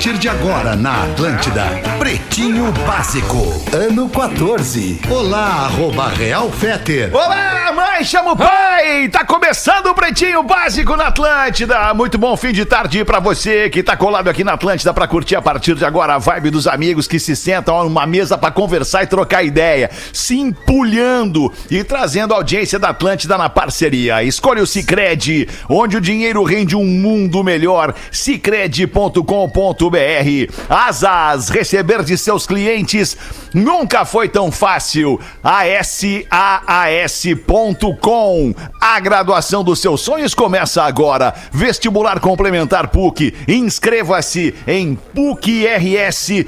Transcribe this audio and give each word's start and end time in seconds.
Partir 0.00 0.16
de 0.16 0.30
agora 0.30 0.74
na 0.74 1.02
Atlântida, 1.02 1.62
Pretinho 1.98 2.72
Básico, 2.86 3.36
ano 3.70 4.08
14. 4.08 4.98
Olá, 5.10 5.66
arroba 5.66 6.08
Real 6.08 6.50
Feter. 6.50 7.14
Olá, 7.14 7.70
mãe, 7.74 8.02
chama 8.02 8.32
o 8.32 8.36
pai! 8.36 9.10
Tá 9.10 9.26
começando 9.26 9.88
o 9.88 9.94
Pretinho 9.94 10.42
Básico 10.42 10.96
na 10.96 11.08
Atlântida. 11.08 11.92
Muito 11.92 12.16
bom 12.16 12.34
fim 12.34 12.50
de 12.50 12.64
tarde 12.64 13.04
pra 13.04 13.20
você 13.20 13.68
que 13.68 13.82
tá 13.82 13.94
colado 13.94 14.28
aqui 14.28 14.42
na 14.42 14.54
Atlântida 14.54 14.94
pra 14.94 15.06
curtir 15.06 15.36
a 15.36 15.42
partir 15.42 15.74
de 15.74 15.84
agora 15.84 16.14
a 16.14 16.18
vibe 16.18 16.48
dos 16.48 16.66
amigos 16.66 17.06
que 17.06 17.18
se 17.18 17.36
sentam 17.36 17.84
numa 17.84 18.06
mesa 18.06 18.38
pra 18.38 18.50
conversar 18.50 19.02
e 19.02 19.06
trocar 19.06 19.42
ideia, 19.42 19.90
se 20.14 20.38
empulhando 20.38 21.52
e 21.70 21.84
trazendo 21.84 22.32
a 22.32 22.38
audiência 22.38 22.78
da 22.78 22.88
Atlântida 22.88 23.36
na 23.36 23.50
parceria. 23.50 24.24
Escolha 24.24 24.62
o 24.62 24.66
Cicred, 24.66 25.46
onde 25.68 25.98
o 25.98 26.00
dinheiro 26.00 26.42
rende 26.42 26.74
um 26.74 26.86
mundo 26.86 27.44
melhor. 27.44 27.92
Cicred.com.br. 28.10 29.89
Asas, 30.68 31.48
receber 31.48 32.02
de 32.02 32.16
seus 32.16 32.46
clientes 32.46 33.16
nunca 33.52 34.04
foi 34.04 34.28
tão 34.28 34.52
fácil. 34.52 35.20
ASAAS.com. 35.42 36.30
A 38.80 39.00
graduação 39.00 39.64
dos 39.64 39.80
seus 39.80 40.00
sonhos 40.00 40.34
começa 40.34 40.82
agora. 40.82 41.34
Vestibular 41.52 42.20
complementar 42.20 42.88
PUC. 42.88 43.34
Inscreva-se 43.48 44.54
em 44.66 44.94
PUCRS.br. 44.94 46.40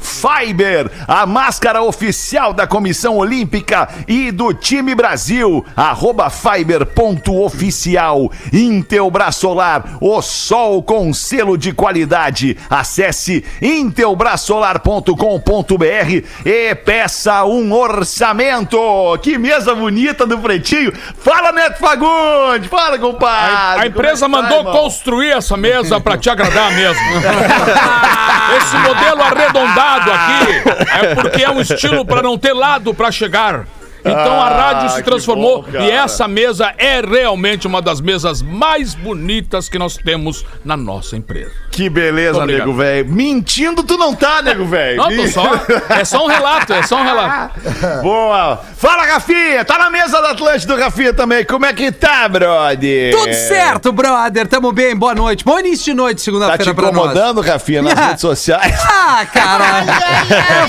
Fiber, 0.00 0.90
a 1.06 1.26
máscara 1.26 1.82
oficial 1.82 2.54
da 2.54 2.66
Comissão 2.66 3.18
Olímpica 3.18 3.86
e 4.08 4.32
do 4.32 4.54
time 4.54 4.94
Brasil. 4.94 5.64
Arroba 5.76 6.30
Fiber.oficial. 6.30 8.32
Intelbras 8.52 9.36
Solar, 9.36 9.98
o 10.00 10.22
sol 10.22 10.82
com 10.82 11.12
selo 11.12 11.58
de 11.58 11.72
qualidade. 11.72 12.56
Acesse 12.68 13.44
intelbrasolar.com.br 13.60 16.24
e 16.44 16.74
peça 16.74 17.44
um 17.44 17.72
orçamento. 17.72 18.78
Que 19.22 19.36
mesa 19.36 19.74
bonita 19.74 20.24
do 20.26 20.38
Pretinho. 20.38 20.92
Fala, 21.18 21.52
Neto 21.52 21.78
Fagundes. 21.78 22.70
Fala, 22.70 22.98
compadre. 22.98 23.82
A 23.82 23.86
empresa 23.86 24.26
Como 24.26 24.38
é 24.38 24.42
que 24.42 24.48
tá, 24.48 24.56
mandou 24.56 24.72
construir 24.72 25.32
essa 25.32 25.56
mesa 25.56 26.00
pra 26.00 26.16
te 26.16 26.30
agradar 26.30 26.70
mesmo. 26.72 27.00
Esse 28.56 28.76
modelo 28.78 29.22
arredondado 29.22 29.89
aqui 29.98 31.06
é 31.06 31.14
porque 31.14 31.42
é 31.42 31.50
um 31.50 31.60
estilo 31.60 32.04
pra 32.04 32.22
não 32.22 32.36
ter 32.38 32.52
lado 32.52 32.94
pra 32.94 33.10
chegar. 33.10 33.66
Então 34.00 34.40
a 34.40 34.48
rádio 34.48 34.86
Ah, 34.86 34.88
se 34.88 34.96
que 35.02 35.02
transformou 35.02 35.62
bom, 35.62 35.78
e 35.78 35.90
essa 35.90 36.26
mesa 36.26 36.72
é 36.78 37.00
realmente 37.02 37.66
uma 37.66 37.82
das 37.82 38.00
mesas 38.00 38.40
mais 38.40 38.94
bonitas 38.94 39.68
que 39.68 39.78
nós 39.78 39.96
temos 39.96 40.44
na 40.64 40.74
nossa 40.76 41.16
empresa. 41.16 41.52
Que 41.80 41.88
beleza, 41.88 42.36
Obrigado. 42.42 42.66
nego 42.66 42.76
velho. 42.76 43.10
Mentindo 43.10 43.82
tu 43.82 43.96
não 43.96 44.14
tá, 44.14 44.42
nego 44.42 44.66
velho. 44.66 44.98
Não, 44.98 45.16
tô 45.16 45.26
só. 45.28 45.50
É 45.88 46.04
só 46.04 46.22
um 46.26 46.26
relato, 46.26 46.74
é 46.74 46.82
só 46.82 46.96
um 46.96 47.04
relato. 47.04 47.58
Boa. 48.04 48.60
Fala, 48.76 49.06
Rafinha. 49.06 49.64
Tá 49.64 49.78
na 49.78 49.88
mesa 49.88 50.20
da 50.20 50.32
Atlântida, 50.32 50.76
Rafinha, 50.76 51.14
também. 51.14 51.42
Como 51.42 51.64
é 51.64 51.72
que 51.72 51.90
tá, 51.90 52.28
brother? 52.28 53.12
Tudo 53.12 53.32
certo, 53.32 53.92
brother. 53.92 54.46
Tamo 54.46 54.72
bem, 54.72 54.94
boa 54.94 55.14
noite. 55.14 55.42
Bom 55.42 55.58
início 55.58 55.86
de 55.86 55.94
noite, 55.94 56.16
Tá 56.16 56.20
te 56.20 56.24
segunda-feira 56.24 56.74
pra 56.74 56.92
nós. 56.92 56.94
incomodando, 56.94 57.40
Rafinha, 57.40 57.80
nas 57.80 57.94
redes 58.08 58.20
sociais? 58.20 58.78
Ah, 59.12 59.26
cara. 59.26 59.84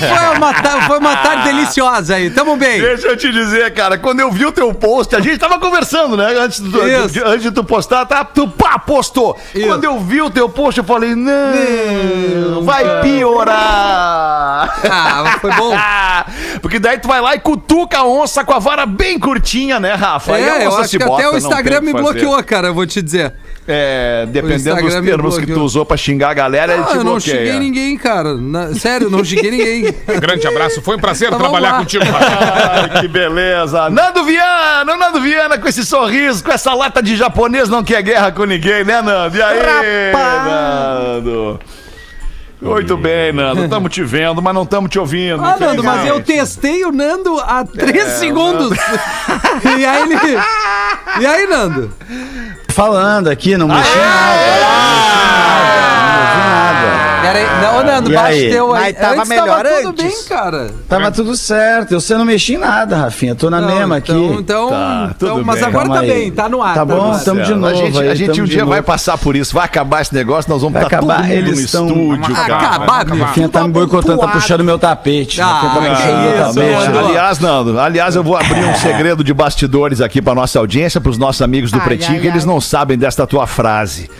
foi, 0.00 0.36
uma, 0.36 0.82
foi 0.86 0.98
uma 0.98 1.16
tarde 1.16 1.44
deliciosa 1.44 2.16
aí. 2.16 2.30
Tamo 2.30 2.56
bem. 2.56 2.80
Deixa 2.80 3.06
eu 3.06 3.16
te 3.16 3.30
dizer, 3.30 3.72
cara, 3.72 3.96
quando 3.96 4.18
eu 4.20 4.32
vi 4.32 4.44
o 4.46 4.50
teu 4.52 4.72
post, 4.74 5.14
a 5.14 5.20
gente 5.20 5.38
tava 5.38 5.60
conversando, 5.60 6.16
né? 6.16 6.34
Antes, 6.38 6.58
do, 6.58 6.80
antes 6.80 7.42
de 7.42 7.52
tu 7.52 7.62
postar, 7.62 8.04
tá? 8.06 8.24
Tu 8.24 8.48
pá, 8.48 8.78
postou. 8.80 9.38
Isso. 9.54 9.66
Quando 9.66 9.84
eu 9.84 10.00
vi 10.00 10.20
o 10.20 10.28
teu 10.30 10.48
post, 10.48 10.78
eu 10.78 10.84
falei, 10.84 11.01
não, 11.14 12.62
vai 12.64 13.02
piorar. 13.02 14.80
Ah, 14.90 15.38
foi 15.40 15.50
bom. 15.52 15.76
Porque 16.62 16.78
daí 16.78 16.98
tu 16.98 17.08
vai 17.08 17.20
lá 17.20 17.34
e 17.34 17.40
cutuca 17.40 17.98
a 17.98 18.06
onça 18.06 18.44
com 18.44 18.52
a 18.52 18.58
vara 18.58 18.86
bem 18.86 19.18
curtinha, 19.18 19.80
né, 19.80 19.94
Rafa? 19.94 20.34
Aí 20.34 20.48
a 20.48 20.58
É, 20.58 20.64
eu 20.64 20.68
onça 20.68 20.80
acho 20.80 20.88
se 20.90 20.98
que 20.98 21.04
bota, 21.04 21.20
até 21.20 21.28
o 21.28 21.32
não 21.32 21.38
Instagram 21.38 21.80
me 21.80 21.92
bloqueou, 21.92 22.42
cara, 22.44 22.68
eu 22.68 22.74
vou 22.74 22.86
te 22.86 23.02
dizer. 23.02 23.34
É, 23.66 24.26
dependendo 24.28 24.82
dos 24.82 24.94
termos 24.94 25.38
que 25.38 25.46
tu 25.46 25.60
usou 25.62 25.86
pra 25.86 25.96
xingar 25.96 26.30
a 26.30 26.34
galera, 26.34 26.72
ele 26.72 26.82
Ah, 26.82 26.86
te 26.86 26.96
eu 26.96 27.04
não 27.04 27.12
bloqueia. 27.12 27.36
xinguei 27.36 27.58
ninguém, 27.60 27.96
cara. 27.96 28.34
Na- 28.34 28.74
sério, 28.74 29.08
não 29.08 29.24
xinguei 29.24 29.52
ninguém. 29.52 29.94
Grande 30.20 30.46
abraço, 30.48 30.82
foi 30.82 30.96
um 30.96 30.98
prazer 30.98 31.30
vamos 31.30 31.44
trabalhar 31.44 31.78
contigo. 31.78 32.02
Ai, 32.04 33.00
que 33.00 33.06
beleza. 33.06 33.88
Nando 33.88 34.24
Viana, 34.24 34.96
Nando 34.96 35.20
Viana 35.20 35.58
com 35.58 35.68
esse 35.68 35.84
sorriso, 35.86 36.42
com 36.42 36.50
essa 36.50 36.74
lata 36.74 37.00
de 37.00 37.14
japonês 37.16 37.68
não 37.68 37.84
quer 37.84 38.02
guerra 38.02 38.32
com 38.32 38.44
ninguém, 38.44 38.82
né, 38.84 39.00
Nando? 39.00 39.36
E 39.36 39.42
aí, 39.42 39.60
Nando? 40.44 41.60
Muito 42.60 42.96
bem, 42.96 43.32
Nando. 43.32 43.68
Tamo 43.68 43.88
te 43.88 44.04
vendo, 44.04 44.40
mas 44.40 44.54
não 44.54 44.64
tamo 44.64 44.86
te 44.88 44.96
ouvindo. 44.98 45.44
Ah, 45.44 45.56
Nando, 45.58 45.82
mas 45.82 46.06
eu 46.06 46.20
testei 46.22 46.84
o 46.84 46.92
Nando 46.92 47.38
há 47.40 47.64
três 47.64 48.06
É, 48.06 48.10
segundos. 48.10 48.76
e 49.78 49.84
aí 49.84 50.02
ele. 50.02 50.14
E 51.20 51.26
aí, 51.26 51.46
Nando? 51.48 51.92
Falando 52.72 53.28
aqui, 53.28 53.56
não 53.56 53.68
mexi 53.68 53.96
nada. 53.98 54.06
Não 54.06 54.36
mexi 54.36 54.64
nada. 54.64 55.81
Pera 57.22 57.38
aí. 57.38 57.62
Não, 57.62 57.84
Nando, 57.84 58.10
E 58.10 58.14
baixa 58.14 58.28
aí? 58.30 58.50
teu 58.50 58.74
aí. 58.74 58.82
Mas 58.82 58.96
tava 58.98 59.14
Antes 59.14 59.28
melhor 59.28 59.46
tava 59.64 59.76
tudo 59.82 59.88
antes. 59.88 60.04
bem, 60.04 60.24
cara. 60.28 60.70
Tava 60.88 61.10
tudo 61.12 61.36
certo. 61.36 61.92
Eu 61.92 62.00
você 62.00 62.14
não 62.16 62.24
mexi 62.24 62.54
em 62.54 62.58
nada, 62.58 62.96
Rafinha. 62.96 63.34
Tô 63.34 63.48
na 63.48 63.60
Não, 63.60 63.68
mesma 63.68 63.98
então, 63.98 64.26
aqui. 64.26 64.34
Então, 64.40 64.68
Tá, 64.70 65.10
então 65.16 65.44
mas 65.44 65.54
bem. 65.60 65.64
agora 65.68 65.84
Calma 65.86 65.94
tá 65.94 66.00
aí. 66.00 66.08
bem, 66.10 66.30
tá 66.32 66.48
no 66.48 66.62
ar. 66.62 66.74
Tá 66.74 66.84
bom, 66.84 67.12
no 67.12 67.24
tamo 67.24 67.42
de 67.42 67.54
novo. 67.54 67.66
a 67.66 67.74
gente, 67.74 67.98
a 67.98 68.00
aí, 68.02 68.16
gente 68.16 68.30
tamo 68.32 68.42
um 68.42 68.44
dia 68.46 68.64
vai 68.64 68.78
novo. 68.78 68.86
passar 68.86 69.16
por 69.18 69.36
isso, 69.36 69.54
vai 69.54 69.64
acabar 69.64 70.02
esse 70.02 70.14
negócio, 70.14 70.50
nós 70.50 70.60
vamos 70.62 70.74
Vai 70.74 70.82
estar 70.84 70.96
acabar, 70.98 71.30
eles 71.30 71.54
no 71.58 71.60
estão- 71.64 71.86
estúdio, 71.86 72.34
ar. 72.36 72.46
cara. 72.46 72.56
Acabar, 72.56 73.06
meu 73.06 73.24
Rafinha 73.24 73.48
tá 73.48 73.62
me 73.66 73.72
boicotando, 73.72 74.18
tá 74.18 74.26
Pro 74.26 74.26
ar. 74.28 74.40
puxando 74.40 74.64
meu 74.64 74.78
tapete. 74.78 75.40
Ah, 75.40 75.46
tá 75.74 75.80
puxando 75.80 76.22
meu 76.22 76.46
tapete. 76.46 76.98
Aliás, 76.98 77.38
Nando, 77.38 77.78
aliás, 77.78 78.16
eu 78.16 78.22
vou 78.22 78.36
abrir 78.36 78.64
um 78.64 78.74
segredo 78.74 79.22
de 79.24 79.32
bastidores 79.32 80.00
aqui 80.00 80.20
pra 80.20 80.34
nossa 80.34 80.58
audiência, 80.58 81.00
pros 81.00 81.18
nossos 81.18 81.42
amigos 81.42 81.70
do 81.70 81.80
Pretinho, 81.80 82.20
que 82.20 82.26
eles 82.26 82.44
não 82.44 82.60
sabem 82.60 82.96
desta 82.98 83.26
tua 83.26 83.46
frase. 83.46 84.10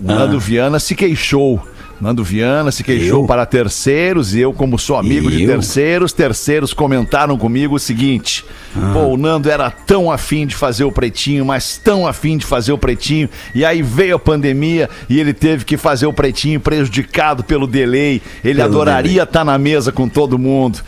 O 0.00 0.06
Nando 0.06 0.38
Viana 0.38 0.78
se 0.78 0.94
queixou. 0.94 1.60
Nando 2.00 2.22
Viana 2.22 2.70
se 2.70 2.84
queixou 2.84 3.22
Eu? 3.22 3.26
para 3.26 3.44
terceiros 3.44 4.34
e 4.34 4.40
eu, 4.40 4.52
como 4.52 4.78
sou 4.78 4.96
amigo 4.96 5.30
de 5.30 5.44
terceiros, 5.46 6.12
terceiros 6.12 6.72
comentaram 6.72 7.36
comigo 7.36 7.74
o 7.74 7.78
seguinte: 7.78 8.44
pô, 8.92 9.06
o 9.06 9.16
Nando 9.16 9.50
era 9.50 9.70
tão 9.70 10.10
afim 10.10 10.46
de 10.46 10.54
fazer 10.54 10.84
o 10.84 10.92
pretinho, 10.92 11.44
mas 11.44 11.76
tão 11.76 12.06
afim 12.06 12.36
de 12.36 12.46
fazer 12.46 12.72
o 12.72 12.78
pretinho, 12.78 13.28
e 13.54 13.64
aí 13.64 13.82
veio 13.82 14.16
a 14.16 14.18
pandemia 14.18 14.88
e 15.08 15.18
ele 15.18 15.32
teve 15.32 15.64
que 15.64 15.76
fazer 15.76 16.06
o 16.06 16.12
pretinho 16.12 16.60
prejudicado 16.60 17.42
pelo 17.42 17.66
delay. 17.66 18.22
Ele 18.44 18.60
Pelo 18.60 18.68
adoraria 18.68 19.24
estar 19.24 19.44
na 19.44 19.58
mesa 19.58 19.90
com 19.90 20.08
todo 20.08 20.38
mundo. 20.38 20.80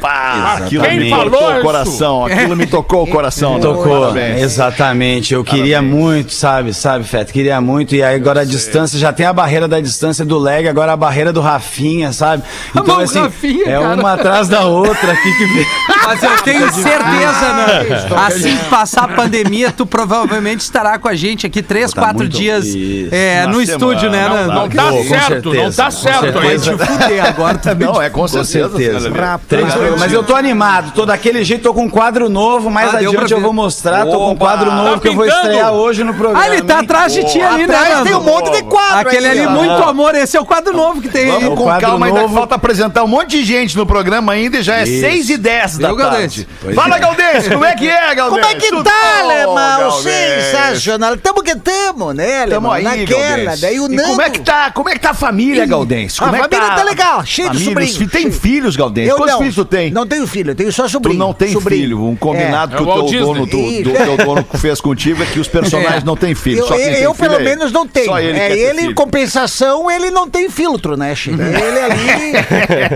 Pá, 0.00 0.58
aquilo 0.58 0.84
Quem 0.84 0.98
me 1.00 1.10
falou 1.10 1.30
tocou 1.30 1.48
o 1.48 1.52
isso? 1.52 1.62
coração, 1.62 2.26
aquilo 2.26 2.56
me 2.56 2.66
tocou 2.66 3.02
o 3.02 3.06
coração. 3.06 3.58
Tocou, 3.66 4.00
Parabéns. 4.02 4.42
exatamente. 4.42 5.34
Eu 5.34 5.42
queria 5.42 5.80
muito, 5.82 6.32
sabe, 6.32 6.72
sabe, 6.74 7.04
Feto? 7.04 7.32
Queria 7.32 7.60
muito. 7.60 7.94
E 7.94 8.02
aí 8.02 8.14
agora 8.16 8.40
a 8.42 8.44
distância, 8.44 8.98
já 8.98 9.12
tem 9.12 9.26
a 9.26 9.32
barreira 9.32 9.66
da 9.66 9.80
distância 9.80 10.24
do 10.24 10.38
leg, 10.38 10.68
agora 10.68 10.92
a 10.92 10.96
barreira 10.96 11.32
do 11.32 11.40
Rafinha, 11.40 12.12
sabe? 12.12 12.42
Então, 12.70 12.96
Mas 12.96 12.96
o 12.96 13.02
assim, 13.02 13.20
Rafinha, 13.20 13.64
é 13.66 13.78
cara. 13.80 13.94
uma 13.94 14.12
atrás 14.12 14.48
da 14.48 14.64
outra 14.66 15.12
aqui 15.12 15.32
que 15.36 15.46
vem. 15.46 15.66
Mas 16.06 16.22
eu 16.22 16.36
tenho 16.42 16.72
certeza, 16.72 17.52
Nando. 18.06 18.14
Assim 18.16 18.56
que 18.56 18.64
passar 18.66 19.04
a 19.04 19.08
pandemia, 19.08 19.72
tu 19.72 19.84
provavelmente 19.86 20.60
estará 20.60 20.98
com 20.98 21.08
a 21.08 21.14
gente 21.14 21.46
aqui 21.46 21.62
três, 21.62 21.92
Tá 21.92 22.02
quatro 22.02 22.28
dias 22.28 22.66
é, 23.10 23.46
no 23.46 23.54
semana. 23.54 23.62
estúdio, 23.64 24.10
né, 24.10 24.28
Não, 24.28 24.34
Nando? 24.36 24.52
Não 24.52 24.68
tá 24.68 24.90
Com 24.90 25.04
certo, 25.04 25.26
certeza, 25.28 25.62
não 25.64 25.72
tá 25.72 25.90
certo 25.90 26.40
Vai 26.40 26.58
te 26.58 26.70
fuder 26.70 27.26
agora. 27.26 27.58
Tu 27.58 27.74
Não, 27.76 28.02
é 28.02 28.10
com 28.10 28.20
Com 28.20 28.28
certeza. 28.28 28.68
certeza. 28.76 29.10
Mas 29.98 30.12
eu 30.12 30.22
tô 30.22 30.34
animado, 30.34 30.92
tô 30.92 31.06
daquele 31.06 31.44
jeito, 31.44 31.62
tô 31.62 31.74
com 31.74 31.84
um 31.84 31.90
quadro 31.90 32.28
novo, 32.28 32.70
mais 32.70 32.94
Ah, 32.94 32.98
adiante 32.98 33.32
eu 33.32 33.40
vou 33.40 33.52
mostrar, 33.52 34.04
tô 34.06 34.18
com 34.18 34.30
um 34.32 34.36
quadro 34.36 34.70
novo 34.72 34.94
Tá 34.94 35.00
que 35.00 35.08
eu 35.08 35.14
vou 35.14 35.26
estrear 35.26 35.72
hoje 35.72 36.02
no 36.04 36.14
programa. 36.14 36.44
Ah, 36.44 36.48
ele 36.48 36.62
tá 36.62 36.80
atrás 36.80 37.12
de 37.12 37.24
ti 37.24 37.40
ali, 37.40 37.66
né, 37.66 37.74
Atrás 37.76 38.02
tem 38.02 38.14
um 38.14 38.22
monte 38.22 38.50
de 38.50 38.62
quadro 38.62 39.08
Aquele 39.08 39.26
aí, 39.26 39.40
ali, 39.40 39.48
muito 39.48 39.82
amor. 39.82 40.14
Esse 40.14 40.36
é 40.36 40.40
o 40.40 40.44
quadro 40.44 40.74
novo 40.74 41.00
que 41.00 41.08
tem 41.08 41.24
aí. 41.24 41.30
Vamos 41.30 41.48
o 41.48 41.56
com 41.56 41.64
quadro 41.64 41.86
calma, 41.86 42.06
ainda 42.06 42.22
novo. 42.22 42.34
falta 42.34 42.54
apresentar 42.54 43.04
um 43.04 43.08
monte 43.08 43.30
de 43.30 43.44
gente 43.44 43.76
no 43.76 43.86
programa 43.86 44.32
ainda 44.32 44.58
e 44.58 44.62
já 44.62 44.76
é 44.76 44.82
Isso. 44.84 45.00
6 45.00 45.30
e 45.30 45.36
10 45.36 45.78
da 45.78 45.88
Viu, 45.88 45.96
tarde. 45.98 46.48
Fala, 46.74 46.96
é. 46.96 46.98
Galdêncio, 46.98 47.52
como 47.52 47.64
é 47.64 47.74
que 47.74 47.88
é, 47.88 48.14
Galdêncio? 48.14 48.42
Como 48.42 48.44
é 48.44 48.54
que 48.54 48.82
tá, 48.84 49.18
alemão? 49.20 50.02
Sensacional. 50.02 51.16
Tamo 51.16 51.42
que 51.42 51.54
tamo, 51.56 52.12
né, 52.12 52.46
Tamo 52.46 52.70
aí, 52.70 52.84
Naquela. 52.84 53.56
Daí 53.56 53.80
o 53.80 53.88
Nando... 53.88 54.02
como 54.02 54.22
é 54.22 54.30
que 54.30 54.40
tá, 54.40 54.70
como 54.70 54.88
é 54.88 54.92
que 54.94 55.00
tá 55.00 55.10
a 55.10 55.14
família, 55.14 55.66
Galdêncio? 55.66 56.22
A 56.22 56.26
Como 56.26 56.36
é 56.36 56.48
família 56.48 56.74
tá 56.74 56.82
legal, 56.82 57.24
cheio 57.24 57.50
de 57.50 57.64
sobrinhos, 57.64 57.98
Tem 58.10 58.30
filhos, 58.30 58.76
Galdêncio? 58.76 59.10
Eu 59.12 59.16
Quantos 59.16 59.32
não. 59.32 59.38
filhos 59.40 59.54
tu 59.54 59.64
tem? 59.64 59.75
Não 59.92 60.06
tenho 60.06 60.26
filho, 60.26 60.50
eu 60.50 60.54
tenho 60.54 60.72
só 60.72 60.84
Tu 60.84 60.90
sobrinho. 60.90 61.18
não 61.18 61.32
tem 61.32 61.52
sobrinho. 61.52 61.82
filho. 61.82 62.04
Um 62.04 62.16
combinado 62.16 62.74
É. 62.74 62.76
que 62.78 62.82
É 62.82 62.86
o 62.86 62.88
o 63.04 63.10
teu 63.10 63.20
dono, 63.26 63.46
do, 63.46 63.82
do 63.82 63.90
teu 63.92 64.16
dono 64.16 64.46
fez 64.58 64.80
contigo 64.80 65.22
é 65.22 65.26
que 65.26 65.38
os 65.38 65.48
personagens 65.48 66.04
não 66.04 66.16
têm 66.16 66.34
filho. 66.34 66.60
Eu, 66.60 66.66
só 66.66 66.74
quem 66.74 66.84
eu- 66.86 66.92
tem 66.94 67.02
eu, 67.02 67.14
filho 67.14 67.28
pelo 67.30 67.40
é 67.40 67.44
menos, 67.44 67.72
não 67.72 67.86
tenho. 67.86 68.06
Só 68.06 68.18
ele 68.18 68.38
é 68.38 68.56
ele 68.56 68.82
em 68.82 68.94
compensação, 68.94 69.90
ele 69.90 70.10
não 70.10 70.28
tem 70.28 70.48
filtro, 70.50 70.96
né, 70.96 71.14
Chico? 71.14 71.36
Ele 71.66 71.80
ali 71.80 72.32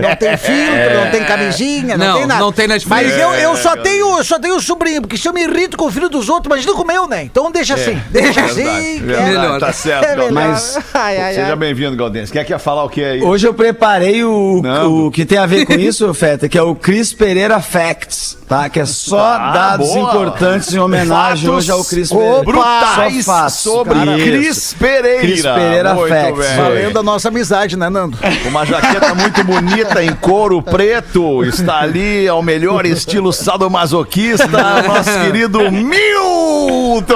não 0.01 0.15
tem 0.15 0.37
filtro, 0.37 1.03
não 1.03 1.11
tem 1.11 1.23
camisinha, 1.25 1.97
não, 1.97 2.05
Não, 2.07 2.17
tem 2.17 2.25
nada. 2.27 2.39
não 2.41 2.51
tem 2.51 2.67
Netflix. 2.67 2.89
Mas 2.89 3.17
eu, 3.19 3.33
eu 3.33 3.55
só 3.57 3.75
tenho, 3.77 4.17
eu 4.17 4.23
só 4.23 4.39
tenho 4.39 4.59
sobrinho, 4.61 5.01
porque 5.01 5.17
se 5.17 5.27
eu 5.27 5.33
me 5.33 5.43
irrito 5.43 5.77
com 5.77 5.85
o 5.85 5.91
filho 5.91 6.09
dos 6.09 6.29
outros, 6.29 6.45
imagina 6.51 6.73
com 6.73 6.83
o 6.83 6.87
meu, 6.87 7.07
né? 7.07 7.23
Então 7.23 7.51
deixa 7.51 7.73
assim, 7.75 7.99
deixa 8.11 8.41
assim. 8.45 8.63
é- 8.67 8.99
melhor. 9.25 9.59
Tá 9.59 9.71
certo, 9.73 10.21
é. 10.21 10.31
Mas- 10.31 10.79
Ai, 10.93 11.17
ai, 11.17 11.33
Seja 11.35 11.55
bem-vindo, 11.55 11.95
Galdense. 11.95 12.31
Quer 12.31 12.43
que 12.45 12.51
ia 12.51 12.59
falar 12.59 12.83
o 12.83 12.89
que 12.89 13.03
aí? 13.03 13.21
Hoje 13.21 13.47
eu 13.47 13.53
preparei 13.53 14.23
o, 14.23 14.61
o 15.05 15.11
que 15.11 15.25
tem 15.25 15.37
a 15.37 15.45
ver 15.45 15.65
com 15.65 15.73
isso, 15.79 16.11
Feta, 16.13 16.47
que 16.49 16.57
é 16.57 16.61
o 16.61 16.70
Cris 16.75 17.13
Pereira 17.13 17.59
Facts, 17.61 18.37
tá? 18.47 18.69
Que 18.69 18.79
é 18.81 18.85
só 18.85 19.19
Ah, 19.19 19.51
dados 19.51 19.87
boa. 19.89 19.99
importantes 20.09 20.73
em 20.73 20.79
homenagem 20.79 21.45
Fatos 21.45 21.63
hoje 21.63 21.71
ao 21.71 21.83
Cris 21.85 22.09
Pereira. 22.09 22.43
brutais 22.43 23.25
Só 23.25 23.31
fatos, 23.33 23.53
sobre 23.55 23.93
cara. 23.93 24.13
Cris. 24.15 24.73
Pereira. 24.77 25.19
Cris 25.19 25.41
Pereira 25.43 25.93
Muito 25.93 26.09
Facts. 26.13 26.37
bem. 26.47 26.57
Valendo 26.57 26.99
a 26.99 27.03
nossa 27.03 27.27
amizade, 27.29 27.77
né, 27.77 27.89
Nando? 27.89 28.17
Uma 28.47 28.65
jaqueta 28.65 29.13
muito 29.15 29.43
bonita 29.43 30.03
em 30.03 30.13
couro 30.13 30.61
preto. 30.61 31.43
Está 31.43 31.79
ali 31.79 32.27
ao 32.27 32.41
melhor 32.41 32.85
estilo 32.85 33.31
sadomasoquista, 33.33 34.47
nosso 34.87 35.09
querido 35.25 35.59
Milton! 35.71 37.15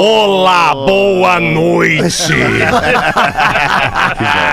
Olá, 0.00 0.74
boa 0.74 1.38
noite! 1.40 2.32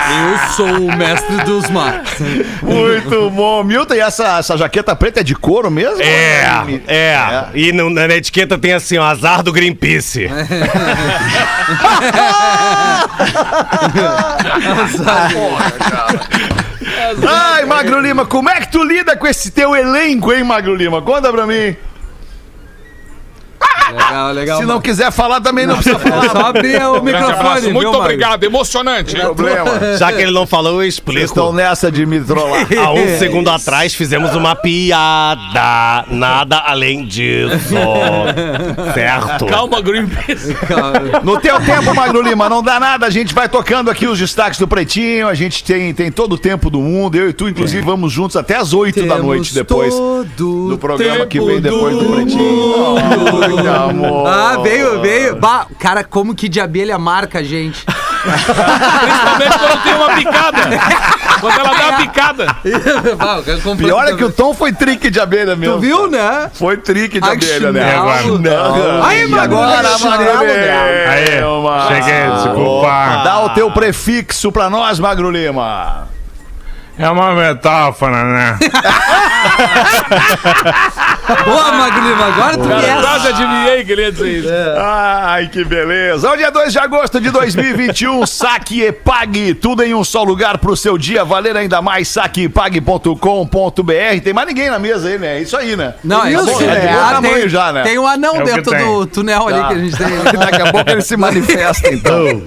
Eu 0.10 0.38
sou 0.56 0.68
o 0.88 0.96
mestre 0.98 1.38
dos 1.44 1.70
matos. 1.70 2.14
Muito 2.62 3.30
bom. 3.32 3.64
Milton, 3.64 3.94
e 3.96 4.02
essa, 4.08 4.38
essa 4.40 4.58
jaqueta 4.58 4.96
preta 4.96 5.20
é 5.20 5.24
de 5.24 5.36
couro 5.36 5.70
mesmo? 5.72 6.02
É, 6.02 6.42
é. 6.88 7.20
E 7.54 7.72
no- 7.72 7.90
na 7.90 8.06
etiqueta 8.16 8.58
tem 8.58 8.74
assim, 8.74 8.98
ó, 8.98 9.04
azar 9.06 9.42
do 9.44 9.52
Greenpeace. 9.54 10.28
Ai, 17.28 17.66
Magro 17.66 18.00
Lima, 18.02 18.26
como 18.26 18.50
é 18.50 18.56
que 18.62 18.72
tu 18.72 18.84
lida 18.84 19.16
com 19.16 19.28
esse 19.28 19.52
teu 19.52 19.76
elenco, 19.76 20.32
hein, 20.34 20.44
Magro 20.44 20.76
Lima? 20.76 21.02
Conta 21.02 21.32
pra 21.32 21.46
mim. 21.46 21.76
Legal, 23.92 24.32
legal. 24.34 24.60
Se 24.60 24.66
não 24.66 24.82
quiser 24.82 25.12
falar, 25.12 25.42
também 25.42 25.66
não 25.66 25.76
precisa 25.76 25.98
falar. 26.00 26.26
É 26.26 26.30
só 26.30 26.38
abrir 26.48 26.82
o 26.84 27.02
microfone, 27.02 27.62
Muito 27.74 27.80
viu, 27.92 28.00
obrigado. 28.00 28.44
Emocionante. 28.44 29.16
hein? 29.16 29.22
problema. 29.22 29.98
Já 29.98 30.12
que 30.12 30.22
ele 30.22 30.32
não 30.32 30.46
falou, 30.48 30.74
eu 30.74 30.78
Vocês 30.80 30.96
explico. 30.96 31.26
estão 31.26 31.52
nessa 31.54 31.92
de 31.92 32.06
me 32.06 32.20
trollar. 32.22 32.68
Há 32.78 32.92
um 32.92 33.18
segundo 33.18 33.50
atrás 33.50 33.94
fizemos 33.94 34.36
uma 34.36 34.56
piada. 34.56 36.06
Nada 36.10 36.58
além 36.66 37.06
disso. 37.06 37.76
Certo? 38.94 39.46
Calma, 39.46 39.82
Greenpeace. 39.82 40.56
No 41.24 41.40
teu 41.40 41.60
tempo, 41.62 41.94
Magno 41.94 42.22
Lima, 42.22 42.50
não 42.50 42.62
dá 42.64 42.80
nada. 42.80 43.06
A 43.06 43.10
gente 43.10 43.34
vai 43.34 43.48
tocando 43.50 43.90
aqui 43.90 44.08
os 44.08 44.18
destaques 44.20 44.60
do 44.60 44.68
Pretinho. 44.68 45.28
A 45.28 45.34
gente 45.34 45.64
tem, 45.64 45.94
tem 45.94 46.12
todo 46.12 46.34
o 46.34 46.38
tempo 46.38 46.70
do 46.70 46.80
mundo. 46.80 47.16
Eu 47.16 47.30
e 47.30 47.34
tu, 47.34 47.48
inclusive, 47.48 47.82
vamos 47.84 48.12
juntos 48.12 48.36
até 48.36 48.56
as 48.58 48.74
8 48.74 49.06
da 49.06 49.18
noite 49.18 49.54
depois. 49.54 49.94
do 50.38 50.70
Do 50.70 50.78
programa 50.78 51.26
que 51.26 51.40
vem 51.40 51.60
depois 51.62 51.96
do 51.98 52.06
Pretinho. 52.06 52.96
Ai, 52.98 53.77
amor. 53.78 54.28
Ah, 54.28 54.58
veio, 54.62 55.02
veio. 55.02 55.36
Bah, 55.36 55.68
cara, 55.80 56.04
como 56.04 56.36
que 56.36 56.50
de 56.50 56.60
abelha 56.60 56.98
marca 56.98 57.40
a 57.40 57.44
gente? 57.44 57.86
Principalmente 57.86 59.60
quando 59.60 59.84
tem 59.84 59.94
uma 59.94 60.10
picada. 60.16 60.60
Quando 61.40 61.60
ela 61.60 61.74
dá 61.74 61.88
uma 61.88 61.98
picada. 61.98 62.56
Pior 63.78 64.08
é 64.08 64.16
que 64.16 64.24
o 64.24 64.32
Tom 64.32 64.54
foi 64.54 64.74
trique 64.74 65.10
de 65.10 65.20
abelha 65.20 65.56
mesmo. 65.56 65.76
Tu 65.76 65.82
viu, 65.82 66.10
né? 66.10 66.50
Foi 66.54 66.78
trique 66.78 67.20
de 67.20 67.28
Ai, 67.28 67.36
abelha, 67.36 67.72
né? 67.72 68.20
chinelo. 68.22 68.40
Não. 68.40 69.04
Aí, 69.04 69.28
Magno, 69.28 69.58
agora, 69.58 69.98
chinelo 69.98 70.26
Magro 70.26 70.48
dela. 70.48 70.84
Aí, 71.10 71.96
cheguei, 71.96 72.32
desculpa. 72.32 73.22
Dá 73.24 73.40
o 73.46 73.50
teu 73.50 73.72
prefixo 73.72 74.52
pra 74.52 74.70
nós, 74.70 75.00
Magro 75.00 75.30
Lima. 75.30 76.08
É 77.00 77.08
uma 77.10 77.34
metáfora, 77.36 78.24
né? 78.24 78.58
Boa, 81.46 81.72
Magro 81.74 82.02
Lima, 82.08 82.26
agora 82.26 82.58
tu 82.58 82.68
Cara, 82.68 83.02
quase 83.02 83.28
adivinhei 83.28 83.86
que 83.86 83.92
ele 83.92 84.02
ia 84.04 84.12
dizer 84.12 84.30
isso. 84.30 84.50
Ai, 84.78 85.48
que 85.48 85.64
beleza. 85.64 86.28
Ao 86.30 86.36
dia 86.38 86.50
2 86.52 86.72
de 86.72 86.80
agosto 86.80 87.20
de 87.22 87.30
2021, 87.30 88.26
saque 88.26 88.82
e 88.84 88.92
pague. 88.92 89.54
Tudo 89.54 89.84
em 89.84 89.94
um 89.94 90.04
só 90.04 90.24
lugar 90.24 90.58
pro 90.58 90.76
seu 90.76 90.98
dia 90.98 91.24
valer 91.24 91.56
ainda 91.56 91.80
mais. 91.82 92.08
saquepague.com.br. 92.08 94.22
Tem 94.24 94.34
mais 94.34 94.48
ninguém 94.48 94.70
na 94.72 94.80
mesa 94.80 95.10
aí, 95.10 95.20
né? 95.20 95.38
É 95.38 95.42
isso 95.42 95.56
aí, 95.58 95.76
né? 95.76 95.94
Não, 96.04 96.26
é 96.26 96.32
Isso, 96.34 96.50
isso. 96.50 96.64
é 96.64 96.80
de 96.80 96.88
bom 96.88 97.00
Ah, 97.00 97.12
tamanho 97.14 97.34
tem, 97.36 97.50
já, 97.50 97.72
né? 97.74 97.84
Tem 97.84 98.00
um 98.00 98.08
anão 98.08 98.36
É 98.38 98.40
o 98.40 98.44
que 98.46 98.54
dentro 98.54 98.72
tem. 98.72 98.86
do 98.86 99.06
túnel 99.06 99.48
ali 99.48 99.60
Tá. 99.60 99.68
que 99.68 99.74
a 99.74 99.78
gente 99.78 99.98
tem. 99.98 100.08
Daqui 100.40 100.62
a 100.62 100.72
pouco 100.72 100.90
ele 100.90 101.02
se 101.02 101.18
manifesta, 101.18 101.90
então. 101.94 102.42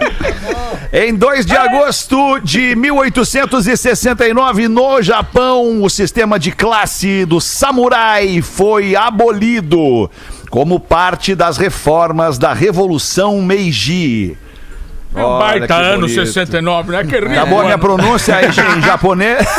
Em 0.93 1.15
2 1.15 1.47
de 1.47 1.57
agosto 1.57 2.41
de 2.41 2.75
1869, 2.75 4.67
no 4.67 5.01
Japão, 5.01 5.85
o 5.85 5.89
sistema 5.89 6.37
de 6.37 6.51
classe 6.51 7.25
do 7.25 7.41
samurai 7.41 8.43
foi 8.43 8.97
abolido 8.97 10.11
como 10.51 10.81
parte 10.81 11.37
das 11.37 11.57
reformas 11.57 12.39
da 12.39 12.53
Revolução 12.53 13.41
Meiji. 13.41 14.37
É 15.15 15.25
um 15.25 15.39
baita 15.39 15.75
ano 15.75 16.01
bonito. 16.09 16.27
69, 16.27 16.91
né? 16.93 17.05
Que 17.05 17.21
rico. 17.21 17.35
Tá 17.35 17.47
bom 17.47 17.61
a 17.61 17.65
minha 17.65 17.79
pronúncia 17.79 18.35
aí 18.37 18.47
em 18.47 18.53
japonês? 18.83 19.47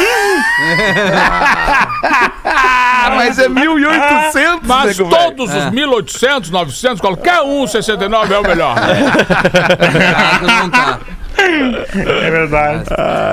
Mas 3.16 3.39
é 3.39 3.50
1800, 3.50 4.68
Mas 4.68 4.98
nego 4.98 5.10
velho. 5.10 5.31
todos 5.36 5.54
os 5.54 5.69
1800, 5.72 6.50
900, 6.50 7.01
qualquer 7.01 7.42
um, 7.42 7.68
69 7.68 8.34
é 8.34 8.39
o 8.39 8.44
melhor. 8.44 8.75
É 11.94 12.32
verdade. 12.32 12.84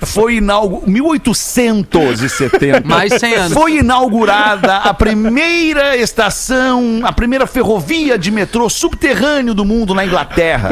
foi 0.06 0.36
inaugurada 0.36 0.90
1870 0.90 2.82
Mais 2.88 3.12
100 3.12 3.34
anos. 3.34 3.52
foi 3.52 3.78
inaugurada 3.78 4.76
a 4.76 4.94
primeira 4.94 5.96
estação, 5.96 7.00
a 7.04 7.12
primeira 7.12 7.46
ferrovia 7.46 8.18
de 8.18 8.30
metrô 8.30 8.68
subterrâneo 8.68 9.54
do 9.54 9.64
mundo 9.64 9.94
na 9.94 10.04
Inglaterra. 10.04 10.70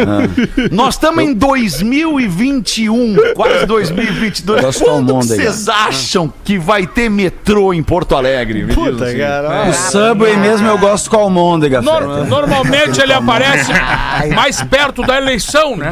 Nós 0.71 0.95
estamos 0.95 1.23
em 1.25 1.33
2021, 1.35 3.17
quase 3.35 3.67
2022. 3.67 4.61
Gosto 4.63 4.79
do 4.81 4.85
Quando 4.85 5.15
mundo 5.15 5.27
que 5.27 5.33
aí, 5.35 5.39
vocês 5.41 5.69
acham 5.69 6.33
que 6.45 6.59
vai 6.59 6.87
ter 6.87 7.09
metrô 7.11 7.73
em 7.73 7.83
Porto 7.83 8.15
Alegre? 8.17 8.65
Diz 8.65 8.77
assim. 9.03 9.71
O 9.71 9.73
Subway 9.91 10.37
mesmo 10.37 10.67
eu 10.67 10.79
gosto 10.79 11.11
com 11.11 11.17
almôndega, 11.17 11.81
Nor- 11.81 12.01
Feta. 12.03 12.25
normalmente 12.25 13.01
ele 13.01 13.13
aparece 13.13 13.71
mais 14.35 14.63
perto 14.63 15.03
da 15.03 15.17
eleição, 15.17 15.77
né? 15.77 15.91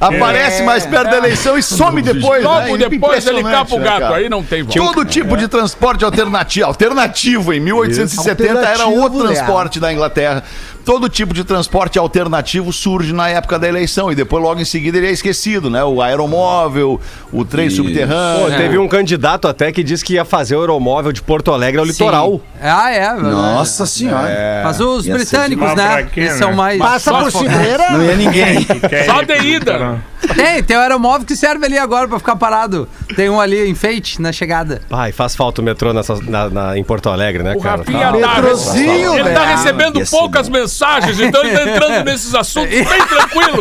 Aparece 0.00 0.62
mais 0.62 0.86
perto 0.86 1.10
da 1.10 1.16
eleição 1.18 1.56
e 1.58 1.62
some 1.62 1.97
depois. 2.02 2.42
Logo 2.42 2.76
né? 2.76 2.88
depois 2.88 3.26
ele 3.26 3.42
capa 3.42 3.74
o 3.74 3.78
né, 3.78 3.84
gato. 3.84 4.00
cara? 4.00 4.16
Aí 4.16 4.28
não 4.28 4.42
tem 4.42 4.62
volta. 4.62 4.78
Todo 4.78 5.04
tipo 5.04 5.36
de 5.36 5.48
transporte 5.48 6.04
alternativo. 6.04 6.66
Alternativo, 6.66 7.52
em 7.52 7.60
1870 7.60 8.58
era 8.60 8.88
o 8.88 9.10
transporte 9.10 9.80
da 9.80 9.92
Inglaterra. 9.92 10.42
Todo 10.88 11.06
tipo 11.06 11.34
de 11.34 11.44
transporte 11.44 11.98
alternativo 11.98 12.72
surge 12.72 13.12
na 13.12 13.28
época 13.28 13.58
da 13.58 13.68
eleição 13.68 14.10
e 14.10 14.14
depois, 14.14 14.42
logo 14.42 14.58
em 14.58 14.64
seguida, 14.64 14.96
ele 14.96 15.06
é 15.08 15.10
esquecido, 15.10 15.68
né? 15.68 15.84
O 15.84 16.00
aeromóvel, 16.00 16.98
o 17.30 17.44
trem 17.44 17.68
subterrâneo. 17.68 18.46
Pô, 18.50 18.56
teve 18.56 18.78
um 18.78 18.88
candidato 18.88 19.46
até 19.46 19.70
que 19.70 19.84
disse 19.84 20.02
que 20.02 20.14
ia 20.14 20.24
fazer 20.24 20.56
o 20.56 20.60
aeromóvel 20.60 21.12
de 21.12 21.20
Porto 21.20 21.52
Alegre 21.52 21.78
ao 21.78 21.84
litoral. 21.84 22.32
Sim. 22.32 22.40
Ah, 22.62 22.90
é. 22.90 23.00
verdade. 23.12 23.34
Nossa 23.34 23.84
senhora. 23.84 24.62
Mas 24.64 24.80
os 24.80 25.06
Ia 25.06 25.14
britânicos, 25.14 25.74
né? 25.74 25.88
pra 25.88 26.02
quê, 26.04 26.20
Eles 26.20 26.32
né? 26.32 26.38
são 26.38 26.54
mais. 26.54 26.78
Passa 26.78 27.12
por 27.12 27.32
cidreira. 27.32 27.90
Não 27.90 28.04
ia 28.04 28.16
ninguém. 28.16 28.66
Só 29.04 29.20
de 29.22 29.34
ida. 29.46 30.02
Tem, 30.34 30.62
tem 30.62 30.76
o 30.76 30.80
aeromóvel 30.80 31.26
que 31.26 31.36
serve 31.36 31.66
ali 31.66 31.78
agora 31.78 32.08
pra 32.08 32.18
ficar 32.18 32.34
parado. 32.36 32.88
Tem 33.14 33.28
um 33.30 33.40
ali, 33.40 33.68
enfeite, 33.68 34.20
na 34.20 34.32
chegada. 34.32 34.80
Ai, 34.90 35.12
faz 35.12 35.36
falta 35.36 35.60
o 35.60 35.64
metrô 35.64 35.92
nessa- 35.92 36.18
na- 36.22 36.48
na- 36.50 36.78
em 36.78 36.82
Porto 36.82 37.08
Alegre, 37.08 37.42
né, 37.42 37.54
O 37.56 37.60
cara? 37.60 37.78
Rafinha 37.78 38.10
tá, 38.12 38.12
Metrozinho, 38.40 39.14
ele 39.14 39.30
tá 39.30 39.44
recebendo 39.44 40.04
ser 40.04 40.10
poucas 40.16 40.48
bom. 40.48 40.54
Mensagens, 40.78 41.20
então 41.20 41.42
ele 41.42 41.56
tá 41.56 41.62
entrando 41.62 42.04
nesses 42.04 42.34
assuntos 42.34 42.70
bem 42.70 42.84
tranquilo. 42.84 43.60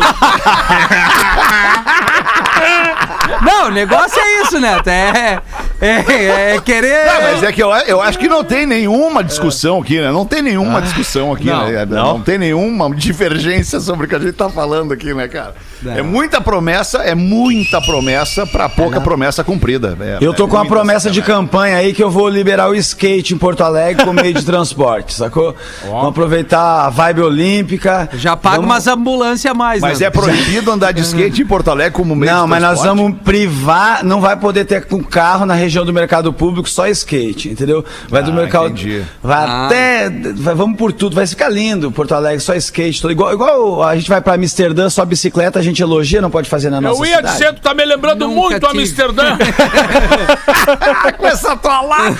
Não, 3.41 3.67
o 3.67 3.71
negócio 3.71 4.19
é 4.19 4.41
isso, 4.41 4.59
Neto. 4.59 4.88
É, 4.89 5.41
é, 5.81 6.55
é 6.55 6.62
querer. 6.62 7.05
Não, 7.05 7.21
mas 7.21 7.43
é 7.43 7.51
que 7.51 7.62
eu, 7.62 7.69
eu 7.69 8.01
acho 8.01 8.17
que 8.17 8.27
não 8.27 8.43
tem 8.43 8.65
nenhuma 8.65 9.24
discussão 9.24 9.81
aqui, 9.81 10.00
né? 10.00 10.12
Não 10.12 10.25
tem 10.25 10.41
nenhuma 10.41 10.81
discussão 10.81 11.33
aqui, 11.33 11.45
Não, 11.45 11.67
né? 11.67 11.86
Não. 11.86 12.21
tem 12.21 12.38
nenhuma 12.38 12.93
divergência 12.95 13.79
sobre 13.79 14.05
o 14.05 14.09
que 14.09 14.15
a 14.15 14.19
gente 14.19 14.33
tá 14.33 14.50
falando 14.50 14.93
aqui, 14.93 15.13
né, 15.13 15.27
cara? 15.27 15.55
É 15.86 16.01
muita 16.01 16.41
promessa, 16.41 17.00
é 17.00 17.13
muita 17.13 17.79
promessa 17.81 18.45
pra 18.47 18.67
pouca 18.67 19.00
promessa 19.00 19.43
cumprida. 19.43 19.95
É, 20.00 20.17
Eu 20.19 20.33
tô 20.33 20.45
é 20.45 20.47
com 20.47 20.55
uma 20.55 20.63
muita 20.63 20.75
promessa 20.75 21.12
de 21.12 21.21
campanha 21.21 21.77
aí 21.77 21.93
que 21.93 22.03
eu 22.03 22.09
vou 22.09 22.27
liberar 22.27 22.69
o 22.69 22.75
skate 22.75 23.33
em 23.33 23.38
Porto 23.38 23.62
Alegre 23.62 24.03
como 24.03 24.19
meio 24.19 24.33
de 24.33 24.43
transporte, 24.43 25.13
sacou? 25.13 25.55
Vamos 25.86 26.09
aproveitar 26.09 26.86
a 26.88 26.89
vibe 26.98 27.22
olímpica. 27.22 28.10
Já 28.13 28.36
paga 28.36 28.56
Vamos- 28.58 28.72
umas 28.72 28.88
ambulâncias 28.88 29.51
a 29.51 29.54
mais, 29.54 29.82
Mas 29.82 30.00
né? 30.00 30.08
é 30.08 30.10
proibido 30.10 30.72
andar 30.72 30.92
de 30.92 31.01
skate 31.06 31.42
em 31.44 31.46
Porto 31.46 31.70
Alegre 31.70 31.94
como 31.94 32.16
meio 32.16 32.32
Não, 32.34 32.44
de 32.46 32.50
mas 32.50 32.62
nós 32.63 32.82
vamos 32.84 33.16
privar, 33.24 34.04
não 34.04 34.20
vai 34.20 34.36
poder 34.36 34.66
ter 34.66 34.86
com 34.86 35.04
carro 35.04 35.46
na 35.46 35.54
região 35.54 35.86
do 35.86 35.94
mercado 35.94 36.34
público, 36.34 36.68
só 36.70 36.88
skate, 36.88 37.50
entendeu? 37.50 37.86
Vai 38.10 38.24
do 38.24 38.32
Ah, 38.32 38.34
mercado. 38.34 38.66
entendi. 38.68 39.04
Vai 39.24 39.46
Ah. 39.46 39.66
até. 39.68 40.10
vai- 40.36 40.56
vamos 40.56 40.77
por 40.77 40.92
tudo, 40.92 41.16
vai 41.16 41.27
ficar 41.27 41.50
lindo. 41.50 41.92
Porto 41.92 42.13
Alegre, 42.16 42.39
só 42.39 42.56
skate. 42.56 43.01
Todo, 43.01 43.12
igual, 43.12 43.32
igual 43.34 43.84
a 43.84 43.96
gente 43.96 44.10
vai 44.10 44.20
pra 44.22 44.34
Amsterdã, 44.34 44.89
só 44.89 45.06
bicicleta, 45.06 45.60
a 45.60 45.62
gente 45.62 45.82
elogia, 45.82 46.22
não 46.22 46.30
pode 46.32 46.50
fazer 46.50 46.70
na 46.70 46.82
nossa 46.82 47.00
Eu 47.01 47.06
ia 47.06 47.18
cidade. 47.18 47.34
dizer, 47.38 47.54
tu 47.54 47.62
tá 47.62 47.74
me 47.74 47.86
lembrando 47.86 48.27
Nunca 48.27 48.36
muito 48.42 48.68
tive. 48.68 48.82
Amsterdã. 48.84 49.38
com 51.18 51.27
essa 51.27 51.56
tua 51.56 51.82
lata. 51.82 52.16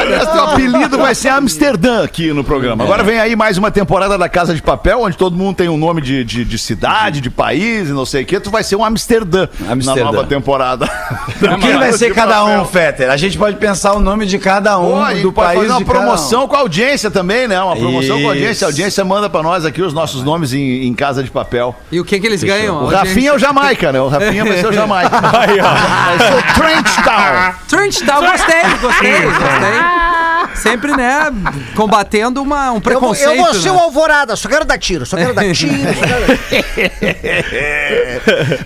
Aliás, 0.00 0.28
teu 0.30 0.42
apelido 0.44 0.98
vai 0.98 1.14
ser 1.14 1.28
Amsterdã 1.28 2.02
aqui 2.04 2.32
no 2.32 2.42
programa. 2.44 2.84
Agora 2.84 3.02
vem 3.02 3.18
aí 3.18 3.33
mais 3.36 3.58
uma 3.58 3.70
temporada 3.70 4.16
da 4.18 4.28
Casa 4.28 4.54
de 4.54 4.62
Papel, 4.62 5.00
onde 5.00 5.16
todo 5.16 5.36
mundo 5.36 5.56
tem 5.56 5.68
um 5.68 5.76
nome 5.76 6.00
de, 6.00 6.24
de, 6.24 6.44
de 6.44 6.58
cidade, 6.58 7.20
de 7.20 7.30
país 7.30 7.88
e 7.88 7.92
não 7.92 8.04
sei 8.04 8.22
o 8.22 8.26
quê. 8.26 8.38
Tu 8.40 8.50
vai 8.50 8.62
ser 8.62 8.76
um 8.76 8.84
Amsterdã, 8.84 9.48
Amsterdã. 9.68 10.04
na 10.04 10.12
nova 10.12 10.24
temporada. 10.24 10.86
Quem 11.60 11.78
vai 11.78 11.92
ser 11.92 12.14
cada 12.14 12.40
papel. 12.40 12.60
um, 12.60 12.64
Fetter? 12.64 13.10
A 13.10 13.16
gente 13.16 13.36
pode 13.38 13.56
pensar 13.56 13.94
o 13.94 14.00
nome 14.00 14.26
de 14.26 14.38
cada 14.38 14.78
um 14.78 15.04
Pô, 15.04 15.14
do 15.22 15.32
pode 15.32 15.46
país 15.46 15.60
fazer 15.60 15.72
uma 15.72 15.78
de 15.78 15.84
cada 15.84 15.98
um. 15.98 16.02
promoção 16.02 16.48
com 16.48 16.56
a 16.56 16.60
audiência 16.60 17.10
também, 17.10 17.48
né? 17.48 17.60
Uma 17.60 17.76
promoção 17.76 18.20
com 18.20 18.26
a 18.26 18.30
audiência. 18.30 18.52
Isso. 18.52 18.64
A 18.64 18.68
audiência 18.68 19.04
manda 19.04 19.28
pra 19.28 19.42
nós 19.42 19.64
aqui 19.64 19.82
os 19.82 19.92
nossos 19.92 20.22
nomes 20.22 20.52
em, 20.52 20.86
em 20.86 20.94
Casa 20.94 21.22
de 21.22 21.30
Papel. 21.30 21.74
E 21.90 22.00
o 22.00 22.04
que 22.04 22.18
que 22.20 22.26
eles 22.26 22.42
ganham? 22.42 22.84
O 22.84 22.86
Rafinha 22.88 23.30
é 23.30 23.34
o 23.34 23.38
Jamaica, 23.38 23.92
né? 23.92 24.00
O 24.00 24.08
Rafinha 24.08 24.44
vai 24.44 24.58
ser 24.58 24.68
o 24.68 24.72
Jamaica. 24.72 25.16
Aí, 25.38 25.60
ó. 25.60 25.74
Vai 26.16 26.18
ser 26.18 26.34
o 26.34 26.54
Trent 26.54 27.04
Town. 27.04 27.54
Trent 27.68 27.98
Town, 28.06 28.20
gostei, 28.30 28.62
gostei, 28.80 29.22
gostei. 29.22 30.13
Sempre, 30.54 30.96
né, 30.96 31.32
combatendo 31.74 32.40
uma, 32.42 32.70
um 32.70 32.74
Eu, 32.76 32.80
vou- 32.80 32.80
preconceito. 32.80 33.30
eu 33.30 33.36
vou 33.44 33.54
ser 33.54 33.70
o 33.70 33.74
né? 33.74 33.80
Alvorada, 33.80 34.36
só 34.36 34.48
quero 34.48 34.64
dar 34.64 34.78
tiro, 34.78 35.04
só 35.04 35.16
quero 35.16 35.34
dar 35.34 35.42
tiro. 35.54 35.74
Quero... 35.74 36.38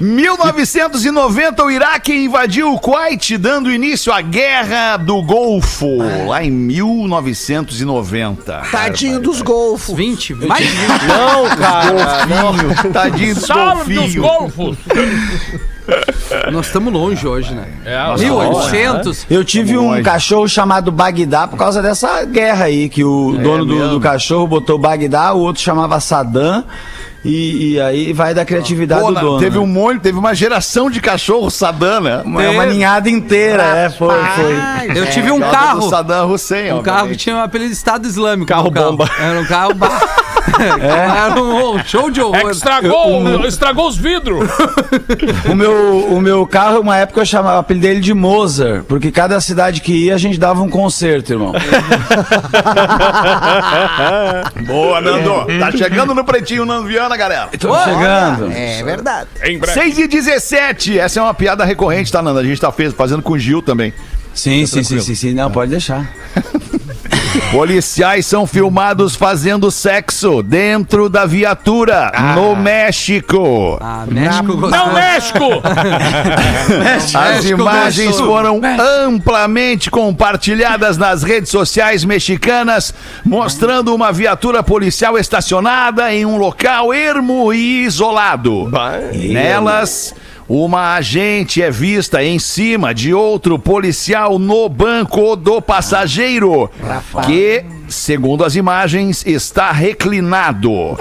1990, 0.00 1.64
o 1.64 1.70
Iraque 1.70 2.12
invadiu 2.24 2.72
o 2.72 2.78
Kuwait, 2.78 3.36
dando 3.38 3.70
início 3.72 4.12
à 4.12 4.20
Guerra 4.20 4.96
do 4.96 5.22
Golfo, 5.22 5.98
lá 6.26 6.42
em 6.44 6.50
1990. 6.50 8.62
Tadinho 8.70 9.20
dos 9.20 9.40
golfos. 9.42 9.94
20, 9.96 10.34
mais 10.34 10.64
de 10.66 10.72
20. 10.72 10.88
Não, 11.06 11.48
cara. 11.56 12.26
Golfinho, 12.26 12.92
tadinho 12.92 13.34
dos 13.34 13.46
Salve 13.46 13.94
dos 13.94 14.14
golfinhos. 14.14 14.56
golfos. 14.56 14.76
Nós 16.52 16.66
estamos 16.66 16.92
longe 16.92 17.26
hoje, 17.26 17.54
né? 17.54 17.66
É, 17.84 18.16
1800. 18.16 19.26
Eu 19.30 19.44
tive 19.44 19.74
Vamos 19.74 19.84
um 19.84 19.90
longe. 19.90 20.02
cachorro 20.02 20.48
chamado 20.48 20.92
Bagdá 20.92 21.46
por 21.46 21.56
causa 21.56 21.82
dessa 21.82 22.24
guerra 22.24 22.66
aí, 22.66 22.88
que 22.88 23.04
o 23.04 23.38
dono 23.42 23.64
do, 23.64 23.90
do 23.90 24.00
cachorro 24.00 24.46
botou 24.46 24.78
Bagdá, 24.78 25.32
o 25.32 25.40
outro 25.40 25.62
chamava 25.62 25.98
Saddam, 26.00 26.64
e, 27.24 27.72
e 27.74 27.80
aí 27.80 28.12
vai 28.12 28.32
da 28.32 28.44
criatividade 28.44 29.00
Pô, 29.02 29.12
do 29.12 29.20
dono. 29.20 29.40
teve 29.40 29.56
né? 29.56 29.62
um 29.62 29.66
monte, 29.66 30.00
teve 30.00 30.18
uma 30.18 30.34
geração 30.34 30.90
de 30.90 31.00
cachorro 31.00 31.50
Saddam, 31.50 32.00
né? 32.00 32.22
Uma, 32.24 32.42
é 32.44 32.50
uma 32.50 32.66
ninhada 32.66 33.08
inteira, 33.08 33.62
é, 33.62 33.90
foi, 33.90 34.14
foi. 34.14 34.98
Eu 34.98 35.10
tive 35.10 35.30
um 35.30 35.40
causa 35.40 35.56
carro. 35.56 35.90
Saddam 35.90 36.30
Hussein, 36.30 36.72
Um 36.72 36.82
carro 36.82 37.08
que 37.08 37.16
tinha 37.16 37.36
o 37.36 37.40
apelido 37.40 37.70
de 37.70 37.76
Estado 37.76 38.06
Islâmico. 38.06 38.48
Carro. 38.48 38.70
bomba. 38.70 39.08
Era 39.18 39.40
um 39.40 39.46
carro. 39.46 39.72
ba- 40.50 40.78
Era 41.28 41.42
um 41.42 41.78
show 41.84 42.10
de 42.10 42.20
É 42.20 42.24
horror. 42.24 42.40
que 42.44 42.50
estragou, 42.50 43.46
estragou 43.46 43.88
os 43.88 43.96
vidros. 43.96 44.48
O 45.50 45.54
meu, 45.54 46.06
o 46.10 46.20
meu 46.20 46.46
carro, 46.46 46.80
uma 46.80 46.96
época 46.96 47.20
eu 47.20 47.26
chamava 47.26 47.56
o 47.56 47.60
apelido 47.60 47.86
dele 47.86 48.00
de 48.00 48.12
Mozart, 48.14 48.84
porque 48.84 49.10
cada 49.10 49.40
cidade 49.40 49.80
que 49.80 49.92
ia 49.92 50.14
a 50.14 50.18
gente 50.18 50.38
dava 50.38 50.60
um 50.62 50.68
concerto, 50.68 51.32
irmão. 51.32 51.52
Boa, 54.66 55.00
Nando. 55.00 55.46
Tá 55.58 55.70
chegando 55.72 56.14
no 56.14 56.24
pretinho, 56.24 56.64
Nando 56.64 56.86
Viana, 56.88 57.16
galera. 57.16 57.48
Tô 57.58 57.74
chegando. 57.84 58.50
É 58.52 58.82
verdade. 58.82 59.28
Em 59.44 59.58
breve. 59.58 59.80
6 59.80 59.98
e 59.98 60.06
17. 60.08 60.98
Essa 60.98 61.20
é 61.20 61.22
uma 61.22 61.34
piada 61.34 61.64
recorrente, 61.64 62.10
tá, 62.12 62.20
Nando? 62.22 62.38
A 62.40 62.44
gente 62.44 62.60
tá 62.60 62.70
fez- 62.72 62.92
fazendo 62.94 63.22
com 63.22 63.32
o 63.34 63.38
Gil 63.38 63.62
também. 63.62 63.92
Sim, 64.34 64.66
sim, 64.66 64.82
sim, 64.84 65.00
sim, 65.00 65.14
sim, 65.14 65.32
não, 65.34 65.50
pode 65.50 65.70
deixar. 65.70 66.06
Policiais 67.50 68.26
são 68.26 68.46
filmados 68.46 69.14
fazendo 69.14 69.70
sexo 69.70 70.42
dentro 70.42 71.08
da 71.08 71.24
viatura 71.24 72.12
no 72.34 72.54
México. 72.54 73.78
Ah, 73.80 74.04
México 74.06 74.56
gostou. 74.56 74.70
Não, 74.70 74.92
México! 74.92 75.44
As 77.18 77.44
imagens 77.44 78.18
foram 78.18 78.60
amplamente 79.06 79.90
compartilhadas 79.90 80.98
nas 80.98 81.22
redes 81.22 81.50
sociais 81.50 82.04
mexicanas, 82.04 82.92
mostrando 83.24 83.94
uma 83.94 84.12
viatura 84.12 84.62
policial 84.62 85.16
estacionada 85.16 86.12
em 86.12 86.26
um 86.26 86.36
local 86.36 86.92
ermo 86.92 87.52
e 87.52 87.84
isolado. 87.84 88.70
Nelas, 89.14 90.14
uma 90.48 90.94
agente 90.94 91.62
é 91.62 91.70
vista 91.70 92.24
em 92.24 92.38
cima 92.38 92.94
de 92.94 93.12
outro 93.12 93.58
policial 93.58 94.38
no 94.38 94.68
banco 94.68 95.36
do 95.36 95.60
passageiro, 95.60 96.70
que, 97.26 97.64
segundo 97.88 98.44
as 98.44 98.54
imagens, 98.54 99.24
está 99.26 99.72
reclinado. 99.72 100.96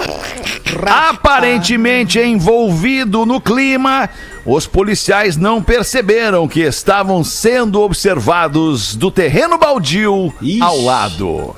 Aparentemente 0.86 2.20
envolvido 2.20 3.24
no 3.24 3.40
clima, 3.40 4.08
os 4.44 4.66
policiais 4.66 5.36
não 5.36 5.62
perceberam 5.62 6.46
que 6.48 6.60
estavam 6.60 7.22
sendo 7.24 7.80
observados 7.82 8.94
do 8.94 9.10
terreno 9.10 9.58
baldio 9.58 10.32
Ixi. 10.40 10.62
ao 10.62 10.80
lado. 10.80 11.54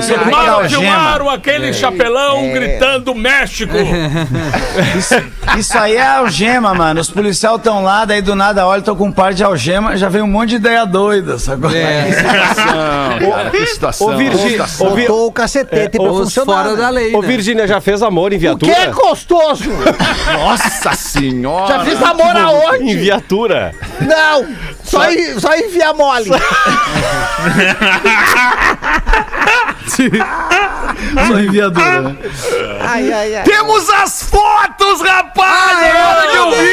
Isso 0.00 0.12
é 0.12 0.18
Filmaram, 0.18 0.58
legal, 0.58 0.68
gema. 0.68 0.82
filmaram 0.82 1.30
aquele 1.30 1.72
chapelão 1.72 2.52
gritando 2.52 3.14
México. 3.14 3.74
Isso, 4.96 5.14
isso 5.58 5.78
aí 5.78 5.96
é 5.96 6.06
algema, 6.06 6.74
mano. 6.74 7.00
Os 7.00 7.10
policiais 7.10 7.56
estão 7.56 7.82
lá, 7.82 8.04
daí 8.04 8.20
do 8.20 8.34
nada 8.34 8.66
olha, 8.66 8.82
tô 8.82 8.94
com 8.94 9.06
um 9.06 9.12
par 9.12 9.32
de 9.32 9.42
algema, 9.42 9.96
já 9.96 10.08
vem 10.08 10.22
um 10.22 10.26
monte 10.26 10.50
de 10.50 10.56
ideia 10.56 10.84
doida, 10.84 11.38
sacou? 11.38 11.70
É, 11.70 12.08
que 13.58 13.66
situação. 13.66 14.06
Ô, 14.08 14.16
Virgínia, 14.16 14.64
que 14.64 14.76
Botou 14.78 15.26
o 15.26 15.32
cacetete 15.32 15.98
pra 15.98 16.10
os 16.10 16.18
funcionar. 16.18 16.64
fora 16.64 16.76
da 16.76 16.84
né? 16.86 16.90
lei, 16.90 17.14
Ô, 17.14 17.20
né? 17.22 17.28
Virgínia, 17.28 17.66
já 17.66 17.80
fez 17.80 18.02
amor 18.02 18.32
em 18.32 18.36
Que 18.36 18.40
viatura? 18.42 18.72
é 18.72 18.86
gostoso! 18.88 19.70
Nossa 20.32 20.94
senhora. 20.94 21.66
Já 21.78 21.84
fiz 21.84 22.02
amor 22.02 22.36
Em 22.36 22.40
aonde? 22.40 22.96
viatura. 22.96 23.74
Não! 24.00 24.46
Só, 24.84 25.10
em- 25.10 25.38
só 25.40 25.54
enviar 25.56 25.94
mole. 25.94 26.30
Só 31.26 31.38
enviadura, 31.40 32.00
né? 32.02 32.16
Ai, 32.80 33.12
ai, 33.12 33.34
ai. 33.36 33.42
Temos 33.44 33.88
as 33.90 34.22
fotos, 34.22 35.00
rapaz! 35.00 35.82
É 35.82 36.04
hora 36.04 36.30
de 36.32 36.38
ouvir! 36.38 36.66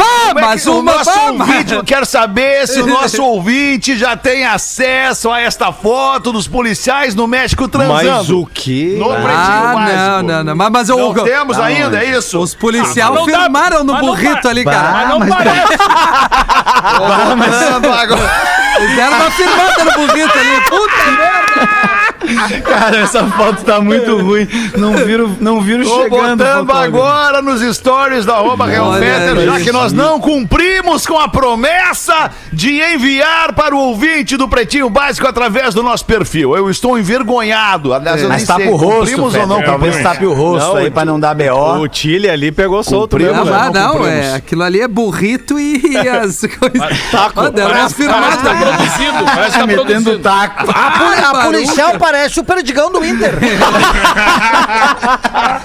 Ah, 0.00 0.30
é 0.30 0.34
mas 0.34 0.66
o 0.66 0.82
nosso 0.82 1.10
ouvinte, 1.18 1.74
eu 1.74 1.82
quero 1.84 2.04
saber 2.04 2.66
se 2.68 2.80
o 2.80 2.86
nosso 2.86 3.22
ouvinte 3.24 3.96
já 3.96 4.16
tem 4.16 4.44
acesso 4.44 5.30
a 5.30 5.40
esta 5.40 5.72
foto 5.72 6.30
dos 6.32 6.46
policiais 6.46 7.14
no 7.14 7.26
México 7.26 7.66
transando. 7.68 7.92
Mas 8.18 8.30
o 8.30 8.46
quê? 8.52 8.96
No 8.98 9.10
Ah, 9.12 10.20
não, 10.22 10.22
não, 10.22 10.44
não. 10.44 10.56
Mas, 10.56 10.70
mas 10.70 10.88
eu, 10.88 10.98
Não 10.98 11.24
temos 11.24 11.58
ainda, 11.58 12.02
é 12.02 12.10
isso? 12.10 12.38
os 12.38 12.54
policiais 12.54 12.98
Ah, 13.08 13.10
mas 13.12 13.20
não 13.20 13.26
dá- 13.26 13.40
filmaram 13.42 13.84
no 13.84 13.92
mas 13.94 14.02
burrito 14.02 14.48
ali, 14.48 14.64
cara. 14.64 14.90
Mas 14.92 15.08
não 15.08 15.26
parece. 15.26 15.72
Transando 17.42 17.92
agora. 17.92 18.30
Eles 18.78 18.96
deram 18.96 19.16
uma 19.16 19.30
filmada 19.30 19.84
no 19.84 19.92
burrito 19.92 20.38
ali. 20.38 20.60
Puta 20.68 21.04
merda. 21.10 22.01
Cara, 22.64 22.98
essa 22.98 23.24
foto 23.26 23.64
tá 23.64 23.80
muito 23.80 24.16
ruim. 24.18 24.46
Não 24.76 24.94
viro, 24.96 25.36
não 25.40 25.60
viro 25.60 25.84
Tô 25.84 26.02
chegando. 26.02 26.36
botando 26.44 26.70
agora 26.72 27.42
nos 27.42 27.60
stories 27.76 28.24
da 28.24 28.34
arroba 28.36 28.66
Real 28.66 28.88
Olha 28.88 29.00
Fetter, 29.00 29.44
já 29.44 29.60
que 29.60 29.72
nós 29.72 29.92
não 29.92 30.20
cumprimos 30.20 31.06
com 31.06 31.18
a 31.18 31.28
promessa 31.28 32.30
de 32.52 32.80
enviar 32.80 33.52
para 33.54 33.74
o 33.74 33.78
ouvinte 33.78 34.36
do 34.36 34.48
Pretinho 34.48 34.88
Básico 34.90 35.26
através 35.26 35.74
do 35.74 35.82
nosso 35.82 36.04
perfil. 36.04 36.56
Eu 36.56 36.70
estou 36.70 36.98
envergonhado. 36.98 37.92
Aliás, 37.94 38.22
eu 38.22 38.28
Mas 38.28 38.44
tapa 38.44 38.62
o 38.64 38.76
rosto, 38.76 38.98
cumprimos 39.00 39.34
ou 39.34 39.46
não 39.46 39.62
Talvez 39.62 40.02
tape 40.02 40.26
o 40.26 40.32
rosto 40.32 40.68
Não, 40.68 40.76
aí 40.76 40.88
o 40.88 40.92
pra 40.92 41.04
não 41.04 41.18
dar 41.20 41.34
O 41.34 41.78
BO. 41.86 41.88
Chile 41.92 42.28
ali 42.28 42.50
pegou 42.52 42.82
solto 42.82 43.16
mesmo. 43.16 43.32
Não, 43.32 43.44
né? 43.44 43.52
ah, 43.62 43.70
não, 43.70 44.06
é, 44.06 44.34
aquilo 44.34 44.62
ali 44.62 44.80
é 44.80 44.88
burrito 44.88 45.58
e 45.58 45.80
as 46.08 46.40
coisas. 46.40 47.10
taco. 47.10 47.50
Deram 47.50 47.70
umas 47.70 47.92
Parece, 47.92 48.08
parece 48.08 48.36
que 48.38 48.42
tá 48.44 48.54
produzido. 48.54 49.24
Parece 49.24 49.52
que 49.52 49.58
tá 49.60 49.66
Metendo 49.66 49.84
produzido. 49.86 50.18
taco. 50.20 50.70
A, 50.70 50.90
poli- 50.98 51.20
a 51.24 51.30
Ai, 51.34 51.44
policial 51.46 51.92
parece 51.98 52.11
o 52.40 52.44
perdigão 52.44 52.90
do 52.92 53.04
Inter. 53.04 53.34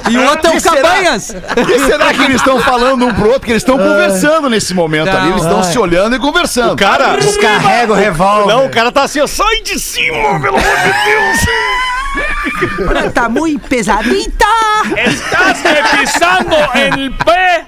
E 0.09 0.17
o 0.17 0.23
outro 0.29 0.51
é 0.51 0.57
o? 0.57 0.61
Cabanhas. 0.61 1.29
O 1.29 1.65
que 1.65 1.79
será 1.79 2.13
que 2.13 2.23
eles 2.23 2.37
estão 2.37 2.59
falando 2.61 3.05
um 3.05 3.13
pro 3.13 3.25
outro? 3.27 3.41
Que 3.41 3.51
eles 3.51 3.61
estão 3.61 3.77
conversando 3.77 4.49
nesse 4.49 4.73
momento 4.73 5.09
ali. 5.09 5.29
Eles 5.31 5.43
estão 5.43 5.61
se 5.63 5.77
olhando 5.77 6.15
e 6.15 6.19
conversando. 6.19 6.75
Cara, 6.77 7.17
Descarrega 7.17 7.91
o 7.91 7.95
revólver. 7.95 8.53
não, 8.53 8.65
o 8.65 8.69
cara 8.69 8.89
tá 8.91 9.03
assim, 9.03 9.19
ó, 9.19 9.27
sai 9.27 9.61
de 9.63 9.77
cima, 9.79 10.39
pelo 10.39 10.55
amor 10.57 10.61
de 10.61 10.93
Deus. 11.05 11.39
Tá 13.13 13.27
muito 13.29 13.67
pesadita. 13.67 14.45
Estás 14.95 15.61
me 15.63 15.83
pisando 15.97 16.55
el 16.75 17.11
pé. 17.13 17.65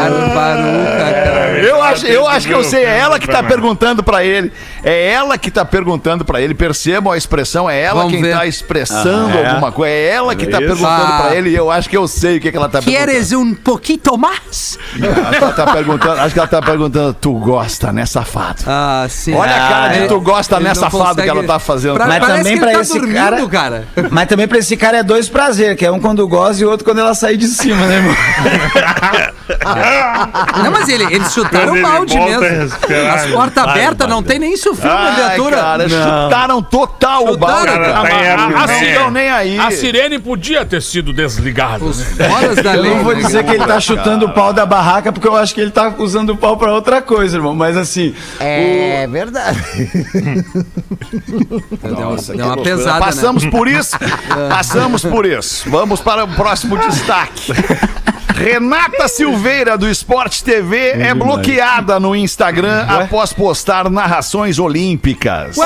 Barbaruca, 0.00 1.12
cara. 1.24 1.58
Eu 1.60 1.82
acho, 1.82 2.06
eu 2.06 2.26
acho 2.28 2.46
que 2.46 2.54
eu 2.54 2.62
sei, 2.64 2.84
é 2.84 2.98
ela 2.98 3.18
que 3.18 3.26
tá 3.26 3.42
perguntando 3.42 4.02
pra 4.02 4.24
ele. 4.24 4.52
É 4.82 5.10
ela 5.12 5.36
que 5.36 5.50
tá 5.50 5.64
perguntando 5.64 6.24
pra 6.24 6.40
ele. 6.40 6.54
Percebam 6.54 7.12
a 7.12 7.16
expressão, 7.16 7.68
é 7.68 7.80
ela 7.80 8.00
Vamos 8.02 8.12
quem 8.12 8.22
ver. 8.22 8.34
tá 8.36 8.46
expressando 8.46 9.28
Ah, 9.36 9.40
é? 9.40 9.46
alguma 9.48 9.72
coisa. 9.72 9.92
É 9.94 10.08
ela 10.10 10.34
que 10.34 10.46
tá 10.46 10.58
perguntando 10.58 10.86
Ah. 11.12 11.22
pra 11.26 11.36
ele 11.36 11.50
e 11.50 11.56
eu 11.56 11.70
acho 11.70 11.88
que 11.88 11.96
eu 11.96 12.06
sei 12.08 12.38
o 12.38 12.40
que, 12.40 12.50
que 12.50 12.56
ela 12.56 12.68
tá 12.68 12.80
Queres 12.80 13.32
um 13.32 13.54
pouquinho 13.54 14.00
mais? 14.18 14.78
perguntando. 14.92 15.36
Ela 15.36 15.52
tá 15.52 15.66
perguntando. 15.72 16.20
Acho 16.20 16.32
que 16.32 16.38
ela 16.38 16.48
tá 16.48 16.62
perguntando, 16.62 17.14
tu 17.14 17.32
gosta, 17.34 17.92
né, 17.92 18.06
safado? 18.06 18.62
Ah, 18.66 19.06
sim. 19.08 19.34
Olha 19.34 19.54
a 19.54 19.68
cara 19.68 19.88
de 19.98 20.08
tu 20.08 20.20
gosta, 20.20 20.58
né, 20.60 20.74
safado, 20.74 20.98
consegue- 20.98 21.22
que 21.22 21.28
ela 21.28 21.42
tá 21.44 21.58
fazendo. 21.58 21.94
Pra- 21.94 22.06
Mas 22.06 22.18
parece 22.20 22.38
também 22.38 22.54
que 22.54 22.60
pra 22.60 22.68
ele 22.70 22.76
tá 22.78 22.82
esse 22.82 22.98
dormindo, 22.98 23.14
cara- 23.14 23.46
cara. 23.48 23.84
Mas 24.10 24.28
também 24.28 24.48
pra 24.48 24.58
esse 24.58 24.76
cara 24.76 24.98
é 24.98 25.02
dois 25.02 25.28
prazeres, 25.28 25.76
que 25.76 25.84
é 25.84 25.90
um 25.90 25.98
quando 26.00 26.26
goza 26.26 26.62
e 26.62 26.64
o 26.66 26.70
outro 26.70 26.84
quando 26.84 26.98
ela 27.00 27.14
sair 27.14 27.36
de 27.36 27.46
cima, 27.46 27.86
né? 27.86 28.09
Não, 30.62 30.70
mas 30.70 30.88
ele, 30.88 31.04
eles 31.12 31.32
chutaram 31.32 31.74
ele 31.76 31.82
balde 31.82 32.18
mesmo. 32.18 32.44
As 33.14 33.26
portas 33.30 33.64
abertas, 33.64 34.08
não 34.08 34.22
tem 34.22 34.38
nem 34.38 34.56
sufil 34.56 34.88
na 34.88 35.10
viatura. 35.10 35.56
cara, 35.56 35.88
chutaram 35.88 36.62
total 36.62 37.24
o 37.24 37.32
Chutaram, 37.32 37.38
balde, 37.38 37.66
cara. 37.72 37.92
Tá 37.92 37.98
a- 38.00 38.62
a- 38.62 38.66
Não 38.66 38.82
estão 38.82 39.10
nem 39.10 39.28
aí. 39.30 39.58
A 39.58 39.70
sirene 39.70 40.18
podia 40.18 40.64
ter 40.64 40.80
sido 40.82 41.12
desligada. 41.12 41.84
Os 41.84 41.98
né? 42.16 42.28
foras 42.28 42.56
da 42.56 42.74
Eu 42.76 42.82
lei. 42.82 42.94
não 42.94 43.04
vou 43.04 43.14
né? 43.14 43.22
dizer 43.22 43.44
que 43.44 43.50
ele 43.52 43.64
tá 43.64 43.80
chutando 43.80 44.26
o 44.26 44.32
pau 44.32 44.52
da 44.52 44.64
barraca, 44.66 45.12
porque 45.12 45.26
eu 45.26 45.36
acho 45.36 45.54
que 45.54 45.60
ele 45.60 45.70
tá 45.70 45.92
usando 45.98 46.30
o 46.30 46.36
pau 46.36 46.56
pra 46.56 46.72
outra 46.72 47.02
coisa, 47.02 47.36
irmão. 47.36 47.54
Mas 47.54 47.76
assim, 47.76 48.14
É 48.38 49.06
verdade. 49.10 49.58
Deu, 51.82 52.16
deu 52.36 52.46
uma 52.46 52.56
pesada, 52.56 53.00
né? 53.00 53.06
Passamos 53.06 53.44
por 53.46 53.68
isso? 53.68 53.96
Passamos 54.48 55.02
por 55.02 55.26
isso. 55.26 55.68
Vamos 55.70 56.00
para 56.00 56.24
o 56.24 56.28
próximo 56.28 56.78
destaque. 56.78 57.52
Renata 58.40 59.06
Silveira, 59.06 59.76
do 59.76 59.86
Esporte 59.86 60.42
TV, 60.42 60.92
é 60.92 61.12
bloqueada 61.12 62.00
no 62.00 62.16
Instagram 62.16 62.86
após 62.88 63.34
postar 63.34 63.90
narrações 63.90 64.58
olímpicas. 64.58 65.56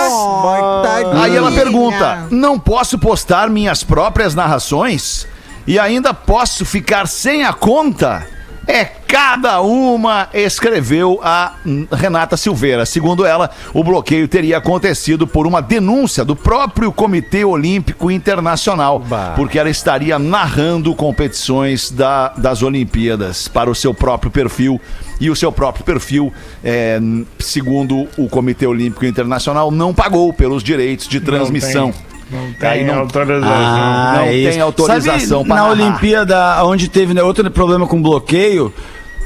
Aí 1.23 1.37
ela 1.37 1.53
pergunta: 1.53 2.27
não 2.31 2.59
posso 2.59 2.99
postar 2.99 3.49
minhas 3.49 3.85
próprias 3.85 4.35
narrações? 4.35 5.25
E 5.69 5.79
ainda 5.79 6.13
posso 6.13 6.65
ficar 6.65 7.07
sem 7.07 7.45
a 7.45 7.53
conta? 7.53 8.27
É 8.67 8.85
cada 8.85 9.61
uma, 9.61 10.29
escreveu 10.33 11.21
a 11.23 11.53
Renata 11.93 12.37
Silveira. 12.37 12.85
Segundo 12.87 13.25
ela, 13.25 13.51
o 13.73 13.85
bloqueio 13.85 14.27
teria 14.27 14.59
acontecido 14.59 15.27
por 15.27 15.47
uma 15.47 15.61
denúncia 15.63 16.25
do 16.25 16.35
próprio 16.35 16.91
Comitê 16.93 17.45
Olímpico 17.45 18.11
Internacional, 18.11 19.01
porque 19.37 19.59
ela 19.59 19.71
estaria 19.71 20.19
narrando 20.19 20.95
competições 20.95 21.91
da- 21.91 22.29
das 22.31 22.63
Olimpíadas 22.63 23.47
para 23.49 23.71
o 23.71 23.75
seu 23.75 23.93
próprio 23.95 24.31
perfil. 24.31 24.81
E 25.21 25.31
o 25.31 25.37
seu 25.37 25.53
próprio 25.53 25.85
perfil, 25.85 26.33
é, 26.63 26.99
segundo 27.39 28.09
o 28.19 28.29
Comitê 28.29 28.67
Olímpico 28.67 29.05
Internacional, 29.07 29.71
não 29.71 29.95
pagou 29.95 30.33
pelos 30.33 30.63
direitos 30.63 31.07
de 31.07 31.21
transmissão. 31.21 31.93
Não 32.35 32.69
Aí 32.69 32.79
tem 32.79 32.87
não- 32.87 32.99
autorização. 33.01 33.49
Ah, 33.55 34.13
Não 34.17 34.23
é 34.25 34.29
tem 34.31 34.49
isso. 34.49 34.61
autorização 34.63 35.39
Sabe, 35.39 35.45
pra 35.49 35.55
na 35.57 35.63
narrar. 35.63 35.71
Olimpíada, 35.71 36.65
onde 36.65 36.89
teve 36.89 37.15
né, 37.15 37.23
outro 37.23 37.49
problema 37.51 37.87
com 37.87 38.03
bloqueio, 38.03 38.73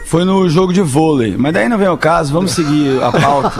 foi 0.04 0.24
no 0.24 0.48
jogo 0.48 0.72
de 0.72 0.82
vôlei. 0.82 1.34
Mas 1.38 1.52
daí 1.54 1.68
não 1.68 1.78
vem 1.78 1.88
o 1.88 1.96
caso, 1.96 2.32
vamos 2.32 2.52
seguir 2.52 3.02
a 3.02 3.10
pauta. 3.10 3.52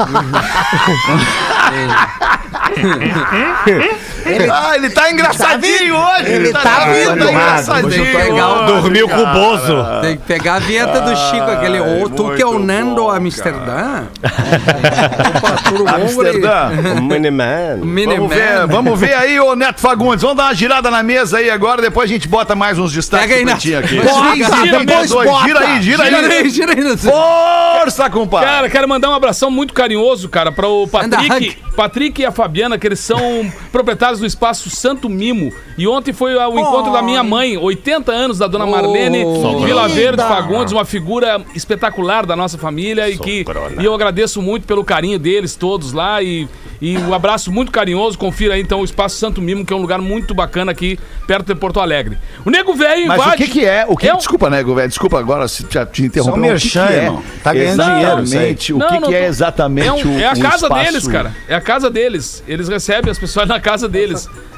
ah, 4.53 4.77
ele 4.77 4.91
tá 4.91 5.11
engraçadinho 5.11 5.97
hoje! 5.97 6.33
ele 6.33 6.53
tá 6.53 6.85
vendo, 6.87 7.27
vindo. 7.27 7.87
Hoje 7.87 7.99
eu 7.99 8.13
tô 8.13 8.19
legal. 8.19 8.67
Dormiu 8.67 9.09
com 9.09 9.23
o 9.23 9.27
Bozo. 9.27 9.77
Tem 10.03 10.17
que 10.17 10.25
pegar 10.25 10.55
a 10.55 10.59
vinheta 10.59 11.01
do 11.01 11.17
Chico, 11.17 11.51
aquele. 11.51 11.81
Ô, 11.81 12.09
tu 12.09 12.35
que 12.35 12.43
é 12.43 12.47
o 12.47 12.59
Nando 12.59 13.09
bom, 13.09 13.11
Amsterdã? 13.11 14.05
Amsterdã. 15.95 16.71
Miniman. 17.01 17.81
Vamos 17.81 18.35
ver, 18.35 18.67
vamos 18.67 19.01
ver 19.01 19.15
aí, 19.15 19.41
ô 19.41 19.55
Neto 19.55 19.81
Fagundes. 19.81 20.23
Vamos 20.23 20.37
dar 20.37 20.45
uma 20.45 20.55
girada 20.55 20.91
na 20.91 21.03
mesa 21.03 21.39
aí 21.39 21.51
agora, 21.51 21.81
depois 21.81 22.11
a 22.11 22.13
gente 22.13 22.29
bota 22.29 22.55
mais 22.55 22.79
uns 22.79 22.93
destaques 22.93 23.29
Pega 23.29 23.51
aí, 23.51 23.75
aqui. 23.75 24.01
Bota, 24.01 24.85
depois 24.85 25.13
bota. 25.13 25.47
Gira 25.47 25.61
aí, 25.61 25.83
gira, 25.83 26.05
Gira 26.05 26.19
aí. 26.19 26.33
aí, 26.33 26.51
gira 26.51 26.73
aí. 26.73 26.99
Força, 26.99 28.11
compadre. 28.11 28.49
Cara, 28.49 28.69
quero 28.69 28.89
mandar 28.89 29.11
um 29.11 29.15
abração 29.15 29.51
muito 29.51 29.73
carinhoso, 29.73 30.29
cara, 30.29 30.53
para 30.53 30.69
o 30.69 30.87
Patrick. 30.87 31.57
Patrick 31.77 32.21
e 32.21 32.27
a 32.27 32.33
Fabiana, 32.33 32.77
que 32.77 32.87
eles 32.87 32.99
são 32.99 33.51
proprietários 33.71 34.18
do 34.19 34.27
espaço 34.27 34.71
Santo 34.71 35.09
Mimo. 35.09 35.53
E 35.77 35.87
ontem 35.87 36.13
foi 36.13 36.35
o 36.35 36.59
encontro 36.59 36.93
da 36.93 37.03
minha 37.03 37.23
mãe, 37.23 37.57
80 37.57 38.11
anos 38.13 38.39
da 38.39 38.47
dona 38.47 38.67
Marlene 38.67 39.25
Oh. 39.25 39.61
Vila 39.61 39.89
Verde. 39.89 40.23
Fagundes, 40.23 40.73
uma 40.73 40.85
figura 40.85 41.41
espetacular 41.55 42.27
da 42.27 42.35
nossa 42.37 42.59
família 42.59 43.09
e 43.09 43.17
que 43.19 43.45
e 43.79 43.85
eu 43.85 43.95
agradeço 43.95 44.41
muito 44.43 44.67
pelo 44.67 44.85
carinho 44.85 45.19
deles 45.19 45.55
todos 45.57 45.93
lá 45.93 46.23
e 46.23 46.49
e 46.81 46.97
um 46.97 47.13
abraço 47.13 47.51
muito 47.51 47.73
carinhoso. 47.73 48.17
Confira 48.17 48.55
aí 48.55 48.61
então 48.61 48.81
o 48.83 48.85
Espaço 48.85 49.17
Santo 49.17 49.43
Mimo, 49.43 49.67
que 49.67 49.73
é 49.73 49.77
um 49.77 49.81
lugar 49.81 50.01
muito 50.01 50.33
bacana 50.33 50.71
aqui 50.71 50.97
perto 51.27 51.47
de 51.47 51.55
Porto 51.57 51.81
Alegre. 51.81 52.17
O 52.45 52.51
Nego 52.51 52.73
Velho 52.73 53.09
Mas 53.09 53.21
invade. 53.21 53.43
o 53.43 53.47
que 53.47 53.53
que 53.53 53.65
é? 53.67 53.85
O 53.89 53.97
que, 53.97 54.07
É 54.09 54.15
um- 54.15 54.19
Desculpa, 54.19 54.49
né, 54.49 54.63
velho? 54.63 54.89
Desculpa 54.89 55.19
agora 55.19 55.49
se 55.49 55.65
te, 55.65 55.85
te 55.87 56.05
interromper. 56.05 56.31
Só 56.31 56.37
um 56.37 56.53
mas 56.53 56.63
o 56.63 56.63
que 56.65 56.71
que 56.71 56.79
merchan, 56.79 56.95
é? 56.95 57.05
irmão. 57.07 57.23
Tá 57.43 57.53
ganhando 57.53 57.83
dinheiro. 57.83 58.21
Exatamente. 58.21 58.73
O 58.73 58.79
Não, 58.79 58.87
que, 58.89 59.01
não 59.01 59.09
que 59.09 59.15
é 59.17 59.27
exatamente 59.27 59.89
É, 59.89 59.93
um- 59.93 60.17
o 60.17 60.21
é 60.21 60.27
a 60.29 60.33
o 60.35 60.39
casa 60.41 60.67
espaço- 60.67 60.85
deles, 60.85 61.09
cara. 61.09 61.35
É 61.49 61.55
a 61.57 61.61
casa 61.61 61.91
deles. 61.91 62.45
Eles 62.47 62.69
recebem 62.69 63.11
as 63.11 63.19
pessoas 63.19 63.49
na 63.49 63.59
casa 63.59 63.89
deles. 63.89 64.08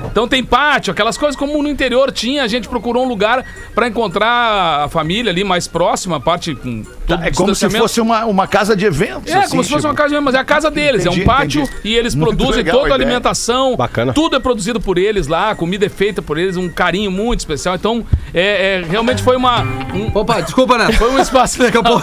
Então 0.05 0.27
tem 0.27 0.45
pátio, 0.45 0.93
aquelas 0.93 1.17
coisas 1.17 1.37
como 1.37 1.63
no 1.63 1.69
interior 1.69 2.11
tinha. 2.13 2.43
A 2.43 2.49
gente 2.49 2.69
procurou 2.69 3.05
um 3.05 3.09
lugar 3.09 3.45
pra 3.75 3.89
encontrar 3.89 4.85
a 4.85 4.89
família 4.89 5.31
ali 5.31 5.45
mais 5.45 5.67
próxima, 5.67 6.17
a 6.17 6.21
parte 6.21 6.55
com 6.55 6.85
todo 7.17 7.25
É 7.25 7.31
como 7.31 7.55
se 7.55 7.69
fosse 7.71 8.01
uma, 8.01 8.25
uma 8.25 8.47
casa 8.47 8.75
de 8.77 8.85
eventos. 8.85 9.31
É, 9.33 9.39
assim, 9.39 9.51
como 9.51 9.63
se 9.65 9.71
fosse 9.71 9.81
tipo. 9.83 9.89
uma 9.89 9.95
casa 9.95 10.11
mesmo, 10.11 10.25
mas 10.25 10.35
é 10.35 10.39
a 10.39 10.45
casa 10.45 10.71
deles, 10.71 11.05
é 11.05 11.09
Entendi, 11.09 11.23
um 11.23 11.25
pátio 11.27 11.63
entendi. 11.63 11.81
e 11.85 11.95
eles 11.97 12.15
Muito 12.15 12.37
produzem 12.37 12.63
legal 12.63 12.79
toda 12.81 12.89
a 12.89 12.93
a 12.93 12.95
alimentação. 12.97 13.77
Bacana. 13.77 14.13
Tudo 14.13 14.37
é 14.37 14.41
produzido 14.41 14.81
por 14.81 14.99
eles 14.99 15.27
lá, 15.27 15.51
a 15.51 15.55
comida 15.55 15.87
é 15.87 15.89
feita 15.89 16.21
por 16.23 16.39
eles, 16.39 16.57
um 16.57 16.69
carinho 16.69 17.11
muito 17.11 17.41
especial. 17.41 17.75
Então, 17.75 18.05
é, 18.35 18.81
é, 18.81 18.85
realmente 18.89 19.23
foi 19.23 19.37
uma. 19.37 19.63
um- 19.63 20.11
Opa, 20.15 20.41
desculpa, 20.41 20.77
Neto. 20.79 20.95
foi 20.99 21.11
um 21.11 21.19
espaço 21.19 21.61
legal. 21.63 21.83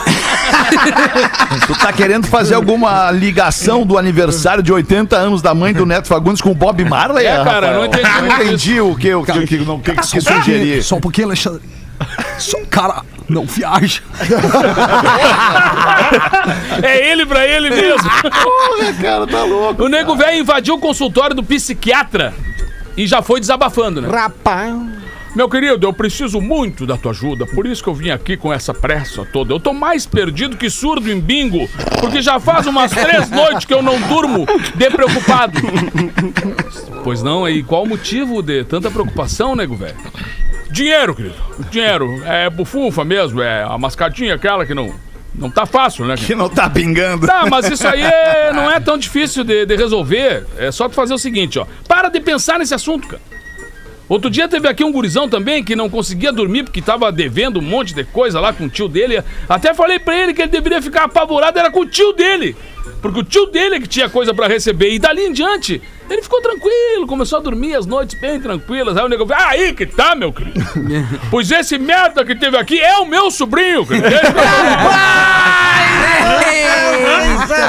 Tu 1.67 1.75
tá 1.79 1.91
querendo 1.93 2.27
fazer 2.27 2.55
alguma 2.55 3.11
ligação 3.11 3.85
do 3.85 3.97
aniversário 3.97 4.61
de 4.63 4.71
80 4.71 5.15
anos 5.15 5.41
da 5.41 5.53
mãe 5.53 5.73
do 5.73 5.85
Neto 5.85 6.07
Fagundes 6.07 6.41
com 6.41 6.51
o 6.51 6.55
Bob 6.55 6.83
Marley? 6.85 7.25
É, 7.25 7.43
cara, 7.43 7.67
Rafael? 7.67 7.73
não 7.73 7.85
entendi 7.85 8.09
Não 8.21 8.27
entendi 8.27 8.81
o 8.81 8.95
que, 8.95 9.13
o 9.13 9.23
que, 9.23 9.31
o 9.31 9.47
que, 9.47 9.57
não- 9.57 9.75
o 9.75 9.79
que, 9.81 9.91
que, 9.93 10.01
que 10.01 10.21
sugerir. 10.21 10.83
Só 10.83 10.95
um 10.95 11.01
pouquinho, 11.01 11.27
Alexandre. 11.27 11.61
Só, 12.37 12.57
cara, 12.69 13.01
não 13.29 13.45
viaja. 13.45 14.01
É 16.81 17.11
ele 17.11 17.25
pra 17.25 17.45
ele 17.45 17.69
mesmo. 17.69 18.09
cara, 19.01 19.27
tá 19.27 19.43
louco. 19.43 19.83
O 19.83 19.89
nego 19.89 20.15
velho 20.15 20.39
invadiu 20.39 20.75
o 20.75 20.79
consultório 20.79 21.35
do 21.35 21.43
psiquiatra 21.43 22.33
e 22.95 23.05
já 23.05 23.21
foi 23.21 23.39
desabafando, 23.39 24.01
né? 24.01 24.07
Rapaz. 24.09 24.73
Meu 25.35 25.47
querido, 25.49 25.85
eu 25.85 25.93
preciso 25.93 26.41
muito 26.41 26.85
da 26.85 26.97
tua 26.97 27.11
ajuda, 27.11 27.45
por 27.45 27.67
isso 27.67 27.83
que 27.83 27.89
eu 27.89 27.93
vim 27.93 28.09
aqui 28.09 28.35
com 28.35 28.51
essa 28.51 28.73
pressa 28.73 29.23
toda. 29.25 29.53
Eu 29.53 29.59
tô 29.59 29.71
mais 29.73 30.05
perdido 30.05 30.57
que 30.57 30.69
surdo 30.69 31.11
em 31.11 31.19
bingo, 31.19 31.69
porque 31.99 32.21
já 32.21 32.39
faz 32.39 32.65
umas 32.65 32.91
três 32.91 33.29
noites 33.29 33.65
que 33.65 33.73
eu 33.73 33.83
não 33.83 33.99
durmo 34.01 34.47
de 34.75 34.89
preocupado. 34.89 35.59
Pois 37.03 37.21
não, 37.21 37.47
e 37.47 37.61
qual 37.61 37.83
o 37.83 37.87
motivo 37.87 38.41
de 38.41 38.63
tanta 38.63 38.89
preocupação, 38.89 39.55
nego 39.55 39.75
velho? 39.75 39.97
Dinheiro, 40.69 41.15
querido. 41.15 41.35
Dinheiro. 41.69 42.21
É 42.25 42.49
bufufa 42.49 43.03
mesmo, 43.03 43.41
é 43.41 43.63
a 43.63 43.77
mascadinha 43.77 44.35
aquela 44.35 44.65
que 44.65 44.73
não, 44.73 44.93
não 45.35 45.49
tá 45.49 45.65
fácil, 45.65 46.05
né? 46.05 46.15
Que 46.15 46.35
não 46.35 46.49
tá 46.49 46.69
pingando. 46.69 47.25
Tá, 47.27 47.45
mas 47.49 47.69
isso 47.69 47.87
aí 47.87 48.01
é- 48.01 48.51
não 48.55 48.69
é 48.69 48.79
tão 48.79 48.97
difícil 48.97 49.43
de, 49.43 49.65
de 49.65 49.75
resolver. 49.75 50.45
É 50.57 50.71
só 50.71 50.87
tu 50.89 50.95
fazer 50.95 51.13
o 51.13 51.17
seguinte, 51.17 51.57
ó. 51.59 51.65
Para 51.87 52.09
de 52.09 52.19
pensar 52.19 52.59
nesse 52.59 52.73
assunto, 52.73 53.07
cara. 53.07 53.21
Outro 54.09 54.29
dia 54.29 54.47
teve 54.47 54.69
aqui 54.69 54.85
um 54.85 54.91
gurizão 54.91 55.27
também 55.27 55.61
que 55.61 55.75
não 55.75 55.89
conseguia 55.89 56.31
dormir 56.31 56.63
porque 56.63 56.81
tava 56.81 57.11
devendo 57.11 57.59
um 57.59 57.61
monte 57.61 57.93
de 57.93 58.05
coisa 58.05 58.39
lá 58.39 58.53
com 58.53 58.63
o 58.65 58.69
tio 58.69 58.87
dele. 58.87 59.21
Até 59.49 59.73
falei 59.73 59.99
pra 59.99 60.17
ele 60.17 60.33
que 60.33 60.41
ele 60.41 60.49
deveria 60.51 60.81
ficar 60.81 61.03
apavorado, 61.03 61.59
era 61.59 61.69
com 61.69 61.81
o 61.81 61.85
tio 61.85 62.13
dele. 62.13 62.55
Porque 63.11 63.21
o 63.21 63.23
tio 63.23 63.45
dele 63.47 63.75
é 63.75 63.79
que 63.79 63.87
tinha 63.87 64.09
coisa 64.09 64.33
pra 64.33 64.47
receber. 64.47 64.91
E 64.91 64.99
dali 64.99 65.23
em 65.23 65.31
diante, 65.31 65.81
ele 66.09 66.21
ficou 66.21 66.41
tranquilo, 66.41 67.07
começou 67.07 67.39
a 67.39 67.41
dormir 67.41 67.75
as 67.75 67.85
noites 67.85 68.19
bem 68.19 68.39
tranquilas. 68.39 68.97
Aí 68.97 69.05
o 69.05 69.09
nego 69.09 69.25
falou, 69.25 69.43
ah, 69.43 69.49
aí 69.49 69.73
que 69.73 69.85
tá, 69.85 70.15
meu 70.15 70.33
querido. 70.33 70.59
pois 71.31 71.49
esse 71.51 71.77
merda 71.77 72.25
que 72.25 72.35
teve 72.35 72.57
aqui 72.57 72.79
é 72.79 72.97
o 72.97 73.05
meu 73.05 73.31
sobrinho, 73.31 73.85
querido. 73.85 74.07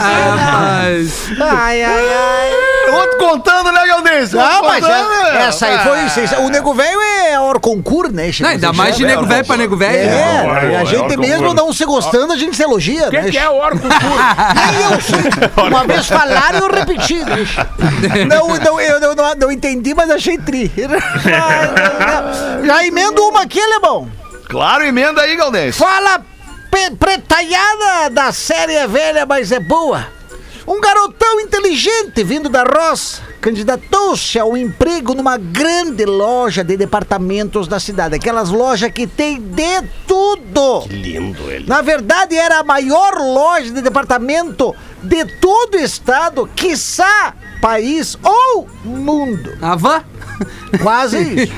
Rapaz. 0.08 1.30
Ai, 1.40 1.84
ai, 1.84 2.08
ai. 2.14 2.67
Outro 2.94 3.18
contando, 3.18 3.72
né, 3.72 3.86
Galdês? 3.86 4.32
Não, 4.32 4.62
mas 4.62 4.84
é- 4.84 4.88
né? 4.88 5.46
essa 5.46 5.66
aí 5.66 5.78
foi. 5.80 6.08
cês- 6.08 6.32
O 6.38 6.48
nego 6.48 6.72
velho 6.74 7.00
é 7.00 7.38
hora 7.40 7.58
concurso, 7.60 8.12
né? 8.12 8.30
Não, 8.40 8.48
ainda 8.48 8.72
mais 8.72 8.96
de 8.96 9.04
nego 9.04 9.24
velho 9.24 9.46
pra 9.46 9.56
nego 9.56 9.76
velho. 9.76 9.96
É, 9.96 10.66
né? 10.68 10.76
a 10.80 10.84
gente 10.84 11.16
mesmo 11.16 11.52
não 11.54 11.72
se 11.72 11.84
gostando, 11.84 12.32
a 12.32 12.36
gente 12.36 12.56
se 12.56 12.62
elogia, 12.62 13.08
O 13.08 13.10
que, 13.10 13.20
né? 13.20 13.30
que 13.30 13.38
é 13.38 13.48
o 13.48 13.54
órgão 13.56 13.88
Nem 13.88 14.82
eu 14.92 15.00
sei. 15.00 15.68
Uma 15.68 15.84
vez 15.84 16.06
falaram 16.06 16.58
e 16.58 16.62
eu 16.62 16.70
repeti. 16.74 17.24
né? 17.24 17.36
Não, 18.28 18.48
não, 18.56 18.80
eu 18.80 19.00
não, 19.00 19.52
entendi, 19.52 19.94
mas 19.94 20.10
achei 20.10 20.38
tri. 20.38 20.70
Já 22.64 22.84
emendo 22.84 23.22
uma 23.28 23.42
aqui, 23.42 23.60
alemão. 23.60 24.08
Claro, 24.48 24.84
emenda 24.84 25.20
aí, 25.22 25.36
Galdês. 25.36 25.76
Fala, 25.76 26.20
pretalhada 26.98 28.10
da 28.10 28.32
série 28.32 28.74
é 28.74 28.86
velha, 28.86 29.26
mas 29.26 29.52
é 29.52 29.60
boa. 29.60 30.06
Um 30.68 30.82
garotão 30.82 31.40
inteligente 31.40 32.22
vindo 32.22 32.50
da 32.50 32.62
roça 32.62 33.22
candidatou-se 33.40 34.38
ao 34.38 34.54
emprego 34.54 35.14
numa 35.14 35.38
grande 35.38 36.04
loja 36.04 36.62
de 36.62 36.76
departamentos 36.76 37.66
da 37.66 37.80
cidade. 37.80 38.16
Aquelas 38.16 38.50
lojas 38.50 38.92
que 38.92 39.06
tem 39.06 39.40
de 39.40 39.82
tudo. 40.06 40.84
Lindo 40.90 41.50
ele. 41.50 41.66
Na 41.66 41.80
verdade, 41.80 42.36
era 42.36 42.58
a 42.58 42.64
maior 42.64 43.14
loja 43.14 43.70
de 43.70 43.80
departamento 43.80 44.76
de 45.02 45.24
todo 45.40 45.76
o 45.76 45.80
estado, 45.80 46.46
quiçá 46.54 47.34
país 47.62 48.18
ou 48.22 48.68
mundo. 48.84 49.56
A 49.62 49.74
van? 49.74 50.04
Quase 50.82 51.16
isso. 51.18 51.52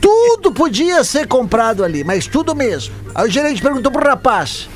tudo 0.00 0.50
podia 0.50 1.04
ser 1.04 1.28
comprado 1.28 1.84
ali, 1.84 2.02
mas 2.02 2.26
tudo 2.26 2.54
mesmo. 2.54 2.94
Aí 3.14 3.28
o 3.28 3.30
gerente 3.30 3.60
perguntou 3.60 3.92
pro 3.92 4.08
rapaz: 4.08 4.66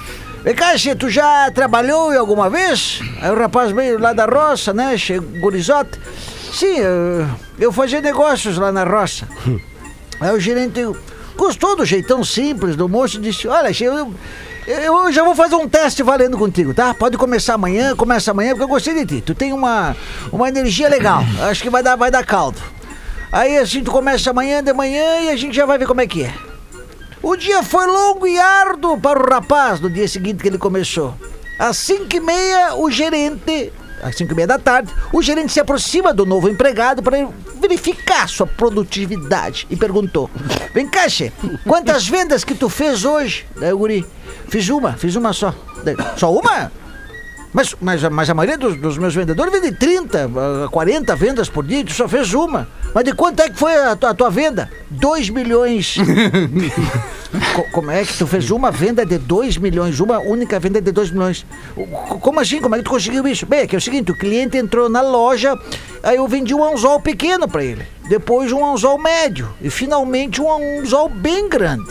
Vem 0.42 0.54
cá, 0.54 0.76
che, 0.78 0.94
tu 0.94 1.10
já 1.10 1.50
trabalhou 1.50 2.10
alguma 2.18 2.48
vez? 2.48 3.00
Aí 3.20 3.30
o 3.30 3.38
rapaz 3.38 3.72
veio 3.72 3.98
lá 3.98 4.14
da 4.14 4.24
roça, 4.24 4.72
né? 4.72 4.96
Che, 4.96 5.18
gurizote. 5.18 5.98
Sim, 6.52 6.78
eu, 6.78 7.26
eu 7.58 7.72
fazia 7.72 8.00
negócios 8.00 8.56
lá 8.56 8.72
na 8.72 8.84
roça. 8.84 9.28
Aí 10.18 10.34
o 10.34 10.40
gerente 10.40 10.80
gostou 11.36 11.76
do 11.76 11.84
jeitão 11.84 12.24
simples 12.24 12.74
do 12.74 12.88
moço 12.88 13.18
e 13.18 13.20
disse: 13.20 13.46
Olha, 13.48 13.70
che, 13.74 13.84
eu, 13.84 14.14
eu 14.66 15.12
já 15.12 15.22
vou 15.22 15.34
fazer 15.34 15.56
um 15.56 15.68
teste 15.68 16.02
valendo 16.02 16.38
contigo, 16.38 16.72
tá? 16.72 16.94
Pode 16.94 17.18
começar 17.18 17.54
amanhã, 17.54 17.94
começa 17.94 18.30
amanhã, 18.30 18.50
porque 18.52 18.64
eu 18.64 18.68
gostei 18.68 18.94
de 18.94 19.04
ti. 19.04 19.20
Tu 19.20 19.34
tem 19.34 19.52
uma, 19.52 19.94
uma 20.32 20.48
energia 20.48 20.88
legal. 20.88 21.22
Acho 21.50 21.62
que 21.62 21.68
vai 21.68 21.82
dar, 21.82 21.96
vai 21.96 22.10
dar 22.10 22.24
caldo. 22.24 22.58
Aí 23.30 23.58
assim, 23.58 23.84
tu 23.84 23.90
começa 23.90 24.30
amanhã 24.30 24.62
de 24.62 24.72
manhã 24.72 25.20
e 25.20 25.28
a 25.28 25.36
gente 25.36 25.54
já 25.54 25.66
vai 25.66 25.76
ver 25.76 25.86
como 25.86 26.00
é 26.00 26.06
que 26.06 26.24
é. 26.24 26.49
O 27.22 27.36
dia 27.36 27.62
foi 27.62 27.86
longo 27.86 28.26
e 28.26 28.38
árduo 28.38 28.98
para 28.98 29.20
o 29.22 29.30
rapaz 29.30 29.78
no 29.78 29.90
dia 29.90 30.08
seguinte 30.08 30.42
que 30.42 30.48
ele 30.48 30.56
começou. 30.56 31.14
Às 31.58 31.76
cinco 31.76 32.16
e 32.16 32.20
meia, 32.20 32.74
o 32.76 32.90
gerente... 32.90 33.72
Às 34.02 34.16
cinco 34.16 34.32
e 34.32 34.34
meia 34.34 34.46
da 34.46 34.58
tarde, 34.58 34.90
o 35.12 35.20
gerente 35.20 35.52
se 35.52 35.60
aproxima 35.60 36.14
do 36.14 36.24
novo 36.24 36.48
empregado 36.48 37.02
para 37.02 37.28
verificar 37.60 38.26
sua 38.26 38.46
produtividade 38.46 39.66
e 39.68 39.76
perguntou: 39.76 40.30
Vem 40.72 40.88
cá, 40.88 41.06
che, 41.06 41.30
quantas 41.66 42.08
vendas 42.08 42.42
que 42.42 42.54
tu 42.54 42.70
fez 42.70 43.04
hoje? 43.04 43.46
Daí 43.58 43.74
o 43.74 43.76
guri, 43.76 44.06
fiz 44.48 44.70
uma, 44.70 44.94
fiz 44.94 45.16
uma 45.16 45.34
só. 45.34 45.54
Daí, 45.84 45.94
só 46.16 46.32
uma? 46.32 46.72
Mas, 47.52 47.74
mas, 47.80 48.02
mas 48.04 48.30
a 48.30 48.34
maioria 48.34 48.56
dos, 48.56 48.76
dos 48.76 48.96
meus 48.96 49.12
vendedores 49.14 49.52
vende 49.52 49.72
30, 49.72 50.30
ah, 50.64 50.68
40 50.70 51.16
vendas 51.16 51.48
por 51.48 51.64
dia, 51.66 51.84
tu 51.84 51.92
só 51.92 52.06
fez 52.08 52.32
uma. 52.32 52.68
Mas 52.94 53.04
de 53.04 53.12
quanto 53.12 53.40
é 53.40 53.48
que 53.50 53.56
foi 53.58 53.74
a 53.74 53.96
tua, 53.96 54.10
a 54.10 54.14
tua 54.14 54.30
venda? 54.30 54.70
2 54.90 55.30
milhões. 55.30 55.96
Co- 57.54 57.66
como 57.72 57.90
é 57.90 58.04
que 58.04 58.16
tu 58.18 58.26
fez 58.26 58.50
uma 58.50 58.70
venda 58.70 59.04
de 59.06 59.16
2 59.18 59.56
milhões? 59.56 59.98
Uma 60.00 60.18
única 60.18 60.58
venda 60.58 60.80
de 60.80 60.90
2 60.92 61.10
milhões? 61.10 61.46
Como 62.20 62.40
assim? 62.40 62.60
Como 62.60 62.74
é 62.74 62.78
que 62.78 62.84
tu 62.84 62.90
conseguiu 62.90 63.26
isso? 63.26 63.46
Bem, 63.46 63.60
é 63.60 63.66
que 63.66 63.74
é 63.74 63.78
o 63.78 63.82
seguinte, 63.82 64.10
o 64.10 64.16
cliente 64.18 64.56
entrou 64.56 64.88
na 64.88 65.00
loja, 65.00 65.56
aí 66.02 66.16
eu 66.16 66.26
vendi 66.28 66.54
um 66.54 66.64
anzol 66.64 67.00
pequeno 67.00 67.48
pra 67.48 67.64
ele. 67.64 67.86
Depois 68.08 68.50
um 68.52 68.64
anzol 68.64 68.98
médio. 68.98 69.48
E 69.60 69.70
finalmente 69.70 70.40
um 70.40 70.80
anzol 70.80 71.08
bem 71.08 71.48
grande. 71.48 71.88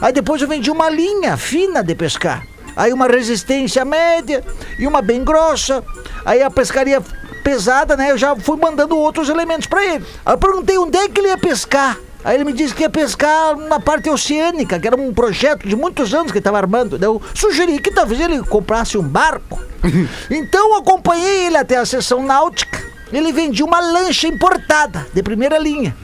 Aí 0.00 0.12
depois 0.12 0.40
eu 0.42 0.48
vendi 0.48 0.70
uma 0.70 0.88
linha 0.90 1.36
fina 1.36 1.82
de 1.82 1.94
pescar. 1.94 2.44
Aí 2.76 2.92
uma 2.92 3.06
resistência 3.06 3.84
média 3.84 4.44
e 4.78 4.86
uma 4.86 5.00
bem 5.00 5.24
grossa. 5.24 5.82
Aí 6.24 6.42
a 6.42 6.50
pescaria 6.50 7.02
pesada, 7.42 7.96
né? 7.96 8.10
Eu 8.10 8.18
já 8.18 8.36
fui 8.36 8.58
mandando 8.58 8.96
outros 8.98 9.28
elementos 9.28 9.66
pra 9.66 9.84
ele. 9.84 10.04
Aí 10.24 10.34
eu 10.34 10.38
perguntei 10.38 10.76
onde 10.76 10.98
é 10.98 11.08
que 11.08 11.20
ele 11.20 11.28
ia 11.28 11.38
pescar. 11.38 11.98
Aí 12.24 12.36
ele 12.36 12.44
me 12.44 12.52
disse 12.52 12.74
que 12.74 12.82
ia 12.82 12.90
pescar 12.90 13.56
na 13.56 13.78
parte 13.78 14.10
oceânica, 14.10 14.80
que 14.80 14.86
era 14.86 14.96
um 14.96 15.14
projeto 15.14 15.66
de 15.68 15.76
muitos 15.76 16.12
anos 16.12 16.32
que 16.32 16.38
ele 16.38 16.40
estava 16.40 16.58
armando. 16.58 16.98
Eu 17.00 17.22
sugeri 17.32 17.78
que 17.78 17.92
talvez 17.92 18.20
ele 18.20 18.42
comprasse 18.42 18.98
um 18.98 19.02
barco. 19.02 19.62
Então 20.28 20.72
eu 20.72 20.78
acompanhei 20.78 21.46
ele 21.46 21.56
até 21.56 21.76
a 21.76 21.86
seção 21.86 22.24
náutica. 22.24 22.84
Ele 23.12 23.32
vendia 23.32 23.64
uma 23.64 23.78
lancha 23.78 24.26
importada, 24.26 25.06
de 25.14 25.22
primeira 25.22 25.56
linha. 25.56 25.96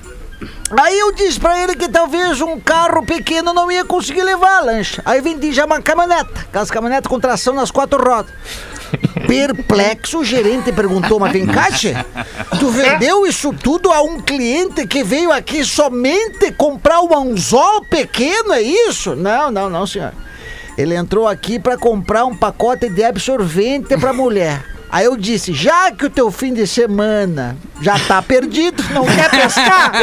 Aí 0.81 0.99
eu 0.99 1.13
disse 1.13 1.39
pra 1.39 1.63
ele 1.63 1.77
que 1.77 1.89
talvez 1.89 2.41
um 2.41 2.59
carro 2.59 3.05
pequeno 3.05 3.53
não 3.53 3.71
ia 3.71 3.85
conseguir 3.85 4.23
levar 4.23 4.59
a 4.59 4.61
lancha. 4.61 5.03
Aí 5.05 5.21
vendi 5.21 5.53
já 5.53 5.65
uma 5.65 5.81
caminhoneta, 5.83 6.41
aquelas 6.49 6.71
caminhonetas 6.71 7.09
com 7.09 7.21
tração 7.21 7.55
nas 7.55 7.71
quatro 7.71 8.03
rodas. 8.03 8.33
Perplexo, 9.27 10.19
o 10.19 10.25
gerente 10.25 10.73
perguntou, 10.73 11.19
mas 11.19 11.33
vem 11.33 11.47
cá, 11.47 11.69
tu 12.59 12.69
vendeu 12.69 13.27
isso 13.27 13.53
tudo 13.53 13.91
a 13.91 14.03
um 14.03 14.21
cliente 14.21 14.87
que 14.87 15.03
veio 15.03 15.33
aqui 15.33 15.65
somente 15.65 16.53
comprar 16.53 17.01
um 17.01 17.17
anzol 17.17 17.85
pequeno, 17.85 18.53
é 18.53 18.63
isso? 18.63 19.15
Não, 19.15 19.51
não, 19.51 19.71
não, 19.71 19.87
senhor. 19.87 20.13
Ele 20.77 20.95
entrou 20.95 21.29
aqui 21.29 21.59
pra 21.59 21.77
comprar 21.77 22.25
um 22.25 22.37
pacote 22.37 22.89
de 22.89 23.05
absorvente 23.05 23.97
pra 23.97 24.13
mulher. 24.13 24.65
Aí 24.93 25.07
eu 25.07 25.17
disse, 25.17 25.55
já 25.55 25.91
que 25.91 26.05
o 26.05 26.11
teu 26.11 26.31
fim 26.31 26.53
de 26.53 26.67
semana 26.67 27.57
já 27.81 27.99
tá 27.99 28.21
perdido, 28.21 28.85
não 28.93 29.07
quer 29.07 29.31
pescar? 29.31 29.91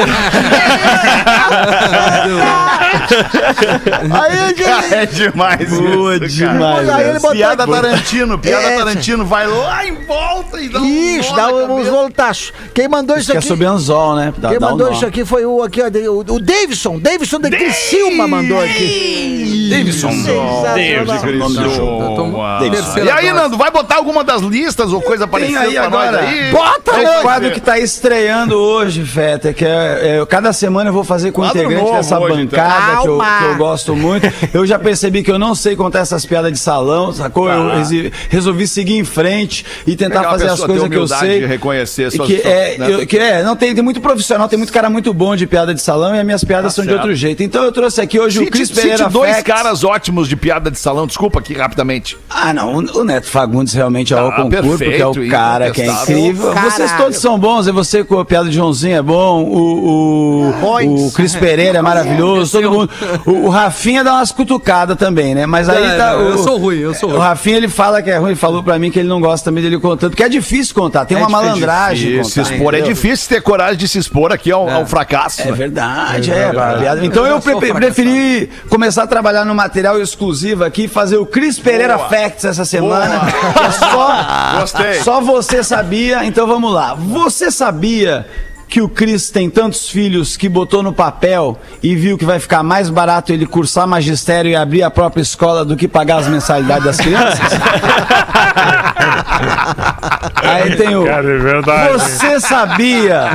Aí 4.11 4.47
gente... 4.49 4.63
É 4.91 5.05
demais 5.05 5.69
Boa 5.69 6.15
isso, 6.15 6.39
cara. 6.39 6.53
demais, 6.53 6.89
Aí 6.89 7.09
ele 7.09 7.19
botou 7.19 7.35
Piada 7.37 7.63
aqui. 7.63 7.71
Tarantino, 7.71 8.39
piada 8.39 8.63
É, 8.67 8.77
Tarantino, 8.77 9.25
vai 9.25 9.45
lá 9.47 9.85
em 9.85 9.93
volta 10.05 10.59
e 10.59 10.69
dá 10.69 10.79
um 10.79 10.85
Isso, 10.85 11.35
dá 11.35 11.51
na 11.51 11.73
uns 11.73 11.87
voltaços. 11.87 12.51
Quem 12.73 12.87
mandou 12.87 13.15
isso 13.17 13.29
Que 13.29 13.37
é 13.37 13.39
aqui... 13.39 13.47
sobre 13.47 13.67
anzol, 13.67 14.15
né? 14.15 14.33
Dá, 14.37 14.49
Quem 14.49 14.57
dá 14.59 14.67
um 14.67 14.71
mandou 14.71 14.87
nó. 14.87 14.93
isso 14.93 15.05
aqui 15.05 15.23
foi 15.23 15.45
o 15.45 15.61
aqui, 15.61 15.81
ó, 15.81 15.85
o, 16.11 16.19
o 16.19 16.39
Davidson. 16.39 16.97
Davidson 16.99 17.39
de 17.39 17.51
Criciúma 17.51 18.27
mandou 18.27 18.59
aqui. 18.59 19.67
Davidson. 19.69 20.11
Sensacional. 20.11 20.63
Davidson. 22.59 22.99
E 22.99 23.11
aí, 23.11 23.31
Nando, 23.31 23.55
vai 23.57 23.69
botar 23.69 23.97
alguma 23.97 24.23
das 24.23 24.41
listas 24.41 24.78
ou 24.85 25.01
coisa 25.01 25.27
parecida 25.27 25.59
aí 25.61 25.73
pra 25.73 25.89
nós 25.89 26.07
agora. 26.09 26.19
aí? 26.21 26.51
Bota 26.51 26.91
É 26.91 27.19
o 27.19 27.21
quadro 27.21 27.51
que 27.51 27.59
tá 27.61 27.77
estreando 27.79 28.55
hoje, 28.55 29.03
Feta, 29.03 29.53
que 29.53 29.63
é, 29.65 30.19
é- 30.21 30.25
cada 30.25 30.51
semana 30.53 30.89
eu 30.89 30.93
vou 30.93 31.03
fazer 31.03 31.31
com 31.31 31.41
o 31.41 31.45
integrante 31.45 31.91
dessa 31.91 32.19
hoje, 32.19 32.41
então. 32.41 32.59
bancada 32.59 33.01
que 33.01 33.07
eu, 33.07 33.17
que 33.19 33.43
eu 33.45 33.55
gosto 33.57 33.95
muito. 33.95 34.27
Eu 34.53 34.65
já 34.65 34.77
percebi 34.79 35.23
que 35.23 35.31
eu 35.31 35.39
não 35.39 35.53
sei 35.55 35.75
contar 35.75 35.99
essas 35.99 36.25
piadas 36.25 36.51
de 36.51 36.59
salão, 36.59 37.11
sacou? 37.13 37.49
Eu 37.49 37.75
resi- 37.77 38.11
resolvi 38.29 38.67
seguir 38.67 38.97
em 38.97 39.03
frente 39.05 39.65
e 39.85 39.95
tentar 39.95 40.19
Legal 40.19 40.31
fazer 40.33 40.47
as 40.49 40.59
coisas 40.63 40.87
que 40.89 40.95
eu 40.95 41.07
sei. 41.07 41.39
de 41.41 41.45
reconhecer 41.45 42.11
suas- 42.11 42.27
que 42.27 42.35
é, 42.41 42.75
né? 42.77 42.91
eu- 42.93 43.07
que 43.07 43.17
é, 43.17 43.43
não 43.43 43.55
tem, 43.55 43.73
tem 43.73 43.83
muito 43.83 44.01
profissional, 44.01 44.47
tem 44.47 44.57
muito 44.57 44.71
cara 44.73 44.89
muito 44.89 45.13
bom 45.13 45.35
de 45.35 45.45
piada 45.47 45.73
de 45.73 45.81
salão 45.81 46.15
e 46.15 46.19
as 46.19 46.25
minhas 46.25 46.43
piadas 46.43 46.73
são 46.73 46.83
de 46.83 46.89
Tá 46.89 46.95
certo. 46.95 47.03
outro 47.07 47.15
jeito. 47.15 47.43
Então 47.43 47.63
eu 47.63 47.71
trouxe 47.71 48.01
aqui 48.01 48.19
hoje 48.19 48.39
o 48.39 48.41
Cite, 48.43 48.51
Cris 48.51 48.67
cite 48.69 48.81
Pereira 48.81 49.09
dois 49.09 49.29
Facts. 49.31 49.43
caras 49.43 49.83
ótimos 49.83 50.27
de 50.27 50.35
piada 50.35 50.69
de 50.71 50.77
salão, 50.79 51.05
desculpa 51.07 51.39
aqui 51.39 51.53
rapidamente. 51.53 52.17
Ah, 52.29 52.53
não. 52.53 52.73
O 52.75 52.99
o 52.99 53.03
Neto 53.03 53.27
Fagundes 53.27 53.73
realmente 53.73 54.13
é 54.13 54.17
o 54.21 54.27
Ah, 54.27 54.31
porque 54.77 55.01
é 55.01 55.07
o 55.07 55.29
cara 55.29 55.71
que 55.71 55.81
é 55.81 55.87
incrível. 55.87 56.51
Caralho. 56.51 56.71
Vocês 56.71 56.91
todos 56.97 57.17
são 57.17 57.37
bons, 57.39 57.67
e 57.67 57.71
você 57.71 58.03
com 58.03 58.19
a 58.19 58.25
piada 58.25 58.49
de 58.49 58.55
Joãozinho 58.55 58.97
é 58.97 59.01
bom, 59.01 59.43
o, 59.43 60.49
o, 60.51 61.07
o 61.07 61.11
Cris 61.11 61.35
Pereira 61.35 61.79
é 61.79 61.81
maravilhoso, 61.81 62.51
todo 62.61 62.71
mundo. 62.71 62.89
O, 63.25 63.47
o 63.47 63.49
Rafinha 63.49 64.03
dá 64.03 64.13
umas 64.13 64.31
cutucadas 64.31 64.97
também, 64.97 65.33
né? 65.35 65.45
Mas 65.45 65.67
aí 65.69 65.83
É, 65.83 65.97
tá. 65.97 66.13
não, 66.13 66.19
o, 66.19 66.29
eu 66.29 66.37
sou 66.39 66.57
ruim, 66.57 66.77
eu 66.77 66.93
sou 66.93 67.09
O 67.09 67.11
ruim. 67.13 67.21
Rafinha 67.21 67.57
ele 67.57 67.67
fala 67.67 68.01
que 68.01 68.09
é 68.09 68.17
ruim, 68.17 68.35
falou 68.35 68.63
pra 68.63 68.77
mim 68.79 68.91
que 68.91 68.99
ele 68.99 69.07
não 69.09 69.19
gosta 69.19 69.45
também 69.49 69.63
dele 69.63 69.79
contando, 69.79 70.11
porque 70.11 70.23
é 70.23 70.29
difícil 70.29 70.75
contar, 70.75 71.05
tem 71.05 71.17
uma 71.17 71.29
malandragem. 71.29 72.19
É 72.19 72.23
Se 72.23 72.39
contar, 72.39 72.53
expor, 72.53 72.73
é 72.73 72.77
entendeu? 72.79 72.95
difícil 72.95 73.29
ter 73.29 73.41
coragem 73.41 73.77
de 73.77 73.87
se 73.87 73.97
expor 73.97 74.31
aqui 74.31 74.51
ao, 74.51 74.69
ao 74.69 74.85
fracasso. 74.85 75.41
É 75.41 75.45
né? 75.45 75.51
verdade, 75.51 76.31
é. 76.31 76.49
piada. 76.51 77.05
Então 77.05 77.25
eu, 77.25 77.39
Eu 77.45 77.73
preferi 77.73 78.49
começar 78.69 79.03
a 79.03 79.07
trabalhar 79.07 79.45
no 79.45 79.55
material 79.55 79.99
exclusivo 80.01 80.63
aqui, 80.63 80.87
fazer 80.87 81.17
o 81.17 81.25
Cris 81.25 81.57
Pereira 81.59 81.97
Boa. 81.97 82.09
Facts 82.09 82.45
essa 82.45 82.65
semana. 82.65 83.19
Boa. 83.19 83.53
que 83.53 83.63
é 83.65 83.71
só, 83.71 84.07
Gostei. 84.59 85.03
só 85.03 85.21
você 85.21 85.63
sabia. 85.63 86.25
Então 86.25 86.47
vamos 86.47 86.73
lá. 86.73 86.95
Você 86.95 87.51
sabia 87.51 88.25
que 88.69 88.81
o 88.81 88.87
Cris 88.87 89.31
tem 89.31 89.49
tantos 89.49 89.89
filhos 89.89 90.37
que 90.37 90.47
botou 90.47 90.83
no 90.83 90.93
papel 90.93 91.57
e 91.81 91.95
viu 91.95 92.17
que 92.17 92.23
vai 92.23 92.39
ficar 92.39 92.61
mais 92.61 92.89
barato 92.89 93.33
ele 93.33 93.47
cursar 93.47 93.87
magistério 93.87 94.51
e 94.51 94.55
abrir 94.55 94.83
a 94.83 94.91
própria 94.91 95.23
escola 95.23 95.65
do 95.65 95.75
que 95.75 95.87
pagar 95.87 96.19
as 96.19 96.27
mensalidades 96.27 96.83
das 96.83 96.97
crianças? 96.97 97.39
Aí 100.43 100.75
tem 100.75 100.95
o. 100.95 101.05
Cara, 101.05 101.29
é 101.29 101.37
verdade. 101.37 101.93
Você 101.93 102.39
sabia 102.39 103.29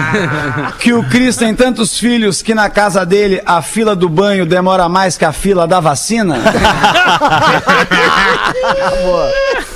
que 0.79 0.92
o 0.92 1.03
Cris 1.05 1.37
tem 1.37 1.55
tantos 1.55 1.98
filhos 1.98 2.42
que 2.42 2.55
na 2.55 2.70
casa 2.70 3.05
dele 3.05 3.42
a 3.44 3.61
fila 3.62 3.96
do 3.96 4.09
banho 4.09 4.46
demora 4.46 4.88
mais 4.88 5.16
que 5.16 5.24
a 5.24 5.33
fila 5.33 5.66
da 5.66 5.81
vacina? 5.81 6.37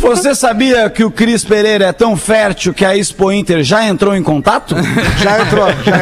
Você 0.00 0.32
sabia 0.34 0.88
que 0.88 1.02
o 1.02 1.10
Cris 1.10 1.44
Pereira 1.44 1.86
é 1.86 1.92
tão 1.92 2.16
fértil 2.16 2.72
que 2.72 2.84
a 2.84 2.96
Expo 2.96 3.32
Inter 3.32 3.64
já 3.64 3.84
entrou 3.84 4.14
em 4.14 4.22
contato? 4.22 4.74
Já 5.18 5.40
entrou, 5.42 5.66
já 5.84 5.96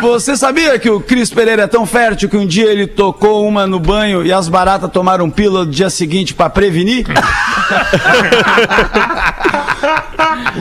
entrou. 0.00 0.10
Você 0.10 0.36
sabia 0.36 0.78
que 0.78 0.88
o 0.88 0.98
Cris 1.00 1.30
Pereira 1.30 1.62
é 1.62 1.66
tão 1.66 1.84
fértil 1.84 2.28
que 2.28 2.36
um 2.36 2.46
dia 2.46 2.70
ele 2.70 2.86
tocou 2.86 3.46
uma 3.46 3.66
no 3.66 3.78
banho 3.78 4.24
e 4.24 4.32
as 4.32 4.48
baratas 4.48 4.90
tomaram 4.90 5.28
pílula 5.28 5.66
no 5.66 5.70
dia 5.70 5.90
seguinte 5.90 6.32
pra 6.32 6.48
prevenir? 6.48 7.06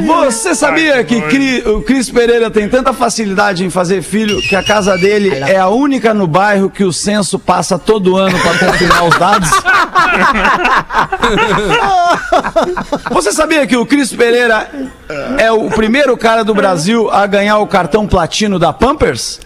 Você 0.06 0.54
sabia 0.54 1.04
que 1.04 1.16
o 1.66 1.82
Cris 1.82 2.10
Pereira 2.10 2.52
tem 2.52 2.68
tanta 2.68 2.94
facilidade 2.94 3.64
em 3.64 3.70
fazer 3.70 4.02
filho 4.02 4.42
que 4.42 4.56
a 4.56 4.64
casa 4.64 4.98
dele 4.98 5.30
é 5.30 5.58
a 5.58 5.70
única 5.70 6.14
no 6.14 6.28
bairro 6.28 6.70
que 6.70 6.84
o 6.84 6.92
censo 6.92 7.40
passa 7.40 7.80
todo 7.80 8.18
ano 8.18 8.38
pra 8.40 8.58
confirmar 8.58 9.06
os 9.06 9.18
dados? 9.18 9.50
Você 13.12 13.32
sabia 13.32 13.66
que 13.68 13.76
o 13.76 13.86
Cris 13.86 14.12
Pereira 14.14 14.68
é 15.38 15.52
o 15.52 15.70
primeiro 15.70 16.16
cara 16.18 16.44
do 16.44 16.54
Brasil 16.54 17.10
a 17.12 17.26
ganhar 17.28 17.58
o 17.60 17.68
cartão 17.68 18.08
platino 18.08 18.58
da 18.60 18.74
Pampers? 18.74 19.40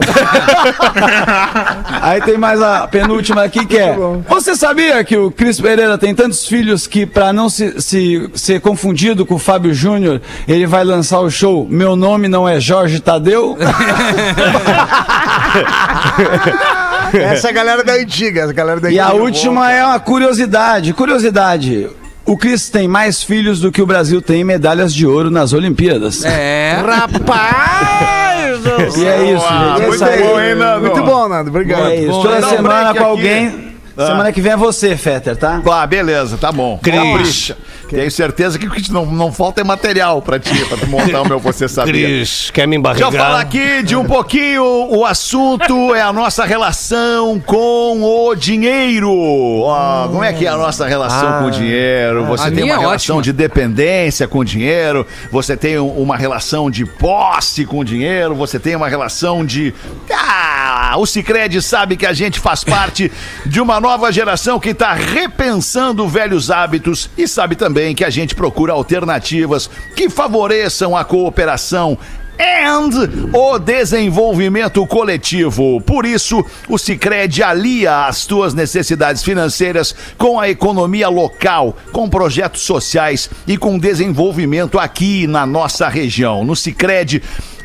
Aí 2.01 2.21
tem 2.21 2.37
mais 2.37 2.61
a 2.61 2.87
penúltima 2.87 3.43
aqui 3.43 3.65
que 3.65 3.77
é: 3.77 3.95
Você 4.27 4.55
sabia 4.55 5.03
que 5.03 5.17
o 5.17 5.31
Cris 5.31 5.59
Pereira 5.59 5.97
tem 5.97 6.13
tantos 6.15 6.45
filhos 6.45 6.87
que, 6.87 7.05
pra 7.05 7.33
não 7.33 7.49
se, 7.49 7.81
se- 7.81 8.29
ser 8.35 8.61
confundido 8.61 9.25
com 9.25 9.35
o 9.35 9.39
Fábio 9.39 9.73
Júnior, 9.73 10.21
ele 10.47 10.65
vai 10.67 10.83
lançar 10.83 11.19
o 11.19 11.29
show 11.29 11.67
Meu 11.69 11.95
Nome 11.95 12.27
Não 12.27 12.47
É 12.47 12.59
Jorge 12.59 12.99
Tadeu? 12.99 13.57
Essa 17.17 17.47
é 17.47 17.49
a 17.49 17.53
galera 17.53 17.83
da 17.83 17.93
antiga, 17.93 18.41
essa 18.41 18.53
galera 18.53 18.79
da 18.79 18.91
E 18.91 18.99
a 18.99 19.07
antiga. 19.07 19.23
última 19.23 19.71
é 19.71 19.83
uma 19.85 19.99
curiosidade. 19.99 20.93
Curiosidade. 20.93 21.89
O 22.25 22.37
Cris 22.37 22.69
tem 22.69 22.87
mais 22.87 23.23
filhos 23.23 23.59
do 23.59 23.71
que 23.71 23.81
o 23.81 23.87
Brasil 23.87 24.21
tem 24.21 24.41
em 24.41 24.43
medalhas 24.43 24.93
de 24.93 25.07
ouro 25.07 25.31
nas 25.31 25.51
Olimpíadas. 25.51 26.23
É. 26.23 26.79
Rapaz! 26.85 28.59
E 28.97 29.05
é 29.05 29.33
isso, 29.33 29.47
gente. 29.47 29.81
É 29.81 29.87
muito 29.87 29.95
isso 29.95 30.05
aí. 30.05 30.21
bom, 30.23 30.39
hein, 30.39 30.55
Nando? 30.55 30.81
Muito 30.81 31.03
bom, 31.03 31.27
Nando. 31.29 31.49
Obrigado. 31.49 31.87
É 31.87 31.95
isso. 31.95 32.21
Toda 32.21 32.45
um 32.45 32.49
semana 32.49 32.83
com 32.93 32.99
aqui. 32.99 33.03
alguém. 33.03 33.68
Semana 34.07 34.31
que 34.31 34.41
vem 34.41 34.51
é 34.53 34.57
você, 34.57 34.95
Fetter, 34.95 35.35
tá? 35.35 35.61
Ah, 35.71 35.85
beleza, 35.87 36.37
tá 36.37 36.51
bom. 36.51 36.77
Cris. 36.81 36.95
Capricha. 36.95 37.57
Tenho 37.89 38.11
certeza 38.11 38.59
que 38.59 38.67
o 38.67 38.69
que 38.69 38.91
não, 38.91 39.05
não 39.07 39.31
falta 39.33 39.61
é 39.61 39.63
material 39.63 40.21
pra 40.21 40.37
ti, 40.39 40.53
pra 40.65 40.77
tu 40.77 40.85
montar 40.87 41.21
o 41.23 41.27
meu 41.27 41.39
Você 41.39 41.67
Sabia. 41.67 41.91
Cris, 41.91 42.51
quer 42.51 42.67
me 42.67 42.77
Deixa 42.77 42.79
embarregar? 42.99 43.11
eu 43.13 43.17
falar 43.17 43.39
aqui 43.41 43.81
de 43.81 43.95
um 43.95 44.05
pouquinho. 44.05 44.63
O 44.63 45.03
assunto 45.05 45.95
é 45.95 46.01
a 46.01 46.13
nossa 46.13 46.45
relação 46.45 47.39
com 47.39 48.01
o 48.03 48.35
dinheiro. 48.35 49.11
Ó, 49.11 50.07
como 50.07 50.23
é 50.23 50.31
que 50.33 50.45
é 50.45 50.49
a 50.49 50.57
nossa 50.57 50.85
relação 50.87 51.39
com 51.39 51.45
o 51.47 51.51
dinheiro? 51.51 52.25
Você 52.25 52.47
a 52.47 52.51
tem 52.51 52.63
uma 52.65 52.75
é 52.75 52.77
relação 52.79 53.17
ótima. 53.17 53.21
de 53.23 53.33
dependência 53.33 54.27
com 54.27 54.37
o 54.39 54.45
dinheiro, 54.45 55.05
você 55.31 55.57
tem 55.57 55.79
um- 55.79 55.87
uma 55.99 56.15
relação 56.15 56.69
de 56.69 56.85
posse 56.85 57.65
com 57.65 57.79
o 57.79 57.83
dinheiro, 57.83 58.35
você 58.35 58.59
tem 58.59 58.75
uma 58.75 58.87
relação 58.87 59.43
de. 59.43 59.73
Ah, 60.13 60.93
o 60.97 61.05
Cicred 61.07 61.59
sabe 61.61 61.97
que 61.97 62.05
a 62.05 62.13
gente 62.13 62.39
faz 62.39 62.63
parte 62.63 63.11
de 63.47 63.59
uma 63.59 63.79
nova 63.79 63.88
geração 64.11 64.59
que 64.59 64.69
está 64.69 64.93
repensando 64.93 66.07
velhos 66.07 66.51
hábitos 66.51 67.09
e 67.17 67.27
sabe 67.27 67.55
também 67.55 67.95
que 67.95 68.03
a 68.03 68.09
gente 68.09 68.35
procura 68.35 68.73
alternativas 68.73 69.69
que 69.95 70.09
favoreçam 70.09 70.95
a 70.95 71.03
cooperação 71.03 71.97
and 72.39 72.89
o 73.33 73.59
desenvolvimento 73.59 74.85
coletivo. 74.87 75.81
Por 75.81 76.05
isso, 76.05 76.43
o 76.69 76.77
Sicredi 76.77 77.43
alia 77.43 78.05
as 78.05 78.25
tuas 78.25 78.53
necessidades 78.53 79.23
financeiras 79.23 79.93
com 80.17 80.39
a 80.39 80.49
economia 80.49 81.09
local, 81.09 81.75
com 81.91 82.09
projetos 82.09 82.61
sociais 82.61 83.29
e 83.45 83.57
com 83.57 83.77
desenvolvimento 83.77 84.79
aqui 84.79 85.27
na 85.27 85.45
nossa 85.45 85.89
região. 85.89 86.45
No 86.45 86.55
Sicredi 86.55 87.21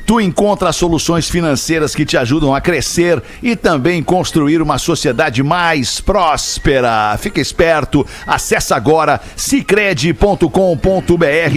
Tu 0.06 0.20
encontra 0.20 0.72
soluções 0.72 1.28
financeiras 1.28 1.94
que 1.94 2.04
te 2.04 2.16
ajudam 2.16 2.54
a 2.54 2.60
crescer 2.60 3.22
e 3.42 3.56
também 3.56 4.02
construir 4.02 4.60
uma 4.60 4.78
sociedade 4.78 5.42
mais 5.42 6.00
próspera. 6.00 7.16
Fica 7.18 7.40
esperto, 7.40 8.06
acessa 8.26 8.76
agora 8.76 9.20
cicred.com.br 9.36 10.48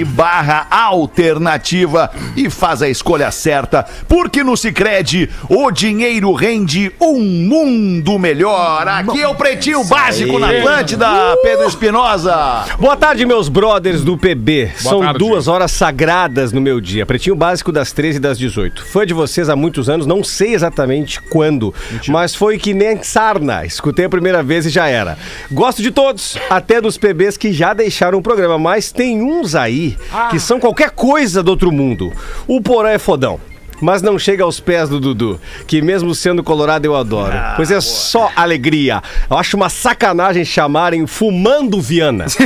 barra 0.06 0.68
alternativa 0.72 2.10
e 2.36 2.50
faz 2.50 2.82
a 2.82 2.90
escolha 2.90 3.32
certa, 3.32 3.86
porque 4.08 4.44
no 4.44 4.56
Cicred 4.56 5.30
o 5.50 5.70
dinheiro 5.72 6.32
rende 6.34 6.92
um 7.02 7.20
mundo 7.20 8.18
melhor. 8.18 8.88
Aqui 8.88 9.22
é 9.22 9.28
o 9.28 9.36
Pretinho 9.36 9.84
Básico 9.84 10.40
na 10.40 10.50
Atlântida, 10.50 11.08
Pedro 11.42 11.68
Espinosa. 11.68 12.66
Boa 12.80 12.96
tarde, 12.96 13.26
meus 13.26 13.50
brothers 13.50 14.04
do 14.04 14.18
PB. 14.18 14.72
São 14.78 15.02
tarde. 15.02 15.20
duas 15.20 15.48
horas 15.48 15.72
sagradas 15.72 16.54
no 16.54 16.62
meu 16.62 16.80
dia. 16.80 17.06
Pretinho 17.06 17.36
básico 17.36 17.72
das 17.72 17.92
13 17.92 18.18
e 18.18 18.20
das 18.20 18.37
18. 18.38 18.86
Fã 18.86 19.06
de 19.06 19.14
vocês 19.14 19.50
há 19.50 19.56
muitos 19.56 19.90
anos, 19.90 20.06
não 20.06 20.24
sei 20.24 20.54
exatamente 20.54 21.22
quando, 21.22 21.74
mas 22.08 22.36
foi 22.36 22.58
que 22.58 22.74
nem 22.74 23.02
sarna. 23.02 23.66
Escutei 23.66 24.06
a 24.06 24.10
primeira 24.10 24.44
vez 24.44 24.66
e 24.66 24.70
já 24.70 24.88
era. 24.88 25.18
Gosto 25.52 25.82
de 25.82 25.92
todos, 25.92 26.38
até 26.50 26.80
dos 26.80 26.98
PBs 26.98 27.38
que 27.38 27.52
já 27.52 27.74
deixaram 27.74 28.20
o 28.20 28.22
programa, 28.22 28.58
mas 28.58 28.92
tem 28.92 29.22
uns 29.22 29.56
aí 29.56 29.98
que 30.30 30.40
são 30.40 30.60
qualquer 30.60 30.92
coisa 30.92 31.42
do 31.42 31.50
outro 31.50 31.72
mundo. 31.72 32.12
O 32.48 32.62
Porã 32.62 32.90
é 32.90 33.00
fodão. 33.00 33.40
Mas 33.82 34.02
não 34.02 34.18
chega 34.18 34.44
aos 34.44 34.60
pés 34.60 34.90
do 34.90 35.00
Dudu, 35.00 35.40
que 35.68 35.82
mesmo 35.82 36.14
sendo 36.16 36.44
colorado 36.44 36.86
eu 36.86 36.96
adoro. 36.96 37.34
pois 37.56 37.72
é 37.72 37.80
só 37.80 38.32
alegria. 38.36 39.02
Eu 39.30 39.38
acho 39.38 39.56
uma 39.56 39.70
sacanagem 39.70 40.44
chamarem 40.44 41.06
Fumando 41.06 41.80
Viana. 41.82 42.26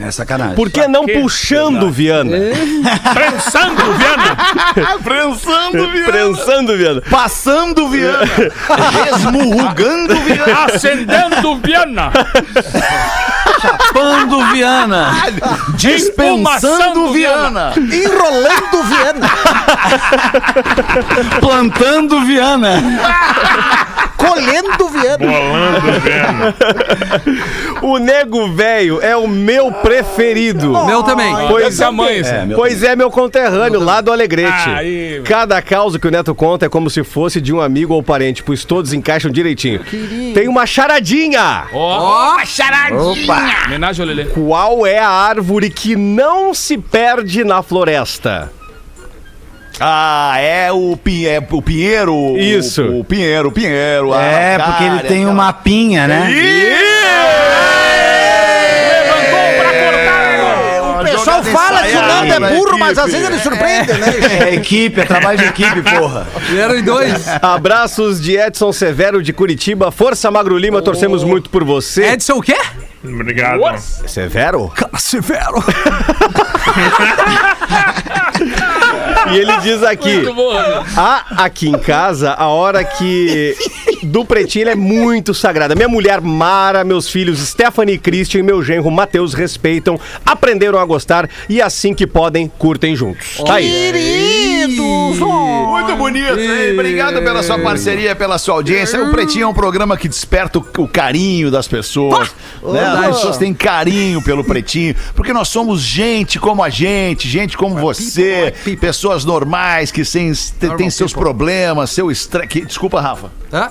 É 0.00 0.12
sacanagem. 0.12 0.54
Por 0.54 0.70
que 0.70 0.86
não 0.86 1.04
puxando 1.04 1.90
Viana? 1.90 2.30
Prensando, 3.12 3.82
Viana! 3.94 4.36
Prensando, 5.02 5.90
Viana. 5.90 6.12
Prensando 6.12 6.76
Viana. 6.76 7.02
Passando, 7.10 7.88
Viana. 7.88 8.24
Esmurrugando, 9.12 10.14
Viana. 10.20 10.64
Acendendo, 10.66 11.56
Viana! 11.56 12.12
Pando 13.92 14.44
Viana. 14.52 15.12
Dispensando, 15.74 17.12
Viana. 17.12 17.72
Enrolando 17.76 18.82
Viana. 18.84 19.30
Plantando 21.40 22.20
Viana. 22.20 22.82
Colhendo 24.16 24.88
Viana. 24.88 26.54
O 27.88 27.96
nego 27.96 28.52
velho 28.52 29.00
é 29.00 29.16
o 29.16 29.26
meu 29.26 29.72
preferido. 29.72 30.70
Meu 30.84 31.02
também. 31.02 31.34
Pois 31.48 31.80
a 31.80 31.90
mãe, 31.90 32.20
assim. 32.20 32.52
é, 32.52 32.54
pois 32.54 32.82
é, 32.82 32.94
meu 32.94 33.10
conterrâneo, 33.10 33.80
lá 33.80 34.02
do 34.02 34.12
Alegrete. 34.12 34.68
Aí. 34.68 35.22
Cada 35.24 35.62
causa 35.62 35.98
que 35.98 36.06
o 36.06 36.10
Neto 36.10 36.34
conta 36.34 36.66
é 36.66 36.68
como 36.68 36.90
se 36.90 37.02
fosse 37.02 37.40
de 37.40 37.50
um 37.50 37.62
amigo 37.62 37.94
ou 37.94 38.02
parente, 38.02 38.42
pois 38.42 38.62
todos 38.62 38.92
encaixam 38.92 39.30
direitinho. 39.30 39.80
Tem 40.34 40.48
uma 40.48 40.66
charadinha! 40.66 41.64
Ó, 41.72 42.36
homenagem 43.66 44.02
ao 44.02 44.06
Lelê. 44.06 44.24
Qual 44.26 44.86
é 44.86 44.98
a 44.98 45.08
árvore 45.08 45.70
que 45.70 45.96
não 45.96 46.52
se 46.52 46.76
perde 46.76 47.42
na 47.42 47.62
floresta? 47.62 48.52
Ah, 49.80 50.34
é 50.38 50.72
o, 50.72 50.98
é 51.26 51.42
o 51.50 51.62
Pinheiro. 51.62 52.14
o- 52.14 52.38
Isso. 52.38 52.82
O, 52.84 53.04
Pinheiro, 53.04 53.48
o 53.48 53.52
Pinheiro. 53.52 54.12
ah, 54.12 54.22
É, 54.22 54.58
porque 54.58 54.84
ele 54.84 54.98
tem 55.00 55.18
aquela- 55.18 55.30
uma 55.32 55.52
pinha, 55.52 56.06
né? 56.06 56.28
O 61.00 61.04
pessoal 61.04 61.42
fala 61.42 61.82
que 61.82 61.96
o 61.96 62.02
Nando 62.02 62.32
é 62.46 62.56
burro, 62.56 62.78
mas 62.78 62.98
às 62.98 63.10
vezes 63.10 63.26
ele 63.28 63.38
surpreende, 63.38 63.92
né? 63.92 64.48
É 64.50 64.54
equipe, 64.54 65.00
é 65.00 65.04
trabalho 65.04 65.38
de 65.38 65.44
equipe, 65.44 65.82
porra. 65.82 66.26
Vieram 66.50 66.76
em 66.76 66.82
dois. 66.82 67.26
Abraços 67.42 68.20
de 68.20 68.36
Edson 68.36 68.72
Severo 68.72 69.22
de 69.22 69.32
Curitiba. 69.32 69.90
Força 69.90 70.30
Magro 70.30 70.56
Lima, 70.58 70.82
torcemos 70.82 71.22
muito 71.24 71.50
por 71.50 71.64
você. 71.64 72.12
Edson 72.12 72.34
o 72.34 72.42
quê? 72.42 72.56
Obrigado. 73.04 73.60
Severo? 74.06 74.72
Severo. 74.98 75.62
E 79.32 79.36
ele 79.36 79.56
diz 79.58 79.82
aqui: 79.82 80.22
há 80.96 81.44
aqui 81.44 81.68
em 81.68 81.78
casa 81.78 82.32
a 82.32 82.46
hora 82.48 82.84
que 82.84 83.54
do 84.02 84.24
pretinho 84.24 84.64
ele 84.64 84.70
é 84.70 84.74
muito 84.74 85.34
sagrada. 85.34 85.74
Minha 85.74 85.88
mulher 85.88 86.20
Mara, 86.20 86.84
meus 86.84 87.08
filhos 87.10 87.38
Stephanie 87.40 87.96
e 87.96 87.98
Christian 87.98 88.40
e 88.40 88.42
meu 88.42 88.62
genro 88.62 88.90
Matheus 88.90 89.34
respeitam, 89.34 89.98
aprenderam 90.24 90.78
a 90.78 90.84
gostar 90.84 91.28
e 91.48 91.60
assim 91.60 91.94
que 91.94 92.06
podem, 92.06 92.48
curtem 92.58 92.94
juntos. 92.96 93.36
Tá 93.44 93.54
aí. 93.54 93.68
Queridos! 93.70 95.18
Muito 95.18 95.96
bonito, 95.96 96.38
hein? 96.38 96.72
Obrigado 96.72 97.22
pela 97.22 97.42
sua 97.42 97.58
parceria, 97.58 98.14
pela 98.14 98.38
sua 98.38 98.54
audiência. 98.54 99.02
O 99.02 99.10
Pretinho 99.10 99.44
é 99.44 99.46
um 99.46 99.54
programa 99.54 99.96
que 99.96 100.08
desperta 100.08 100.58
o, 100.58 100.66
o 100.78 100.88
carinho 100.88 101.50
das 101.50 101.66
pessoas. 101.68 102.34
né? 102.62 102.87
As 102.92 103.16
pessoas 103.16 103.36
têm 103.36 103.54
carinho 103.54 104.22
pelo 104.22 104.44
Pretinho, 104.44 104.94
porque 105.14 105.32
nós 105.32 105.48
somos 105.48 105.80
gente 105.80 106.38
como 106.38 106.62
a 106.62 106.70
gente, 106.70 107.28
gente 107.28 107.56
como 107.56 107.76
você, 107.76 108.54
pessoas 108.80 109.24
normais 109.24 109.90
que 109.90 110.04
sem, 110.04 110.32
têm 110.76 110.90
seus 110.90 111.12
problemas, 111.12 111.90
seu 111.90 112.10
estresse. 112.10 112.62
Desculpa, 112.62 113.00
Rafa. 113.00 113.30
Hã? 113.52 113.70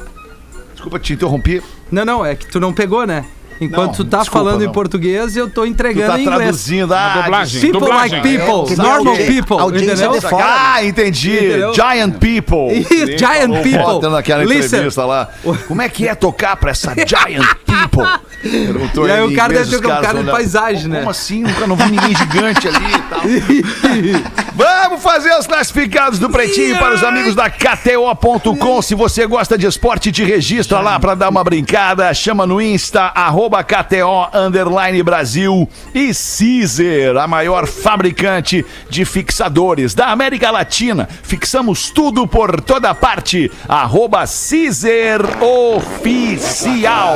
Desculpa 0.73 0.99
te 0.99 1.13
interromper. 1.13 1.63
Não, 1.91 2.05
não, 2.05 2.25
é 2.25 2.35
que 2.35 2.47
tu 2.47 2.59
não 2.59 2.73
pegou, 2.73 3.05
né? 3.05 3.25
Enquanto 3.59 3.87
Não, 3.87 3.93
tu 3.93 4.05
tá 4.05 4.19
desculpa, 4.19 4.45
falando 4.45 4.61
não. 4.63 4.69
em 4.69 4.71
português, 4.73 5.35
eu 5.35 5.49
tô 5.49 5.61
Tu 5.61 5.67
entregando 5.67 6.11
tá 6.11 6.19
em 6.19 6.21
inglês. 6.23 6.39
traduzindo. 6.41 6.93
Ah, 6.93 7.21
dublagem. 7.23 7.61
People 7.61 7.79
dublagem. 7.79 8.21
like 8.21 8.37
people, 8.37 8.73
É, 8.73 8.75
normal 8.75 9.13
audi- 9.13 9.23
people, 9.25 9.83
entendeu? 9.83 10.11
Ah, 10.39 10.83
entendi. 10.83 11.31
Entendeu? 11.35 11.73
Giant 11.73 12.13
People. 12.19 13.17
Giant 13.17 13.63
people. 13.63 13.83
Potter 13.83 14.09
naquela 14.09 14.43
Listen. 14.43 14.65
entrevista 14.65 15.05
lá. 15.05 15.29
Como 15.67 15.81
é 15.81 15.89
que 15.89 16.07
é 16.07 16.13
tocar 16.15 16.55
pra 16.57 16.71
essa 16.71 16.93
Giant 16.95 17.45
People? 17.65 18.07
Perguntou 18.41 19.07
E 19.07 19.11
aí 19.11 19.23
ele 19.23 19.33
o 19.33 19.35
cara 19.35 19.51
deve 19.53 19.69
ter 19.79 19.85
um 19.85 20.01
cara 20.01 20.23
de 20.23 20.29
paisagem, 20.31 20.87
né? 20.87 20.99
Como 20.99 21.09
assim? 21.09 21.41
Nunca 21.41 21.65
não 21.67 21.75
vi 21.75 21.89
ninguém 21.91 22.15
gigante 22.15 22.67
ali 22.67 22.77
e 22.85 23.01
tal. 23.09 23.21
Vamos 24.55 25.01
fazer 25.03 25.33
os 25.37 25.45
classificados 25.47 26.19
do 26.19 26.29
Pretinho 26.29 26.77
para 26.77 26.95
os 26.95 27.03
amigos 27.03 27.35
da 27.35 27.49
KTO.com. 27.49 28.81
Se 28.81 28.95
você 28.95 29.25
gosta 29.25 29.57
de 29.57 29.65
esporte, 29.67 30.11
te 30.11 30.23
registra 30.23 30.79
lá 30.79 30.99
para 30.99 31.15
dar 31.15 31.29
uma 31.29 31.43
brincada. 31.43 32.11
Chama 32.13 32.45
no 32.45 32.61
Insta, 32.61 33.11
arroba 33.13 33.46
KTO 33.49 34.29
Underline 34.33 35.01
Brasil 35.01 35.67
e 35.93 36.11
Caesar, 36.13 37.17
a 37.23 37.27
maior 37.27 37.65
fabricante 37.65 38.65
de 38.89 39.05
fixadores 39.05 39.93
da 39.93 40.07
América 40.07 40.51
Latina. 40.51 41.07
Fixamos 41.23 41.89
tudo 41.89 42.27
por 42.27 42.61
toda 42.61 42.93
parte. 42.93 43.51
Arroba 43.67 44.19
Caesar 44.25 45.21
Oficial. 45.41 47.15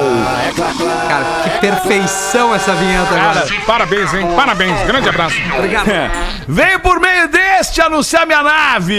Cara, 1.07 1.25
que 1.43 1.49
perfeição 1.59 2.55
essa 2.55 2.73
vinheta 2.73 3.05
Cara, 3.09 3.29
agora. 3.41 3.47
parabéns, 3.65 4.13
hein? 4.13 4.27
Parabéns. 4.35 4.79
Grande 4.85 5.09
abraço. 5.09 5.35
Obrigado. 5.57 5.85
Vem 6.47 6.79
por 6.79 6.99
meio 6.99 7.27
deste 7.27 7.81
anunciar 7.81 8.25
minha 8.25 8.41
nave. 8.43 8.95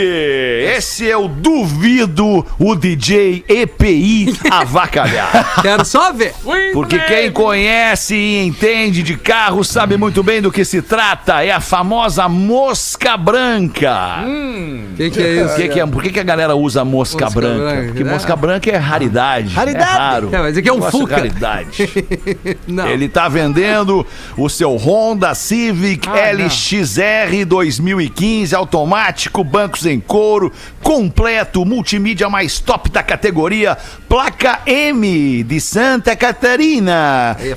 Esse 0.76 1.04
eu 1.06 1.28
duvido 1.28 2.46
o 2.58 2.74
DJ 2.74 3.44
EPI 3.48 4.38
avacalhar. 4.50 5.60
Quero 5.62 5.84
só 5.84 6.12
ver. 6.12 6.34
Porque 6.72 6.98
quem 7.00 7.21
conhece 7.30 8.14
e 8.14 8.46
entende 8.46 9.02
de 9.02 9.16
carro 9.16 9.62
sabe 9.64 9.96
muito 9.96 10.22
bem 10.22 10.40
do 10.42 10.50
que 10.50 10.64
se 10.64 10.82
trata. 10.82 11.44
É 11.44 11.50
a 11.50 11.60
famosa 11.60 12.28
mosca 12.28 13.16
branca. 13.16 14.24
O 14.92 14.96
que, 14.96 15.10
que 15.10 15.20
é 15.22 15.34
Por 15.36 15.46
isso? 15.46 15.56
que, 15.56 15.68
que 15.68 15.80
é- 15.80 15.86
por 15.86 16.02
que, 16.02 16.10
que 16.10 16.20
a 16.20 16.24
galera 16.24 16.54
usa 16.56 16.84
mosca, 16.84 17.24
Mosca 17.26 17.40
branca? 17.40 17.58
branca, 17.64 17.86
Porque 17.88 18.04
né? 18.04 18.12
mosca 18.12 18.36
branca 18.36 18.70
é 18.70 18.76
raridade. 18.76 19.54
Raridade. 19.54 19.90
É 19.90 19.98
raro. 19.98 20.30
É, 20.32 20.38
mas 20.38 20.56
aqui 20.56 20.68
é 20.68 20.72
um 20.72 20.82
Fuca. 20.82 21.16
Raridade. 21.16 21.88
Não. 22.66 22.86
Ele 22.88 23.08
tá 23.08 23.28
vendendo 23.28 24.06
o 24.36 24.48
seu 24.48 24.76
Honda 24.76 25.34
Civic 25.34 26.08
Ah, 26.08 26.32
LXR 26.32 27.44
2015 27.46 28.54
automático, 28.54 29.44
bancos 29.44 29.86
em 29.86 30.00
couro, 30.00 30.52
completo, 30.82 31.64
multimídia 31.64 32.28
mais 32.28 32.58
top 32.58 32.90
da 32.90 33.02
categoria, 33.02 33.76
placa 34.08 34.60
M 34.66 35.42
de 35.44 35.60
Santa 35.60 36.14
Catarina. 36.16 37.11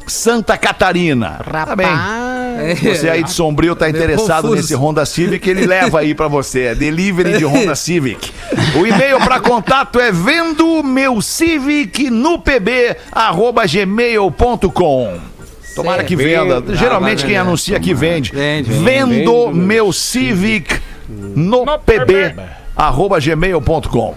Santa 0.09 0.57
Catarina. 0.57 1.39
Tá 1.49 1.75
bem. 1.75 1.87
Você 2.81 3.09
aí 3.09 3.23
de 3.23 3.31
Sombrio 3.31 3.75
tá 3.75 3.89
interessado 3.89 4.43
confuso. 4.43 4.55
nesse 4.55 4.75
Honda 4.75 5.05
Civic, 5.05 5.49
ele 5.49 5.65
leva 5.65 5.99
aí 5.99 6.13
pra 6.13 6.27
você. 6.27 6.63
É 6.63 6.75
delivery 6.75 7.37
de 7.37 7.45
Honda 7.45 7.75
Civic. 7.75 8.31
O 8.75 8.85
e-mail 8.85 9.19
para 9.19 9.39
contato 9.39 9.99
é 9.99 10.11
vendo 10.11 10.83
meu 10.83 11.21
Civic 11.21 12.09
no 12.09 12.39
pb 12.39 12.97
arroba 13.11 13.65
gmail.com. 13.65 15.19
Tomara 15.83 16.03
que 16.03 16.15
venda. 16.15 16.63
Geralmente 16.75 17.25
quem 17.25 17.37
anuncia 17.37 17.77
aqui 17.77 17.93
vende. 17.93 18.31
Vende, 18.31 18.71
Vendo 18.71 19.51
meu 19.53 19.91
Civic 19.91 20.79
no 21.09 21.65
pb 21.79 22.35
arroba 22.79 23.19
gmail.com. 23.19 24.15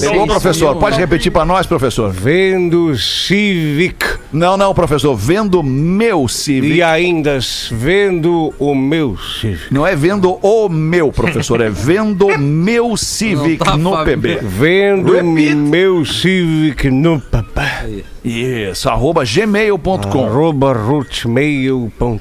Pegou, 0.00 0.26
professor? 0.26 0.76
Pode 0.76 0.96
repetir 0.96 1.32
pra 1.32 1.44
nós, 1.44 1.66
professor? 1.66 2.12
Vendo 2.12 2.96
Civic. 2.96 4.06
Não, 4.32 4.56
não, 4.56 4.72
professor. 4.72 5.16
Vendo 5.16 5.64
meu 5.64 6.28
Civic. 6.28 6.74
E 6.74 6.82
ainda 6.82 7.40
vendo 7.72 8.54
o 8.56 8.72
meu 8.72 9.18
Civic. 9.18 9.74
Não 9.74 9.84
é 9.84 9.96
vendo 9.96 10.38
o 10.40 10.68
meu, 10.68 11.10
professor, 11.10 11.60
é 11.60 11.68
vendo 11.68 12.28
meu 12.38 12.96
Civic 12.96 13.64
tá 13.64 13.76
no. 13.76 14.04
PB. 14.04 14.38
Vendo 14.42 15.12
Repita. 15.12 15.54
meu 15.56 16.04
Civic 16.04 16.88
no 16.88 17.20
papai. 17.20 18.04
Isso, 18.24 18.88
arroba 18.88 19.24
gmail.com. 19.24 20.24
Arroba 20.26 20.72
rootmail.com. 20.72 22.20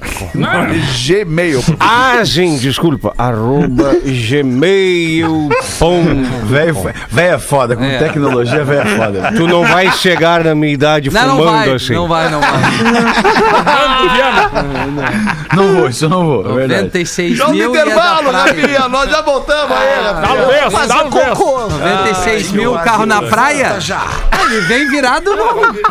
Gmail. 1.06 1.64
Ah, 1.80 2.24
sim, 2.26 2.58
desculpa. 2.58 3.14
Arroba 3.18 3.96
gmail.com. 4.04 6.04
Velho, 6.48 6.74
velho 7.10 7.36
é 7.36 7.40
foda, 7.40 7.76
com 7.76 7.84
É. 7.84 8.00
tecnologia, 8.00 8.64
velho 8.64 8.82
é 8.82 8.86
foda. 8.98 9.32
Tu 9.36 9.48
não 9.48 9.64
vai 9.64 9.92
chegar 9.92 10.44
na 10.44 10.56
minha 10.56 10.74
idade 10.74 11.12
Não, 11.12 11.22
não 11.28 11.38
fumando 11.38 11.52
vai, 11.56 11.72
assim. 11.76 11.94
não 11.94 12.08
vai, 12.08 12.30
não 12.32 12.42
vai. 12.42 12.52
Não 15.56 15.76
vou, 15.76 15.90
isso 15.90 16.06
eu 16.06 16.10
não 16.10 16.26
vou, 16.26 16.52
é 16.52 16.56
verdade. 16.56 16.82
96 16.84 17.38
Jogo 17.38 17.52
de 17.52 17.58
mil 17.60 17.76
e 17.76 17.78
é 17.78 17.84
da 17.84 17.92
intervalo, 17.92 18.30
praia. 18.30 18.46
Rafinha. 18.62 18.88
Nós 18.88 19.10
já 19.12 19.22
voltamos 19.22 19.78
aí, 19.78 20.04
Rafinha. 20.04 20.28
Talvez, 20.28 20.74
talvez. 20.88 21.38
96 21.70 22.52
mil 22.54 22.74
carro 22.80 23.06
na 23.06 23.22
praia? 23.24 23.78
Ele 24.46 24.62
vem 24.62 24.90
virado 24.90 25.36
no... 25.36 25.91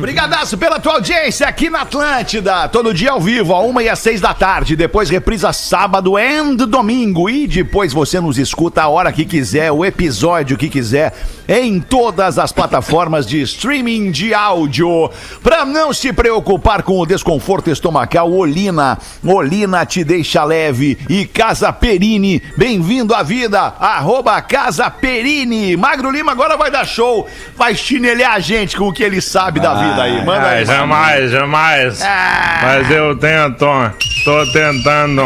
Brigadaço 0.00 0.58
pela 0.58 0.78
tua 0.78 0.94
audiência 0.94 1.48
aqui 1.48 1.70
na 1.70 1.80
Atlântida. 1.80 2.68
Todo 2.68 2.92
dia 2.92 3.12
ao 3.12 3.20
vivo, 3.20 3.54
a 3.54 3.60
uma 3.60 3.82
e 3.82 3.88
às 3.88 3.98
seis 3.98 4.20
da 4.20 4.34
tarde. 4.34 4.76
Depois 4.76 5.08
reprisa 5.08 5.52
sábado 5.54 6.18
e 6.18 6.66
domingo. 6.66 7.30
E 7.30 7.46
depois 7.46 7.94
você 7.94 8.20
nos 8.20 8.38
escuta 8.38 8.82
a 8.82 8.88
hora 8.88 9.10
que 9.10 9.24
quiser, 9.24 9.72
o 9.72 9.84
episódio 9.84 10.58
que 10.58 10.68
quiser, 10.68 11.14
em 11.48 11.80
todas 11.80 12.38
as 12.38 12.52
plataformas 12.52 13.26
de 13.26 13.40
streaming 13.40 14.10
de 14.10 14.34
áudio. 14.34 15.10
Pra 15.42 15.64
não 15.64 15.92
se 15.94 16.12
preocupar 16.12 16.82
com 16.82 16.98
o 17.00 17.06
desconforto 17.06 17.70
estomacal, 17.70 18.30
Olina. 18.30 18.98
Olina 19.24 19.86
te 19.86 20.04
deixa 20.04 20.44
leve. 20.44 20.98
E 21.08 21.24
Casa 21.24 21.72
Perini, 21.72 22.42
bem-vindo 22.56 23.14
à 23.14 23.22
vida. 23.22 23.60
Arroba 23.80 24.40
Casa 24.42 24.90
Perini. 24.90 25.74
Magro 25.74 26.10
Lima 26.10 26.32
agora 26.32 26.56
vai 26.56 26.70
dar 26.70 26.84
show. 26.84 27.26
Vai 27.56 27.74
chinelhar 27.74 28.34
a 28.34 28.40
gente 28.40 28.76
com 28.76 28.88
o 28.88 28.92
que 28.92 29.02
ele 29.02 29.22
sabe 29.22 29.58
da 29.58 29.74
vida 29.74 29.85
aí. 30.02 30.24
Manda 30.24 30.48
aí. 30.48 30.58
Ai, 30.58 30.64
jamais, 30.66 31.30
jamais. 31.30 32.02
Ah. 32.02 32.60
Mas 32.62 32.90
eu 32.90 33.16
tento, 33.16 33.66
tô 34.24 34.46
tentando. 34.52 35.22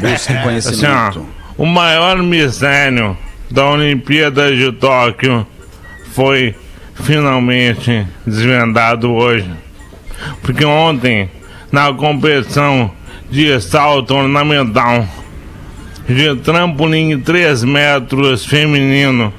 Busque 0.00 0.32
Assim, 0.32 0.36
ó, 0.38 0.42
conhecimento. 0.42 1.26
o 1.56 1.66
maior 1.66 2.18
mistério 2.18 3.16
da 3.50 3.66
Olimpíada 3.66 4.54
de 4.54 4.72
Tóquio 4.72 5.46
foi 6.12 6.54
finalmente 6.94 8.06
desvendado 8.26 9.12
hoje. 9.12 9.50
Porque 10.42 10.64
ontem, 10.64 11.30
na 11.70 11.92
competição 11.92 12.90
de 13.30 13.60
salto 13.60 14.14
ornamental 14.14 15.06
de 16.08 16.36
trampolim 16.36 17.20
3 17.20 17.64
metros 17.64 18.46
feminino, 18.46 19.32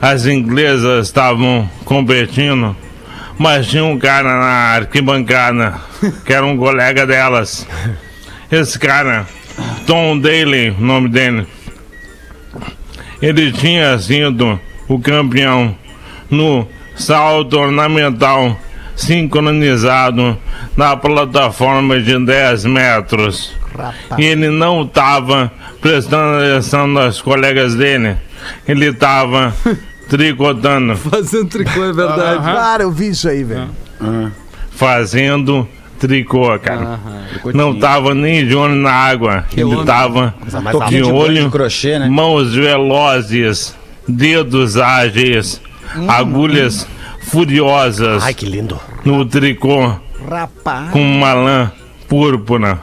as 0.00 0.26
inglesas 0.26 1.06
estavam 1.06 1.68
competindo, 1.84 2.76
mas 3.38 3.66
tinha 3.66 3.84
um 3.84 3.98
cara 3.98 4.38
na 4.38 4.74
arquibancada 4.76 5.74
que 6.24 6.32
era 6.32 6.44
um 6.44 6.56
colega 6.56 7.06
delas. 7.06 7.66
Esse 8.50 8.78
cara, 8.78 9.26
Tom 9.86 10.18
Daly, 10.18 10.70
o 10.70 10.80
nome 10.80 11.08
dele, 11.08 11.46
ele 13.20 13.52
tinha 13.52 13.98
sido 13.98 14.58
o 14.88 14.98
campeão 15.00 15.76
no 16.30 16.66
salto 16.94 17.58
ornamental 17.58 18.58
sincronizado 18.96 20.38
na 20.76 20.96
plataforma 20.96 22.00
de 22.00 22.18
10 22.24 22.64
metros. 22.66 23.52
E 24.16 24.24
ele 24.24 24.50
não 24.50 24.82
estava 24.82 25.50
prestando 25.80 26.38
atenção 26.38 26.86
nas 26.86 27.20
colegas 27.20 27.74
dele. 27.74 28.16
Ele 28.68 28.86
estava 28.86 29.54
tricotando, 30.08 30.96
Fazendo 31.10 31.48
tricô, 31.48 31.84
é 31.84 31.92
verdade. 31.92 32.42
Claro, 32.42 32.82
eu 32.84 32.90
vi 32.90 33.08
isso 33.08 33.28
aí, 33.28 33.42
velho. 33.44 33.68
fazendo 34.70 35.66
tricô, 35.98 36.58
cara. 36.58 36.98
Não 37.54 37.78
tava 37.78 38.14
nem 38.14 38.46
de 38.46 38.54
olho 38.54 38.74
na 38.74 38.92
água. 38.92 39.44
Ele 39.52 39.64
onda. 39.64 39.84
tava 39.84 40.34
de 40.44 40.70
Toquinho 40.72 41.04
de 41.04 41.12
olho, 41.12 41.44
de 41.44 41.50
crochê, 41.50 41.98
né? 41.98 42.08
mãos 42.08 42.54
velozes, 42.54 43.74
dedos 44.06 44.76
ágeis, 44.76 45.60
agulhas 46.08 46.86
furiosas 47.22 48.22
Ai, 48.22 48.34
que 48.34 48.44
lindo. 48.46 48.78
no 49.04 49.24
tricô 49.24 49.94
Rapaz. 50.28 50.90
com 50.90 51.00
uma 51.00 51.32
lã 51.32 51.72
púrpura. 52.08 52.80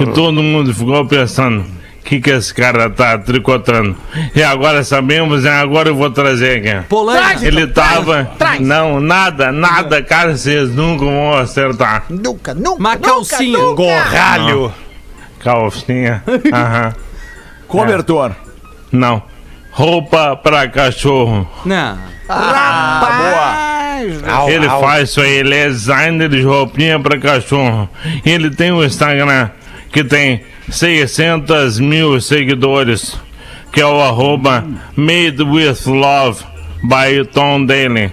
E 0.00 0.06
todo 0.12 0.42
mundo 0.42 0.72
ficou 0.74 1.04
pensando, 1.06 1.64
que, 2.08 2.20
que 2.22 2.30
esse 2.30 2.54
cara 2.54 2.88
tá 2.88 3.18
tricotando? 3.18 3.94
E 4.34 4.42
agora 4.42 4.82
sabemos, 4.82 5.44
e 5.44 5.48
agora 5.48 5.90
eu 5.90 5.94
vou 5.94 6.10
trazer 6.10 6.58
aqui. 6.58 6.88
Polônia. 6.88 7.36
Ele 7.42 7.66
tava. 7.66 8.30
Não, 8.60 8.98
nada, 8.98 9.52
nada, 9.52 10.02
cara, 10.02 10.34
vocês 10.34 10.74
nunca 10.74 11.04
vão 11.04 11.34
acertar. 11.34 12.04
Nunca, 12.08 12.54
nunca. 12.54 12.78
Uma 12.78 12.96
calcinha. 12.96 13.58
nunca. 13.58 13.74
Gorralho. 13.74 14.72
Calcinha. 15.40 16.24
Aham. 16.50 16.94
Cobertor. 17.66 18.34
Não. 18.90 19.22
Roupa 19.70 20.34
pra 20.34 20.66
cachorro. 20.66 21.46
Não. 21.66 21.98
Rapaz. 22.26 24.12
ele 24.48 24.66
faz 24.66 25.10
isso 25.10 25.20
aí, 25.20 25.32
ele 25.32 25.54
é 25.54 25.68
designer 25.68 26.30
de 26.30 26.40
roupinha 26.40 26.98
pra 26.98 27.18
cachorro. 27.18 27.86
Ele 28.24 28.50
tem 28.50 28.72
um 28.72 28.82
Instagram 28.82 29.50
que 29.92 30.04
tem 30.04 30.42
600 30.70 31.78
mil 31.80 32.20
seguidores, 32.20 33.18
que 33.72 33.80
é 33.80 33.86
o 33.86 34.00
arroba 34.00 34.64
Made 34.96 35.42
with 35.42 35.86
Love 35.86 36.44
by 36.82 37.24
Tom 37.32 37.64
Daly. 37.64 38.12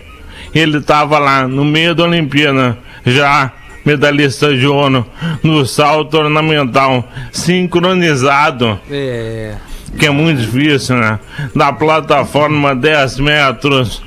Ele 0.54 0.80
tava 0.82 1.20
lá 1.20 1.48
no 1.48 1.66
meio 1.66 1.94
da 1.94 2.04
Olimpíada, 2.06 2.78
já 3.06 3.52
medalhista 3.86 4.56
de 4.56 4.66
ouro, 4.66 5.06
no 5.44 5.66
salto 5.66 6.18
ornamental, 6.18 7.08
sincronizado 7.32 8.80
É. 8.90 9.56
que 10.00 10.06
é 10.08 10.10
muito 10.10 10.42
difícil, 10.42 10.96
né? 10.98 11.20
Da 11.56 11.72
plataforma 11.72 12.76
10 12.76 13.20
metros, 13.20 14.02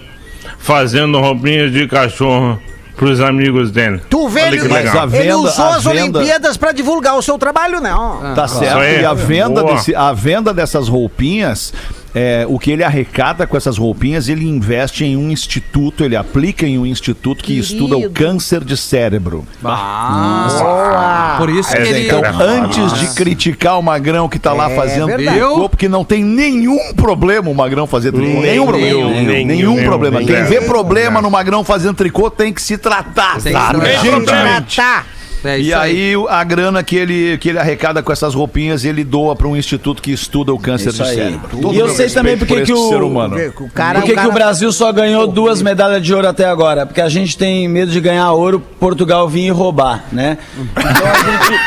fazendo 0.59 1.21
roupinhas 1.21 1.71
de 1.73 1.87
cachorro 1.87 2.59
pros 2.99 3.20
amigos 3.20 3.70
dele. 3.70 4.01
Tu 4.11 4.28
vê, 4.28 4.40
ele, 4.49 4.59
que 4.61 4.68
legal. 4.68 4.94
Mas 5.07 5.14
a 5.14 5.16
ele 5.16 5.24
venda- 5.28 5.36
usou 5.38 5.64
a 5.64 5.76
as 5.76 5.84
venda- 5.84 6.18
Olimpíadas 6.18 6.57
pra 6.57 6.72
divulgar 6.72 7.16
o 7.16 7.22
seu 7.22 7.38
trabalho, 7.38 7.80
né? 7.80 7.94
Ó. 7.94 8.34
Tá 8.34 8.46
certo. 8.46 8.82
E 8.82 9.05
a 9.05 9.14
venda, 9.14 9.62
desse, 9.64 9.94
a 9.94 10.12
venda 10.12 10.53
dessas 10.53 10.88
roupinhas, 10.88 11.72
é, 12.15 12.45
o 12.49 12.59
que 12.59 12.71
ele 12.71 12.83
arrecada 12.83 13.47
com 13.47 13.57
essas 13.57 13.77
roupinhas, 13.79 14.29
ele 14.29 14.47
investe 14.47 15.05
em 15.05 15.17
um 15.17 15.31
instituto, 15.31 16.05
ele 16.05 16.17
aplica 16.17 16.67
em 16.67 16.79
um 16.79 16.87
instituto 16.87 17.45
que 17.45 17.59
estuda 17.59 17.97
o 17.97 18.11
câncer 18.11 18.65
de 18.65 18.77
cérebro. 18.77 19.47
Ah, 19.65 21.37
por 21.39 21.51
isso 21.51 21.71
que 21.71 21.79
É, 21.79 21.89
ele. 21.89 22.07
então, 22.07 22.23
Antes 22.41 22.93
de 22.95 23.07
criticar 23.15 23.79
o 23.79 23.83
Magrão 23.83 24.29
que 24.29 24.39
tá 24.39 24.53
lá 24.53 24.71
É 24.71 24.77
fazendo 24.77 25.07
verdade. 25.07 25.39
tricô, 25.39 25.69
porque 25.69 25.89
não 25.89 26.05
tem 26.05 26.25
nenhum 26.25 26.93
problema 26.95 27.51
o 27.51 27.55
Magrão 27.55 27.87
fazer 27.87 28.13
tricô. 28.13 28.41
Nenhum, 28.41 28.67
problema. 28.67 28.87
nenhum, 28.87 29.11
Nenhum, 29.11 29.47
nenhum, 29.47 29.85
problema. 29.85 30.21
nenhum. 30.21 30.33
Quem 30.35 30.45
vê 30.45 30.61
problema 30.61 31.21
no 31.21 31.31
Magrão 31.31 31.63
fazendo 31.65 31.95
tricô 31.95 32.31
tem 32.31 32.53
que 32.53 32.63
se 32.63 32.77
tratar. 32.79 33.41
Tem 33.41 33.53
que 33.53 34.01
se 34.01 34.25
tratar. 34.25 35.07
É 35.45 35.61
E 35.61 35.72
aí 35.72 36.16
o- 36.16 36.26
a 36.28 36.43
grana 36.43 36.82
que 36.82 36.97
ele, 36.97 37.39
que 37.39 37.49
ele 37.51 37.59
arrecada 37.59 38.03
com 38.03 38.12
essas 38.12 38.34
roupinhas, 38.34 38.84
ele 38.84 39.05
doa 39.05 39.36
para 39.36 39.47
um 39.47 39.57
instituto 39.57 40.03
que 40.03 40.11
estuda 40.12 40.53
o 40.53 40.59
câncer 40.59 40.89
Isso 40.89 41.03
de 41.03 41.09
aí. 41.09 41.14
cérebro. 41.16 41.49
E 41.53 41.61
Todo 41.61 41.74
eu 41.78 41.86
meu 41.86 41.95
sei 41.95 42.09
também 42.11 42.36
porque 42.36 42.55
por 42.57 42.62
que 42.64 42.72
o- 42.72 42.89
ser 42.89 43.03
humano. 43.03 43.36
O 43.61 43.68
cara, 43.70 44.01
Por 44.01 44.07
que, 44.07 44.12
o 44.12 44.14
cara... 44.14 44.26
que 44.26 44.32
o 44.32 44.34
Brasil 44.34 44.72
só 44.72 44.93
ganhou 44.93 45.26
duas 45.26 45.62
medalhas 45.62 46.03
de 46.03 46.12
ouro 46.14 46.26
até 46.28 46.45
agora? 46.47 46.86
Porque 46.86 47.01
a 47.01 47.09
gente 47.09 47.36
tem 47.39 47.68
medo 47.68 47.91
de 47.93 48.01
ganhar 48.01 48.30
ouro, 48.32 48.61
Portugal 48.80 49.28
vir 49.28 49.47
e 49.47 49.51
roubar, 49.51 50.05
né? 50.11 50.39
Então 50.76 51.07
a 51.07 51.14
gente, 51.18 51.61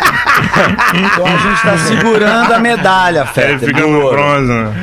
então 0.96 1.26
a 1.26 1.38
gente 1.38 1.62
tá 1.62 1.78
segurando 1.78 2.54
a 2.54 2.60
medalha, 2.60 3.20
Ele 3.22 3.28
Feta. 3.28 3.66
fica 3.68 3.82
no 3.88 4.10
bronze, 4.10 4.48
né? 4.48 4.74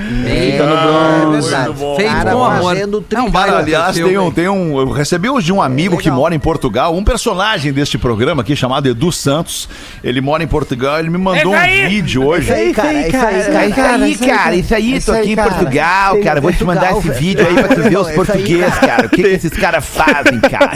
Fica 0.52 0.66
no 0.66 0.76
bronze. 0.76 1.48
Feito 1.96 2.10
Cara 2.12 2.30
com 2.32 2.44
amor. 2.44 2.76
É 2.76 2.86
baita 2.86 3.30
Cara, 3.32 3.58
aliás, 3.58 3.94
tem 3.96 4.18
um, 4.18 4.30
tem 4.30 4.48
um. 4.48 4.78
Eu 4.78 4.90
recebi 4.90 5.28
hoje 5.28 5.46
de 5.46 5.52
um 5.52 5.60
amigo 5.62 5.96
que 5.98 6.10
mora 6.10 6.34
em 6.34 6.38
Portugal, 6.38 6.94
um 6.94 7.02
personagem 7.04 7.72
deste 7.72 7.98
programa 7.98 8.42
aqui 8.42 8.54
chamado 8.56 8.77
Edu 8.86 9.10
Santos. 9.10 9.68
Ele 10.02 10.20
mora 10.20 10.42
em 10.42 10.46
Portugal, 10.46 10.98
ele 10.98 11.10
me 11.10 11.18
mandou 11.18 11.54
um 11.54 11.88
vídeo 11.88 12.26
hoje. 12.26 12.44
Isso 12.44 12.52
aí, 12.52 12.72
cara. 12.72 12.92
Isso 12.92 13.16
aí, 13.16 13.72
cara. 13.72 14.04
aí, 14.04 14.16
cara, 14.16 14.56
isso 14.56 14.74
aí, 14.74 15.00
tô 15.00 15.12
aqui 15.12 15.32
em 15.32 15.36
Portugal, 15.36 16.20
cara. 16.22 16.40
Vou 16.40 16.52
te 16.52 16.64
mandar 16.64 16.96
esse 16.98 17.10
vídeo 17.10 17.46
aí 17.46 17.54
pra 17.54 17.74
tu 17.74 17.82
ver 17.82 17.98
os 17.98 18.10
portugueses, 18.10 18.78
cara. 18.78 19.06
O 19.06 19.08
que, 19.08 19.22
que 19.22 19.28
esses 19.28 19.52
caras 19.52 19.84
fazem, 19.84 20.40
cara? 20.40 20.72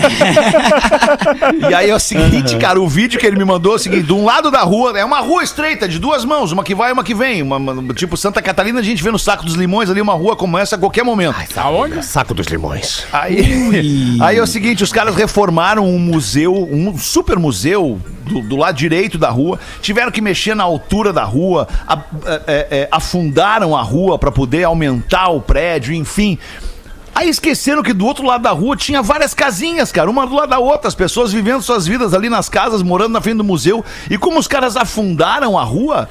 e 1.71 1.75
aí 1.75 1.91
é 1.91 1.95
o 1.95 2.01
seguinte, 2.01 2.57
cara, 2.57 2.81
o 2.81 2.89
vídeo 2.89 3.21
que 3.21 3.27
ele 3.27 3.37
me 3.37 3.45
mandou 3.45 3.75
é 3.75 3.77
o 3.77 3.79
seguinte: 3.79 4.07
de 4.07 4.13
um 4.13 4.25
lado 4.25 4.51
da 4.51 4.63
rua, 4.63 4.99
é 4.99 5.05
uma 5.05 5.21
rua 5.21 5.43
estreita, 5.43 5.89
de 5.89 5.99
duas 5.99 6.25
mãos, 6.25 6.53
uma 6.53 6.65
que 6.65 6.75
vai 6.75 6.91
e 6.91 6.93
uma 6.93 7.05
que 7.05 7.15
vem. 7.15 7.43
Uma, 7.43 7.95
tipo 7.95 8.17
Santa 8.17 8.43
Catarina, 8.43 8.81
a 8.81 8.83
gente 8.83 9.03
vê 9.03 9.11
no 9.11 9.19
Saco 9.19 9.45
dos 9.45 9.55
Limões 9.55 9.91
ali 9.91 10.01
uma 10.01 10.15
rua 10.15 10.37
como 10.37 10.59
essa 10.59 10.77
a 10.77 10.79
qualquer 10.79 11.05
momento. 11.05 11.37
Aonde? 11.57 12.05
Saco 12.05 12.35
dos 12.35 12.47
limões. 12.47 13.07
Aí, 13.13 14.19
aí 14.21 14.37
é 14.37 14.43
o 14.43 14.47
seguinte, 14.47 14.83
os 14.83 14.93
caras 14.93 15.15
reformaram 15.15 15.87
um 15.87 15.99
museu, 15.99 16.55
um 16.55 16.97
super 16.99 17.39
museu 17.39 17.92
do, 18.33 18.41
do 18.41 18.57
lado 18.57 18.77
direito 18.77 19.19
da 19.19 19.31
rua, 19.31 19.59
tiveram 19.81 20.11
que 20.11 20.21
mexer 20.21 20.55
na 20.55 20.65
altura 20.65 21.13
da 21.13 21.25
rua, 21.25 21.69
a- 21.87 21.99
é, 22.47 22.67
é, 22.71 22.89
afundaram 22.91 23.77
a 23.77 23.83
rua 23.83 24.19
para 24.19 24.33
poder 24.33 24.65
aumentar 24.65 25.29
o 25.31 25.41
prédio, 25.41 25.93
enfim. 25.95 26.39
Aí 27.15 27.29
esqueceram 27.29 27.83
que 27.83 27.93
do 27.93 28.07
outro 28.07 28.25
lado 28.25 28.43
da 28.43 28.51
rua 28.53 28.75
tinha 28.75 29.03
várias 29.03 29.35
casinhas, 29.35 29.93
cara, 29.93 30.11
uma 30.11 30.27
do 30.27 30.35
lado 30.35 30.49
da 30.49 30.59
outra, 30.59 30.89
as 30.89 30.95
pessoas 30.95 31.31
vivendo 31.31 31.61
suas 31.61 31.87
vidas 31.87 32.15
ali 32.15 32.31
nas 32.31 32.49
casas, 32.49 32.83
morando 32.83 33.13
na 33.13 33.21
frente 33.21 33.37
do 33.37 33.45
museu. 33.45 33.85
E 34.11 34.17
como 34.17 34.39
os 34.39 34.49
caras 34.49 34.77
afundaram 34.79 35.59
a 35.59 35.63
rua, 35.63 36.09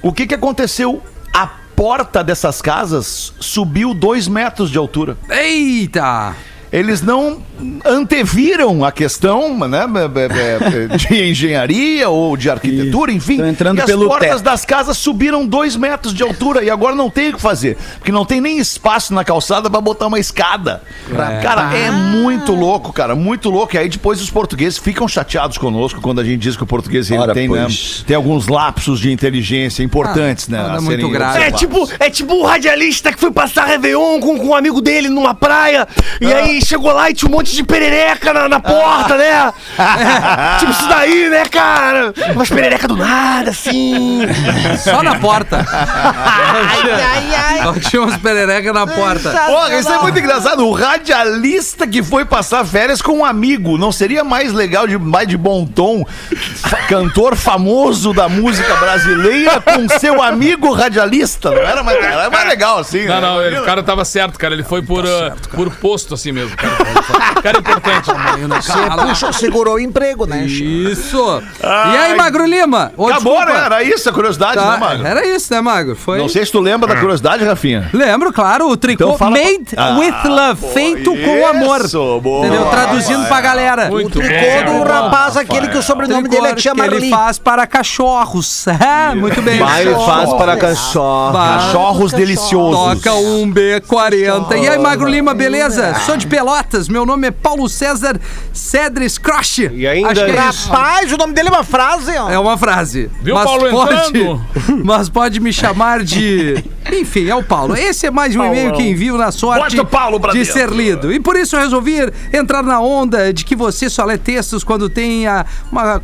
o 0.00 0.12
que 0.12 0.26
que 0.28 0.34
aconteceu? 0.34 1.02
A 1.32 1.48
porta 1.74 2.22
dessas 2.22 2.62
casas 2.62 3.34
subiu 3.40 3.92
dois 3.92 4.28
metros 4.28 4.70
de 4.70 4.78
altura 4.78 5.16
Eita! 5.28 6.36
Eles 6.74 7.00
não 7.02 7.40
anteviram 7.84 8.84
a 8.84 8.90
questão 8.90 9.56
né, 9.68 9.86
é, 9.86 10.92
é, 10.92 10.96
de 10.98 11.30
engenharia 11.30 12.08
ou 12.08 12.36
de 12.36 12.50
arquitetura, 12.50 13.12
enfim. 13.12 13.34
Estão 13.34 13.48
entrando 13.48 13.78
e 13.78 13.80
as 13.80 13.86
pelo 13.86 14.08
portas 14.08 14.28
teto. 14.28 14.42
das 14.42 14.64
casas 14.64 14.98
subiram 14.98 15.46
dois 15.46 15.76
metros 15.76 16.12
de 16.12 16.24
altura 16.24 16.64
e 16.64 16.70
agora 16.70 16.96
não 16.96 17.08
tem 17.08 17.30
o 17.30 17.34
que 17.34 17.40
fazer, 17.40 17.78
porque 17.98 18.10
não 18.10 18.24
tem 18.24 18.40
nem 18.40 18.58
espaço 18.58 19.14
na 19.14 19.22
calçada 19.22 19.70
para 19.70 19.80
botar 19.80 20.08
uma 20.08 20.18
escada. 20.18 20.82
Cara, 21.42 21.76
é 21.76 21.92
muito 21.92 22.52
louco, 22.52 22.92
cara, 22.92 23.14
muito 23.14 23.50
louco. 23.50 23.76
E 23.76 23.78
aí 23.78 23.88
depois 23.88 24.20
os 24.20 24.30
portugueses 24.30 24.76
ficam 24.76 25.06
chateados 25.06 25.56
conosco 25.56 26.00
quando 26.00 26.20
a 26.20 26.24
gente 26.24 26.40
diz 26.40 26.56
que 26.56 26.64
o 26.64 26.66
português 26.66 27.08
ele 27.08 27.20
Ora, 27.20 27.32
tem, 27.32 27.48
né, 27.48 27.68
tem 28.04 28.16
alguns 28.16 28.48
lapsos 28.48 28.98
de 28.98 29.12
inteligência 29.12 29.84
importantes, 29.84 30.48
né? 30.48 30.58
nada 30.58 30.78
a 30.78 30.80
muito 30.80 30.96
serem 30.96 31.12
grave. 31.12 31.44
É 31.44 31.50
tipo, 31.52 31.88
é 32.00 32.10
tipo 32.10 32.34
um 32.34 32.42
radialista 32.42 33.12
que 33.12 33.20
foi 33.20 33.30
passar 33.30 33.66
Réveillon 33.66 34.18
com, 34.18 34.38
com 34.38 34.46
um 34.48 34.54
amigo 34.56 34.80
dele 34.80 35.08
numa 35.08 35.34
praia. 35.34 35.86
E 36.20 36.32
aí 36.32 36.63
chegou 36.64 36.92
lá 36.92 37.10
e 37.10 37.14
tinha 37.14 37.28
um 37.28 37.32
monte 37.32 37.54
de 37.54 37.62
perereca 37.62 38.32
na, 38.32 38.48
na 38.48 38.60
porta, 38.60 39.16
né? 39.16 39.52
tipo 40.58 40.70
isso 40.72 40.88
daí, 40.88 41.28
né, 41.28 41.44
cara? 41.46 42.12
Umas 42.34 42.48
perereca 42.48 42.88
do 42.88 42.96
nada, 42.96 43.50
assim. 43.50 44.20
Só 44.82 45.02
na 45.02 45.16
porta. 45.16 45.64
Só 47.62 47.72
tinha 47.90 48.02
umas 48.02 48.16
pererecas 48.16 48.72
na 48.74 48.86
porta. 48.86 49.30
Porra, 49.30 49.78
isso 49.78 49.92
é 49.92 49.98
muito 50.02 50.18
engraçado. 50.18 50.66
O 50.66 50.72
radialista 50.72 51.86
que 51.86 52.02
foi 52.02 52.24
passar 52.24 52.64
férias 52.64 53.00
com 53.02 53.18
um 53.18 53.24
amigo. 53.24 53.76
Não 53.78 53.92
seria 53.92 54.24
mais 54.24 54.52
legal, 54.52 54.86
de, 54.86 54.98
mais 54.98 55.28
de 55.28 55.36
bom 55.36 55.66
tom, 55.66 56.04
cantor 56.88 57.36
famoso 57.36 58.12
da 58.12 58.28
música 58.28 58.74
brasileira 58.76 59.60
com 59.60 59.88
seu 59.98 60.22
amigo 60.22 60.72
radialista? 60.72 61.50
Não 61.50 61.58
era 61.62 61.82
mais, 61.82 61.98
era 62.04 62.30
mais 62.30 62.48
legal 62.48 62.78
assim. 62.78 63.06
Não, 63.06 63.14
né? 63.14 63.20
não, 63.20 63.42
ele- 63.42 63.58
o 63.58 63.64
cara 63.64 63.82
tava 63.82 64.04
certo, 64.04 64.38
cara. 64.38 64.54
Ele 64.54 64.62
foi 64.64 64.82
por, 64.82 65.04
ah, 65.06 65.34
por 65.54 65.70
posto 65.76 66.14
assim 66.14 66.32
mesmo. 66.32 66.43
Cara, 66.56 67.34
cara 67.42 67.56
é 67.56 67.60
importante. 67.60 68.10
Cala. 68.66 69.06
Puxa, 69.06 69.32
segurou 69.32 69.74
o 69.74 69.78
emprego, 69.80 70.26
né? 70.26 70.44
Isso. 70.44 71.42
E 71.62 71.96
aí, 71.96 72.14
Magro 72.16 72.44
Lima? 72.46 72.92
Ô, 72.96 73.06
Acabou, 73.08 73.34
desculpa. 73.36 73.58
né? 73.58 73.64
Era 73.66 73.82
isso 73.82 74.08
a 74.08 74.12
curiosidade, 74.12 74.54
Tá, 74.54 74.72
né, 74.72 74.76
Magro? 74.78 75.06
Era 75.06 75.26
isso, 75.26 75.52
né, 75.52 75.60
Magro? 75.60 75.96
Foi. 75.96 76.18
Não 76.18 76.28
sei 76.28 76.44
se 76.44 76.52
tu 76.52 76.60
lembra 76.60 76.88
da 76.92 77.00
curiosidade, 77.00 77.44
Rafinha. 77.44 77.88
Lembro, 77.92 78.32
claro, 78.32 78.68
o 78.68 78.76
tricô 78.76 79.04
Então 79.04 79.18
fala 79.18 79.30
made 79.32 79.64
Ah, 79.76 79.96
with 79.98 80.28
love, 80.28 80.60
boa, 80.60 80.72
feito 80.72 81.10
com 81.16 81.46
amor. 81.46 81.80
isso, 81.84 82.20
boa. 82.20 82.46
Entendeu? 82.46 82.66
Traduzindo 82.66 83.26
pra 83.26 83.40
galera. 83.40 83.88
Muito 83.90 84.18
Tricô 84.18 84.28
bem. 84.34 84.64
do 84.64 84.82
rapaz, 84.84 85.36
aquele 85.36 85.68
que 85.68 85.78
o 85.78 85.82
sobrenome 85.82 86.28
dele 86.28 86.48
é 86.48 86.54
que 86.54 86.68
ele 86.68 87.10
faz 87.10 87.38
para 87.38 87.66
cachorros. 87.66 88.66
É, 88.84 89.14
muito 89.14 89.40
bem. 89.40 89.58
Vai 89.58 89.86
faz 89.94 90.32
para 90.34 90.56
cachorro. 90.56 91.32
Bah, 91.32 91.58
Cachorros 91.62 92.12
deliciosos. 92.12 93.02
Toca 93.02 93.14
um 93.14 93.50
B40. 93.52 94.56
E 94.62 94.68
aí, 94.68 94.78
Magro 94.78 95.08
Lima, 95.08 95.32
beleza? 95.34 95.94
Sou 96.06 96.16
de 96.16 96.26
Pelotas, 96.34 96.88
meu 96.88 97.06
nome 97.06 97.28
é 97.28 97.30
Paulo 97.30 97.68
César 97.68 98.20
Cedres 98.52 99.18
Crush. 99.18 99.70
E 99.72 99.86
ainda- 99.86 100.08
Acho 100.10 100.24
que 100.24 100.30
é 100.32 100.48
isso. 100.48 100.68
Rapaz, 100.68 101.12
o 101.12 101.16
nome 101.16 101.32
dele 101.32 101.48
é 101.48 101.52
uma 101.52 101.62
frase, 101.62 102.10
ó. 102.18 102.28
É 102.28 102.36
uma 102.38 102.58
frase. 102.58 103.08
Viu, 103.22 103.36
Paulo, 103.36 103.68
entrando? 103.68 104.44
Mas 104.84 105.08
pode 105.08 105.38
me 105.38 105.52
chamar 105.52 106.02
de. 106.02 106.56
Enfim, 106.92 107.28
é 107.28 107.34
o 107.36 107.42
Paulo. 107.44 107.76
Esse 107.76 108.06
é 108.06 108.10
mais 108.10 108.34
um 108.34 108.44
e-mail 108.44 108.72
que 108.72 108.82
envio 108.82 109.16
na 109.16 109.30
sorte 109.30 109.76
Bota 109.76 109.82
o 109.82 109.86
Paulo 109.86 110.18
pra 110.18 110.32
de 110.32 110.38
dentro. 110.40 110.52
ser 110.52 110.70
lido. 110.70 111.12
E 111.12 111.20
por 111.20 111.36
isso 111.36 111.54
eu 111.54 111.60
resolvi 111.60 111.98
entrar 112.32 112.62
na 112.64 112.80
onda 112.80 113.32
de 113.32 113.44
que 113.44 113.54
você 113.54 113.88
só 113.88 114.04
lê 114.04 114.18
textos 114.18 114.64
quando 114.64 114.90
tem 114.90 115.28
a- 115.28 115.46
uma 115.70 116.02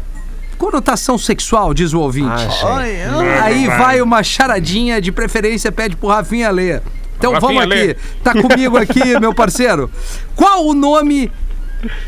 conotação 0.56 1.18
sexual, 1.18 1.74
diz 1.74 1.92
o 1.92 1.98
ouvinte. 2.00 2.28
Olha, 2.62 3.42
Aí 3.42 3.66
vai 3.66 4.00
uma 4.00 4.22
charadinha, 4.22 5.00
de 5.00 5.10
preferência 5.10 5.72
pede 5.72 5.96
pro 5.96 6.08
Rafinha 6.08 6.50
ler. 6.50 6.82
Então 7.20 7.32
Rafinha, 7.32 7.60
vamos 7.60 7.74
aqui. 7.76 7.86
lê. 7.86 7.96
Tá 8.24 8.32
comigo 8.32 8.76
aqui, 8.78 9.04
meu 9.20 9.34
parceiro. 9.34 9.90
Qual 10.34 10.66
o 10.66 10.72
nome. 10.74 11.30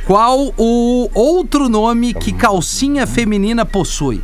Qual 0.07 0.53
o 0.57 1.09
outro 1.15 1.69
nome 1.69 2.13
que 2.15 2.33
calcinha 2.33 3.07
feminina 3.07 3.65
possui? 3.65 4.21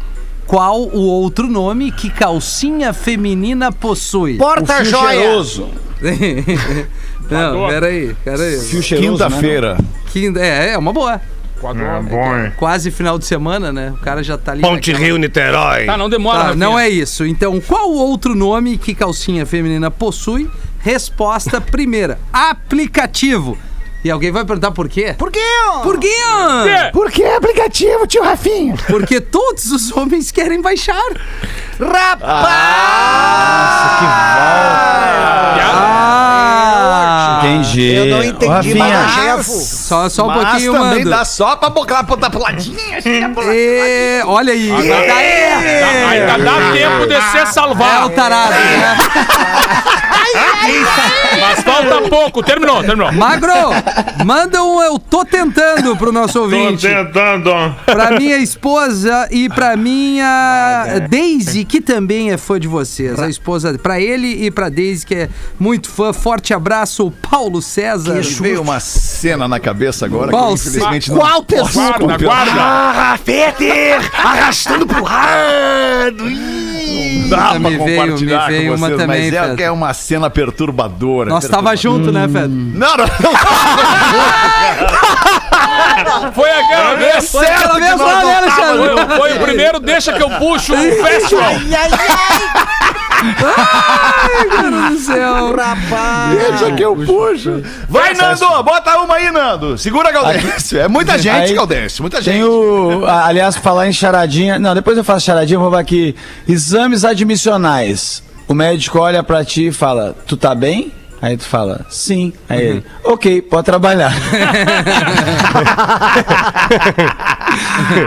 Qual 0.46 0.80
o 0.80 1.00
outro 1.00 1.46
nome 1.46 1.92
que 1.92 2.08
calcinha 2.10 2.92
feminina 2.94 3.70
possui? 3.70 4.36
porta-joia. 4.38 5.42
Não, 7.30 7.68
peraí, 7.68 8.14
peraí. 8.24 8.58
Fio 8.58 8.82
cheiroso, 8.82 9.22
né? 9.24 9.28
Quinta-feira. 9.28 9.78
Quinta- 10.12 10.40
É, 10.40 10.70
é 10.72 10.78
uma 10.78 10.92
boa. 10.92 11.14
É 11.60 12.02
bom, 12.02 12.36
hein? 12.38 12.52
Quase 12.56 12.90
final 12.90 13.18
de 13.18 13.26
semana, 13.26 13.72
né? 13.72 13.92
O 13.96 14.00
cara 14.00 14.22
já 14.22 14.38
tá 14.38 14.52
ali. 14.52 14.62
Ponte 14.62 14.92
naquela- 14.92 15.06
Rio, 15.06 15.16
Niterói. 15.18 15.86
Tá, 15.86 15.96
não 15.96 16.08
demora, 16.08 16.50
Tá, 16.50 16.54
não 16.54 16.78
é 16.78 16.88
isso. 16.88 17.26
Então, 17.26 17.60
qual 17.60 17.90
o 17.90 17.96
outro 17.96 18.34
nome 18.34 18.78
que 18.78 18.94
calcinha 18.94 19.44
feminina 19.44 19.90
possui? 19.90 20.48
Resposta 20.80 21.60
primeira: 21.60 22.18
aplicativo. 22.32 23.58
E 24.04 24.10
alguém 24.10 24.30
vai 24.30 24.44
perguntar 24.44 24.70
por 24.70 24.88
quê? 24.88 25.14
Por 25.18 25.30
quê? 25.32 25.40
ó? 25.66 25.80
Por 25.80 25.98
quê? 25.98 26.08
Por 26.92 27.10
que 27.10 27.24
aplicativo, 27.24 28.06
tio 28.06 28.22
Rafinha? 28.22 28.76
Porque 28.86 29.20
todos 29.20 29.72
os 29.72 29.90
homens 29.96 30.30
querem 30.30 30.62
baixar. 30.62 31.02
Ah! 32.22 33.18
Entendi. 37.56 37.92
Eu 37.94 38.06
não 38.06 38.22
entendi, 38.24 38.46
Rafinha, 38.52 38.76
mas 39.36 39.46
Só, 39.46 40.08
só 40.08 40.24
um 40.24 40.26
Mas 40.28 40.36
pouquinho, 40.50 40.72
também 40.72 40.98
mando. 40.98 41.10
dá 41.10 41.24
só 41.24 41.56
pra 41.56 41.70
botar 41.70 42.02
botar 42.02 42.30
pro 42.30 42.40
ladinho. 42.40 42.76
pro 43.34 43.44
ladinho. 43.46 43.52
É, 43.52 44.22
olha 44.24 44.52
aí. 44.52 44.70
Ainda 44.70 46.38
dá 46.38 46.72
tempo 46.72 47.06
de 47.06 47.30
ser 47.32 47.38
É 47.38 47.42
o 47.44 47.46
salvado. 47.46 48.10
tarado, 48.10 48.52
né? 48.52 48.98
Mas 51.40 51.60
falta 51.62 52.08
pouco. 52.08 52.42
Terminou, 52.42 52.82
terminou. 52.82 53.12
Magro, 53.12 53.52
manda 54.24 54.62
um 54.62 54.82
eu 54.82 54.98
tô 54.98 55.24
tentando 55.24 55.96
pro 55.96 56.12
nosso 56.12 56.34
Tô 56.34 56.42
ouvinte. 56.42 56.86
tentando. 56.86 57.50
Pra 57.86 58.12
minha 58.12 58.36
esposa 58.38 59.28
e 59.30 59.48
pra 59.48 59.76
minha 59.76 61.06
Daisy, 61.08 61.64
que 61.64 61.80
também 61.80 62.30
é 62.30 62.36
fã 62.36 62.58
de 62.60 62.68
vocês. 62.68 63.18
A 63.18 63.28
esposa, 63.28 63.78
pra 63.78 64.00
ele 64.00 64.44
e 64.46 64.50
pra 64.50 64.68
Daisy, 64.68 65.06
que 65.06 65.14
é 65.14 65.28
muito 65.58 65.88
fã. 65.88 66.12
Forte 66.12 66.52
abraço, 66.52 67.06
o 67.06 67.10
Paulo 67.38 67.62
César. 67.62 68.14
Me 68.14 68.20
veio 68.22 68.60
uma 68.62 68.80
cena 68.80 69.46
na 69.46 69.60
cabeça 69.60 70.04
agora 70.04 70.32
Qual 70.32 70.48
que 70.48 70.54
infelizmente 70.54 71.08
não 71.12 71.18
Qual 71.18 71.44
tesouro? 71.44 71.98
Guarda, 72.06 72.24
guarda. 72.24 72.52
Ah, 72.60 73.16
Fetter! 73.24 74.10
Arrastando 74.24 74.84
pro 74.84 75.04
lado! 75.04 76.24
Dá 77.28 77.50
pra 77.50 77.58
Me 77.60 77.76
veio- 77.78 77.78
compartilhar 78.08 78.46
me 78.50 78.52
veio 78.58 78.70
com 78.72 78.76
uma 78.78 78.86
vocês, 78.88 79.00
também, 79.00 79.30
mas 79.30 79.50
é, 79.50 79.54
que 79.54 79.62
é 79.62 79.70
uma 79.70 79.94
cena 79.94 80.28
perturbadora. 80.28 81.30
Nós 81.30 81.46
tava 81.46 81.76
junto, 81.76 82.10
né, 82.10 82.26
Fed? 82.26 82.48
Não, 82.48 82.96
não, 82.96 83.06
não. 86.24 86.32
Foi 86.32 86.50
aquela 86.50 86.94
vez. 86.96 87.30
Foi 87.30 87.46
aquela 87.46 87.74
que 87.74 87.80
vez 87.80 88.00
lá, 88.00 88.06
não 88.22 88.26
né, 88.26 88.34
tava 88.50 88.62
Alexandre? 88.72 89.06
Foi, 89.06 89.16
foi 89.18 89.32
o 89.36 89.40
primeiro 89.42 89.78
Deixa 89.80 90.12
que 90.12 90.22
eu 90.22 90.30
puxo 90.30 90.74
o 90.74 90.76
festival. 91.04 91.52
Meu 93.22 94.70
Deus 94.70 94.90
do 94.92 94.98
céu. 95.00 95.54
Rapaz. 95.56 96.38
Deixa 96.38 96.72
que 96.74 96.82
eu 96.84 96.96
puxo. 96.96 97.62
Vai, 97.88 98.14
Nando, 98.14 98.62
bota 98.62 98.96
uma 98.98 99.14
aí, 99.14 99.30
Nando. 99.30 99.76
Segura, 99.78 100.10
Gaudêncio. 100.12 100.80
É 100.80 100.88
muita 100.88 101.18
gente, 101.18 101.50
Aí- 101.50 101.54
Gaudêncio, 101.54 102.02
muita 102.02 102.20
gente. 102.22 102.34
Tem 102.34 102.44
o. 102.44 103.04
Aliás, 103.06 103.54
pra 103.54 103.62
falar 103.62 103.88
em 103.88 103.92
charadinha. 103.92 104.58
Não, 104.58 104.74
depois 104.74 104.96
eu 104.96 105.04
faço 105.04 105.26
charadinha, 105.26 105.58
vou 105.58 105.70
falar 105.70 105.80
aqui. 105.82 106.14
Exames 106.48 107.04
admissionais. 107.04 108.22
O 108.46 108.54
médico 108.54 108.98
olha 108.98 109.22
pra 109.22 109.44
ti 109.44 109.68
e 109.68 109.72
fala: 109.72 110.14
Tu 110.26 110.36
tá 110.36 110.54
bem? 110.54 110.92
Aí 111.20 111.36
tu 111.36 111.44
fala, 111.44 111.84
sim. 111.90 112.32
Aí 112.48 112.62
ele, 112.62 112.84
ok, 113.02 113.42
pode 113.42 113.64
trabalhar. 113.64 114.12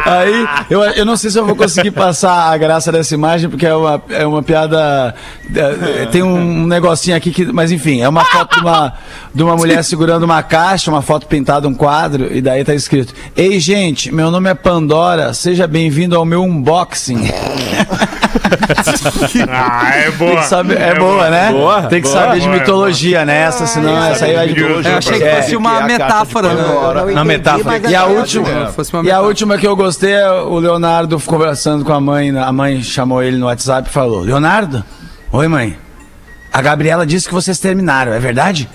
Aí, 0.05 0.47
eu, 0.69 0.81
eu 0.81 1.05
não 1.05 1.17
sei 1.17 1.29
se 1.29 1.37
eu 1.37 1.45
vou 1.45 1.55
conseguir 1.55 1.91
passar 1.91 2.51
a 2.51 2.57
graça 2.57 2.91
dessa 2.91 3.13
imagem, 3.13 3.49
porque 3.49 3.65
é 3.65 3.75
uma, 3.75 4.01
é 4.09 4.25
uma 4.25 4.41
piada. 4.43 5.13
é, 5.53 6.05
tem 6.05 6.23
um 6.23 6.65
negocinho 6.65 7.15
aqui 7.15 7.31
que. 7.31 7.45
Mas 7.51 7.71
enfim, 7.71 8.01
é 8.01 8.09
uma 8.09 8.23
foto 8.23 8.55
de 8.55 8.61
uma, 8.61 8.93
de 9.33 9.43
uma 9.43 9.55
mulher 9.55 9.83
segurando 9.83 10.23
uma 10.23 10.41
caixa, 10.43 10.89
uma 10.91 11.01
foto 11.01 11.27
pintada, 11.27 11.67
um 11.67 11.73
quadro, 11.73 12.33
e 12.33 12.41
daí 12.41 12.63
tá 12.63 12.73
escrito: 12.73 13.13
Ei, 13.35 13.59
gente, 13.59 14.13
meu 14.13 14.31
nome 14.31 14.49
é 14.49 14.53
Pandora, 14.53 15.33
seja 15.33 15.67
bem-vindo 15.67 16.15
ao 16.15 16.25
meu 16.25 16.43
unboxing. 16.43 17.29
Ah, 19.49 19.91
é 19.95 20.11
boa. 20.11 20.43
saber, 20.43 20.79
é, 20.79 20.95
boa, 20.95 21.29
né? 21.29 21.51
Boa, 21.51 21.83
Tem 21.83 22.01
que 22.01 22.07
boa, 22.07 22.19
saber 22.19 22.39
de 22.39 22.47
boa, 22.47 22.59
mitologia, 22.59 23.00
né? 23.25 23.41
Essa, 23.41 23.65
senão 23.67 24.03
essa 24.05 24.25
aí 24.25 24.35
vai 24.35 24.47
de 24.47 24.53
mitologia. 24.55 24.91
Eu 24.91 24.97
achei 24.97 25.17
que 25.17 25.23
É, 25.23 25.41
fosse 25.41 25.55
uma 25.55 25.79
é 25.81 25.83
metáfora, 25.87 26.49
de 26.49 27.13
né? 27.13 27.23
Metáfora. 27.23 27.77
E 27.89 27.95
a 27.95 28.01
agora- 28.01 28.19
última, 28.19 28.47
uma 28.93 29.03
e 29.03 29.11
a 29.11 29.21
última 29.21 29.57
que 29.57 29.67
eu 29.67 29.75
gostei 29.75 30.13
é 30.13 30.29
o 30.31 30.57
Leonardo 30.59 31.19
conversando 31.21 31.83
com 31.83 31.93
a 31.93 31.99
mãe. 31.99 32.29
A 32.37 32.51
mãe 32.51 32.81
chamou 32.83 33.21
ele 33.23 33.37
no 33.37 33.45
WhatsApp 33.47 33.89
e 33.89 33.91
falou: 33.91 34.21
Leonardo, 34.21 34.83
oi 35.31 35.47
mãe. 35.47 35.77
A 36.53 36.61
Gabriela 36.61 37.05
disse 37.05 37.27
que 37.27 37.33
vocês 37.33 37.57
terminaram, 37.59 38.11
é 38.13 38.19
verdade? 38.19 38.69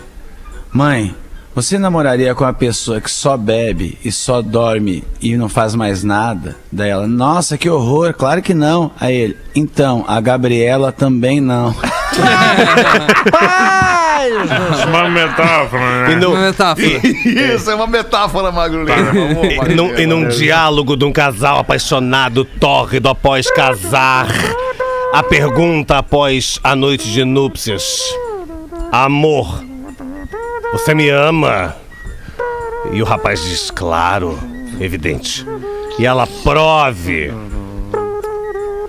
Mãe, 0.73 1.15
você 1.55 1.79
namoraria 1.79 2.35
com 2.35 2.45
uma 2.45 2.53
pessoa 2.53 3.01
que 3.01 3.11
só 3.11 3.37
bebe 3.37 3.99
e 4.05 4.11
só 4.13 4.41
dorme 4.43 5.05
e 5.23 5.37
não 5.37 5.49
faz 5.49 5.75
mais 5.75 6.03
nada? 6.03 6.57
Daí 6.73 6.91
ela, 6.91 7.07
nossa, 7.07 7.57
que 7.59 7.69
horror, 7.69 8.13
claro 8.15 8.41
que 8.43 8.53
não. 8.55 8.91
Aí 9.01 9.15
ele, 9.15 9.37
então, 9.55 10.05
a 10.09 10.21
Gabriela 10.21 10.91
também 10.93 11.41
não. 11.41 11.75
Uma 14.89 15.09
metáfora, 15.09 16.03
né? 16.09 16.13
E, 16.13 16.17
no- 16.17 16.31
Uma 16.31 16.41
metáfora. 16.47 16.87
Isso, 17.55 17.71
é 17.71 17.75
uma 17.75 17.87
metáfora, 17.87 18.51
Magro 18.53 18.85
Lima. 18.85 19.13
Vamos, 19.13 19.69
e 19.71 19.75
num, 19.75 19.99
e 19.99 20.07
num 20.07 20.29
diálogo 20.29 20.97
de 20.97 21.05
um 21.05 21.13
casal 21.13 21.59
apaixonado, 21.59 22.45
tórrido 22.45 23.09
após 23.09 23.51
casar. 23.51 24.27
A 25.13 25.23
pergunta 25.23 25.99
após 25.99 26.59
a 26.63 26.75
noite 26.77 27.11
de 27.11 27.25
núpcias: 27.25 28.01
Amor, 28.93 29.63
você 30.73 30.95
me 30.95 31.09
ama? 31.09 31.75
E 32.93 33.01
o 33.01 33.05
rapaz 33.05 33.43
diz: 33.43 33.71
Claro, 33.71 34.39
evidente. 34.81 35.47
E 35.99 36.05
ela 36.07 36.27
prove. 36.45 37.33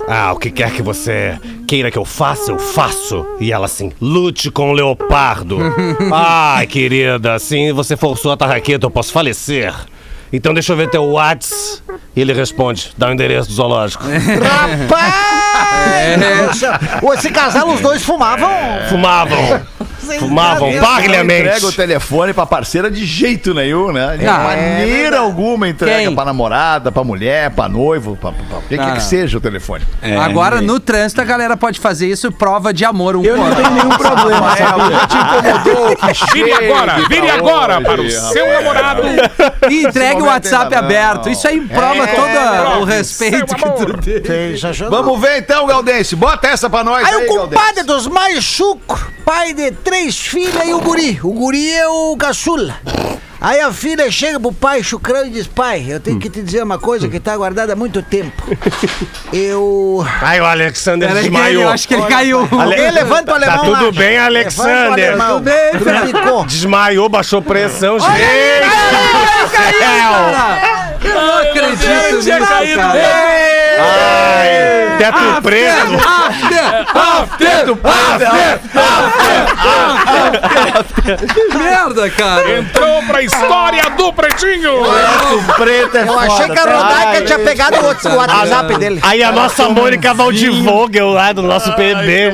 Ah, 0.08 0.32
o 0.34 0.38
que 0.38 0.50
quer 0.52 0.72
que 0.72 0.82
você 0.82 1.38
queira 1.68 1.92
que 1.92 1.98
eu 1.98 2.06
faça, 2.06 2.52
eu 2.52 2.58
faço. 2.58 3.26
E 3.40 3.52
ela 3.52 3.66
assim, 3.66 3.92
lute 4.02 4.50
com 4.50 4.72
o 4.72 4.74
leopardo. 4.74 5.60
Ai, 6.12 6.66
querida, 6.66 7.34
assim 7.34 7.74
você 7.74 7.98
forçou 7.98 8.32
a 8.32 8.38
tarraqueta, 8.38 8.86
eu 8.86 8.92
posso 8.92 9.12
falecer. 9.12 9.74
Então 10.32 10.54
deixa 10.54 10.72
eu 10.74 10.78
ver 10.78 10.90
teu 10.90 11.12
Whats. 11.12 11.84
E 12.16 12.22
ele 12.22 12.34
responde, 12.34 12.92
dá 12.98 13.10
o 13.10 13.12
endereço 13.12 13.50
do 13.50 13.54
zoológico. 13.54 14.04
Rapaz! 14.88 15.38
Esse 17.14 17.30
casal, 17.30 17.70
os 17.70 17.82
dois 17.82 18.04
fumavam. 18.04 18.50
Fumavam. 18.90 19.62
Fumavam 20.20 20.72
Não 20.72 20.80
parelhamente. 20.84 21.42
entrega 21.48 21.66
o 21.68 21.72
telefone 21.72 22.34
pra 22.34 22.46
parceira 22.46 22.90
de 22.90 23.06
jeito 23.06 23.54
nenhum, 23.54 23.92
né? 23.92 24.18
De 24.18 24.26
Ah, 24.28 24.40
maneira 24.40 25.20
alguma 25.20 25.68
entrega 25.68 26.04
Quem? 26.06 26.16
pra 26.16 26.26
namorada, 26.26 26.92
pra 26.92 27.04
mulher, 27.04 27.52
pra 27.52 27.68
noivo, 27.70 28.16
pra, 28.16 28.32
pra, 28.32 28.44
pra 28.46 28.60
quem 28.68 28.78
quer 28.78 28.86
que 28.86 28.92
não. 28.94 29.00
seja 29.02 29.38
o 29.38 29.42
telefone. 29.42 29.84
Agora, 30.24 30.62
no 30.62 30.80
trânsito, 30.80 31.22
a 31.22 31.26
galera 31.26 31.56
pode 31.58 31.80
fazer 31.80 32.08
isso, 32.08 32.32
prova 32.32 32.74
de 32.74 32.86
amor 32.86 33.16
um 33.16 33.24
Eu 33.24 33.38
não 33.38 33.54
tenho 33.56 33.72
nenhum 33.72 33.90
problema, 33.90 34.56
É, 34.58 34.64
incomodou, 35.04 35.96
que 35.98 36.34
Vire 36.34 36.52
agora, 36.54 36.94
vire 37.10 37.30
agora 37.30 37.76
hoje, 37.78 37.86
para 37.86 38.02
o 38.02 38.06
rapaz. 38.06 38.32
seu 38.34 38.48
namorado. 38.54 39.02
E 39.70 39.84
entregue 39.86 40.22
o 40.22 40.26
WhatsApp 40.26 40.72
não. 40.72 40.80
aberto. 40.80 41.30
Isso 41.30 41.48
aí 41.48 41.60
prova 41.62 42.04
É, 42.04 42.08
todo 42.08 42.28
o 42.28 42.62
prova, 42.66 42.86
respeito 42.86 43.56
que 43.56 43.70
tu 43.70 44.22
tem. 44.22 44.56
Vamos 44.90 45.20
ver 45.22 45.40
então, 45.40 45.66
Galdense. 45.68 46.16
Bota 46.16 46.48
essa 46.48 46.70
pra 46.70 46.84
nós 46.84 47.06
Aí 47.08 47.14
aí, 47.14 47.26
o 47.26 47.28
compadre 47.28 47.56
Galdense. 47.58 47.84
dos 47.84 48.08
mais 48.08 48.44
chucro, 48.44 49.00
pai 49.26 49.54
de 49.54 49.72
três 49.72 49.97
filhas 50.06 50.68
e 50.68 50.74
o 50.74 50.80
guri. 50.80 51.20
O 51.24 51.32
guri 51.34 51.72
é 51.74 51.88
o 51.88 52.16
caçula. 52.18 52.76
Aí 53.40 53.60
a 53.60 53.72
filha 53.72 54.10
chega 54.10 54.40
pro 54.40 54.52
pai 54.52 54.82
chucrão 54.82 55.24
e 55.26 55.30
diz, 55.30 55.46
pai, 55.46 55.86
eu 55.88 56.00
tenho 56.00 56.18
que 56.20 56.28
te 56.28 56.42
dizer 56.42 56.64
uma 56.64 56.80
coisa 56.80 57.08
que 57.08 57.20
tá 57.20 57.38
guardada 57.38 57.74
há 57.74 57.76
muito 57.76 58.02
tempo. 58.02 58.42
Eu... 59.32 60.04
Ai, 60.22 60.42
o 60.42 60.46
Alexander 60.46 61.08
Peraí, 61.08 61.24
desmaiou. 61.26 61.64
eu 61.64 61.70
acho 61.70 61.88
que 61.88 61.94
ele 61.94 62.06
caiu. 62.08 62.48
Alguém 62.52 62.90
levanta 62.92 63.32
o 63.34 63.36
alemão 63.36 63.58
Tá 63.58 63.64
tudo 63.64 63.86
lá. 63.86 63.92
bem, 63.92 64.18
Alexander? 64.18 64.92
alemão. 65.12 65.34
Tudo 65.36 65.44
bem, 65.44 65.80
Fernando? 65.84 66.08
Ficou. 66.08 66.46
Desmaiou, 66.46 67.10
baixou 67.10 67.42
pressão, 67.42 68.00
gente. 68.00 68.12
Eu 71.04 71.14
não 71.14 71.38
acredito 71.38 71.80
tinha 72.24 72.40
nisso, 72.40 72.78
cara. 72.78 72.96
Ai, 73.80 74.98
Teto 74.98 75.42
preto. 75.42 75.96
After! 76.08 77.78
Que 81.26 81.58
merda, 81.58 82.10
cara. 82.10 82.60
Entrou 82.60 83.02
pra 83.04 83.22
história 83.22 83.84
do 83.92 84.12
Pretinho. 84.14 84.74
Preto 85.56 85.98
é 85.98 86.04
Eu 86.08 86.20
achei 86.20 86.50
que 86.50 86.60
a 86.60 86.64
Rodaica 86.64 87.22
tinha 87.26 87.40
pegado 87.40 87.78
o 87.78 87.80
Ah, 87.80 87.84
WhatsApp 87.88 88.16
WhatsApp 88.18 88.78
dele. 88.78 89.00
Aí 89.04 89.24
a 89.24 89.32
nossa 89.32 89.70
Mônica 89.70 90.14
Valdivogel 90.14 91.10
lá 91.10 91.32
do 91.32 91.42
nosso 91.44 91.72
PB. 91.74 92.32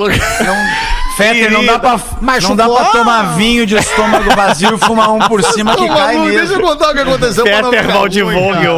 Fetter, 1.15 1.51
não 1.51 1.65
dá 1.65 1.79
pra, 1.79 1.99
Mas 2.21 2.43
não 2.43 2.55
dá 2.55 2.67
pra 2.67 2.85
tomar 2.85 3.35
vinho 3.35 3.65
de 3.65 3.75
estômago 3.75 4.33
vazio 4.35 4.75
e 4.75 4.77
fumar 4.79 5.11
um 5.11 5.19
por 5.19 5.43
cima 5.43 5.75
que 5.75 5.87
cai 5.87 6.17
Malu, 6.17 6.29
deixa 6.29 6.43
eu 6.43 6.47
mesmo. 6.49 6.61
contar 6.63 6.89
o 6.89 6.93
que 6.93 6.99
aconteceu. 6.99 7.45
ruim, 7.45 7.83
Valdivogel. 7.93 8.77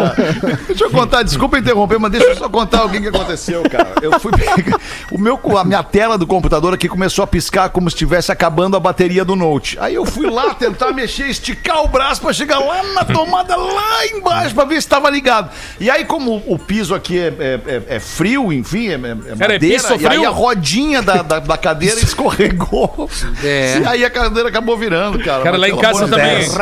Deixa 0.67 0.83
eu 0.83 0.91
contar, 0.91 1.23
desculpa 1.23 1.57
interromper, 1.57 1.97
mas 1.99 2.11
deixa 2.11 2.27
eu 2.27 2.35
só 2.35 2.49
contar 2.49 2.85
o 2.85 2.89
que, 2.89 2.99
que 2.99 3.07
aconteceu, 3.07 3.63
cara. 3.69 3.93
Eu 4.01 4.19
fui 4.19 4.31
pegar. 4.31 4.55
O 5.11 5.19
meu, 5.19 5.39
a 5.57 5.63
minha 5.63 5.83
tela 5.83 6.17
do 6.17 6.25
computador 6.25 6.73
aqui 6.73 6.89
começou 6.89 7.23
a 7.23 7.27
piscar 7.27 7.69
como 7.69 7.89
se 7.89 7.95
estivesse 7.95 8.31
acabando 8.31 8.75
a 8.75 8.79
bateria 8.79 9.23
do 9.23 9.35
Note. 9.35 9.77
Aí 9.79 9.93
eu 9.95 10.05
fui 10.05 10.29
lá 10.29 10.53
tentar 10.55 10.91
mexer, 10.91 11.29
esticar 11.29 11.83
o 11.83 11.87
braço 11.87 12.21
pra 12.21 12.33
chegar 12.33 12.59
lá 12.59 12.81
na 12.83 13.05
tomada, 13.05 13.55
lá 13.55 14.05
embaixo, 14.07 14.53
pra 14.55 14.65
ver 14.65 14.75
se 14.75 14.79
estava 14.79 15.09
ligado. 15.09 15.49
E 15.79 15.89
aí, 15.89 16.03
como 16.03 16.43
o 16.47 16.57
piso 16.57 16.93
aqui 16.95 17.19
é, 17.19 17.27
é- 17.39 17.59
é- 17.67 17.95
é 17.95 17.99
frio, 17.99 18.51
enfim, 18.51 18.89
é, 18.89 18.93
é 18.95 18.97
Cara, 18.97 19.05
é 19.07 19.35
madeira, 19.53 19.59
piso 19.59 19.95
e 20.01 20.07
aí 20.07 20.25
a 20.25 20.29
rodinha 20.29 21.01
da, 21.01 21.21
da, 21.21 21.39
da 21.39 21.57
cadeira 21.57 21.95
escorregou. 22.25 23.09
É. 23.43 23.79
E 23.79 23.87
aí 23.87 24.05
a 24.05 24.09
cadeira 24.09 24.49
acabou 24.49 24.77
virando, 24.77 25.19
cara. 25.19 25.43
Cara, 25.43 25.57
lá 25.57 25.69
em 25.69 25.77
casa 25.77 26.05
de 26.05 26.11
também. 26.11 26.39
Deus. 26.39 26.53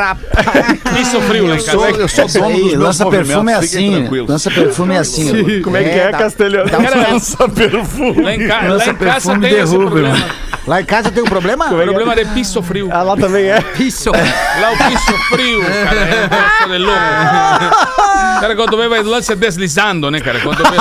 Isso 1.00 1.20
frio 1.22 1.46
lá 1.46 1.54
em 1.54 1.58
Eu 1.58 1.60
sou, 1.60 1.80
casa. 1.80 1.98
eu 1.98 2.08
sou 2.08 2.28
dono 2.28 2.58
dos 2.58 2.62
meus 2.70 2.78
lança 2.84 3.06
perfume 3.06 3.52
é 3.52 3.56
assim. 3.56 4.08
Lança 4.28 4.50
perfume 4.50 4.94
é 4.94 4.98
assim. 4.98 5.62
Como 5.62 5.76
é 5.76 5.84
que 5.84 5.90
é, 5.90 6.10
dá- 6.10 6.18
Castelhano? 6.18 6.70
um 6.70 7.12
Lança 7.12 7.48
perfume. 7.48 8.22
Lá 8.22 8.34
em, 8.34 8.46
ca... 8.46 8.60
lá 8.60 8.68
Lança 8.68 8.90
em 8.90 8.94
casa 8.94 9.20
perfume 9.20 9.48
tem 9.48 9.58
esse 9.60 9.76
problema. 9.76 10.26
Lá 10.66 10.80
em 10.80 10.84
casa 10.84 11.10
tem 11.10 11.22
um 11.22 11.26
problema? 11.26 11.66
O 11.66 11.68
problema 11.76 12.14
é 12.14 12.24
piso 12.24 12.62
frio. 12.62 12.88
Ah, 12.90 13.02
lá 13.02 13.16
também 13.16 13.44
é. 13.50 13.62
Isso. 13.78 14.10
Lá 14.10 14.72
o 14.72 14.76
piso 14.88 15.18
frio, 15.28 15.60
cara, 15.62 16.00
é 16.00 16.04
um 16.04 16.20
negócio 16.20 16.68
de 16.68 16.78
louco. 16.78 17.94
Cara, 18.40 18.56
quando 18.56 18.76
vê 18.76 18.88
vai 18.88 19.02
lance 19.02 19.34
deslizando, 19.34 20.10
né, 20.10 20.20
cara? 20.20 20.40
Quando 20.40 20.58
vê... 20.58 20.76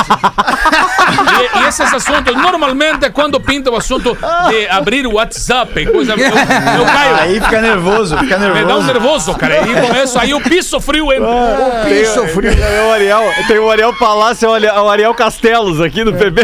e, 1.24 1.60
e 1.64 1.68
esses 1.68 1.94
assuntos, 1.94 2.36
normalmente, 2.36 3.10
quando 3.12 3.40
pinta 3.40 3.72
o 3.72 3.76
assunto 3.76 4.18
de 4.50 4.68
abrir 4.68 5.06
o 5.08 5.14
WhatsApp, 5.16 5.86
coisa, 5.88 6.14
eu, 6.14 6.20
eu 6.20 6.86
caio. 6.86 7.16
Aí 7.20 7.40
fica 7.42 7.62
nervoso, 7.62 8.18
fica 8.18 8.38
Me 8.38 8.46
dá 8.46 8.78
um 8.78 8.84
nervoso. 8.84 8.88
nervoso, 8.88 9.34
cara. 9.36 9.62
E 9.68 9.74
começo, 9.88 10.20
aí 10.20 10.34
o 10.34 10.42
piso 10.42 10.80
frio 10.80 11.12
entra. 11.12 11.84
Piso 11.88 12.28
frio. 12.28 12.54
Tem 12.56 12.80
o 12.88 12.92
Ariel, 12.92 13.24
tem 13.48 13.60
o 13.60 13.70
Ariel 13.70 13.94
Palácio, 13.94 14.50
o 14.50 14.54
Ariel- 14.54 14.76
o 14.84 14.90
Ariel 14.90 15.14
Castelos 15.14 15.80
aqui 15.82 16.04
no 16.04 16.14
PB. 16.14 16.42